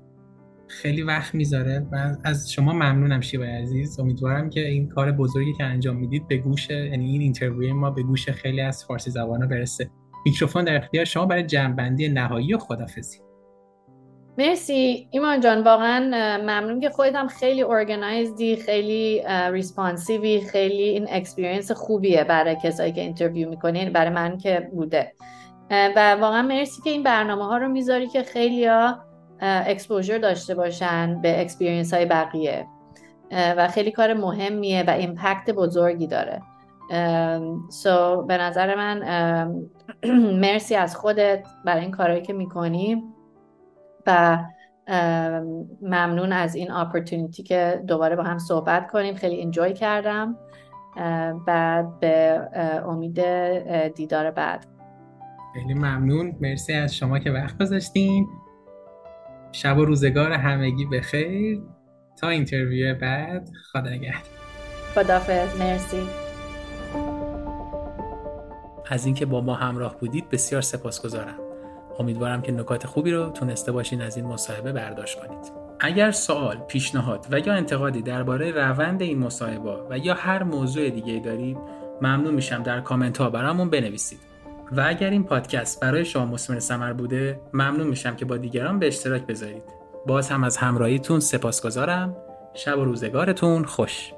خیلی 0.69 1.03
وقت 1.03 1.35
می‌ذاره 1.35 1.87
و 1.93 2.17
از 2.25 2.53
شما 2.53 2.73
ممنونم 2.73 3.21
شیوای 3.21 3.51
عزیز. 3.51 4.01
امیدوارم 4.01 4.51
که 4.51 4.69
این 4.69 4.89
کار 4.89 5.13
بزرگی 5.13 5.53
که 5.53 5.65
انجام 5.65 5.97
می‌دید 5.97 6.29
به 6.29 6.37
گوش 6.37 6.71
یعنی 6.71 7.11
این 7.11 7.21
interview 7.21 7.75
ما 7.75 7.91
به 7.91 8.03
گوش 8.03 8.31
خیلی 8.31 8.61
از 8.61 8.85
فارسی 8.85 9.11
زبانا 9.11 9.47
برسه. 9.47 9.91
میکروفون 10.27 10.65
در 10.65 10.77
اختیار 10.77 11.05
شما 11.05 11.27
برای 11.27 11.43
جمعبندی 11.43 12.09
نهایی 12.09 12.55
و 12.55 12.59
خدافزی 12.59 13.24
مرسی. 14.39 15.09
ایمان 15.11 15.41
جان 15.41 15.63
واقعا 15.63 16.01
ممنون 16.43 16.81
که 16.81 16.91
خودت 16.91 17.15
هم 17.15 17.29
خیلی 17.29 17.63
organized 17.63 18.48
ی 18.48 18.57
خیلی 18.57 19.23
responsive 19.51 20.33
ی 20.33 20.41
خیلی 20.41 20.83
این 20.83 21.07
experience 21.11 21.73
خوبیه 21.73 22.25
برای 22.25 22.57
کسایی 22.63 22.93
که 22.93 23.01
interview 23.01 23.51
می‌کنین 23.51 23.93
برای 23.93 24.11
من 24.11 24.39
که 24.39 24.69
بوده. 24.73 25.13
و 25.71 26.17
واقعا 26.21 26.43
مرسی 26.43 26.83
که 26.83 26.91
این 26.91 27.03
برنامه 27.03 27.45
ها 27.45 27.57
رو 27.57 27.69
می‌ذاری 27.69 28.09
که 28.09 28.23
خیلی 28.23 28.67
ها 28.67 28.99
exposure 29.41 30.19
داشته 30.19 30.55
باشن 30.55 31.21
به 31.21 31.41
experience 31.41 31.95
های 31.95 32.07
بقیه 32.07 32.67
و 33.31 33.69
خیلی 33.69 33.91
کار 33.91 34.15
مهمیه 34.15 34.85
و 34.87 34.91
impact 34.91 35.51
بزرگی 35.51 36.07
داره. 36.07 36.43
so 37.71 38.23
so, 38.23 38.27
به 38.27 38.39
نظر 38.39 38.75
من 38.75 38.99
مرسی 40.43 40.75
از 40.75 40.97
خودت 40.97 41.47
برای 41.65 41.83
این 41.83 41.91
کارهایی 41.91 42.23
که 42.23 42.33
می‌کنی. 42.33 43.14
و 44.07 44.39
ممنون 45.83 46.33
از 46.33 46.55
این 46.55 46.71
opportunity 46.71 47.43
که 47.43 47.83
دوباره 47.87 48.17
با 48.17 48.23
هم 48.23 48.39
صحبت 48.39 48.91
کنیم. 48.91 49.15
خیلی 49.15 49.43
enjoy 49.43 49.73
کردم. 49.73 50.37
بعد 51.47 52.01
به 52.01 52.41
امید 52.87 53.21
دیدار 53.95 54.31
بعد. 54.31 54.67
خیلی 55.55 55.75
ممنون. 55.75 56.37
مرسی 56.41 56.73
از 56.73 56.95
شما 56.95 57.19
که 57.19 57.31
وقت 57.31 57.59
گذاشتین. 57.59 58.27
شب 59.53 59.79
و 59.79 59.85
روزگار 59.85 60.33
همگی 60.33 60.87
بخیر. 60.87 61.63
تا 62.21 62.29
اینترویو 62.29 62.95
بعد 62.95 63.49
خدا 63.73 63.91
نگهدار. 63.91 64.23
خدافظ 64.95 65.61
مرسی. 65.61 66.03
از 68.91 69.07
اینکه 69.07 69.27
با 69.27 69.41
ما 69.41 69.55
همراه 69.55 69.99
بودید 69.99 70.29
بسیار 70.29 70.63
سپاسگزارم. 70.63 71.39
امیدوارم 71.99 72.43
که 72.43 72.53
نکات 72.53 72.87
خوبی 72.87 73.11
رو 73.11 73.31
تونسته 73.31 73.73
باشین 73.73 74.03
از 74.03 74.17
این 74.17 74.27
مصاحبه 74.27 74.73
برداشت 74.73 75.21
کنید. 75.21 75.53
اگر 75.81 76.11
سوال، 76.11 76.57
پیشنهاد 76.57 77.27
و 77.31 77.39
یا 77.39 77.53
انتقادی 77.53 78.03
درباره 78.03 78.51
روند 78.51 79.03
این 79.03 79.19
مصاحبه 79.19 79.77
و 79.91 79.99
یا 79.99 80.15
هر 80.15 80.43
موضوع 80.43 80.91
دیگه 80.91 81.21
دارید 81.21 81.59
ممنون 82.01 82.35
میشم 82.35 82.63
در 82.63 82.81
کامنت 82.81 83.19
ها 83.19 83.31
برامون 83.31 83.71
بنویسید. 83.71 84.21
و 84.73 84.85
اگر 84.87 85.11
این 85.11 85.25
پادکست 85.25 85.81
برای 85.81 86.05
شما 86.05 86.27
مسمر 86.27 86.59
سمر 86.59 86.93
بوده 86.93 87.41
ممنون 87.53 87.87
میشم 87.87 88.17
که 88.17 88.25
با 88.25 88.37
دیگران 88.37 88.79
به 88.79 88.87
اشتراک 88.87 89.27
بذارید. 89.27 89.63
باز 90.07 90.29
هم 90.29 90.45
از 90.45 90.57
همراهیتون 90.57 91.21
سپاسگزارم. 91.21 92.17
شب 92.55 92.79
و 92.79 92.85
روزگارتون 92.85 93.65
خوش. 93.65 94.14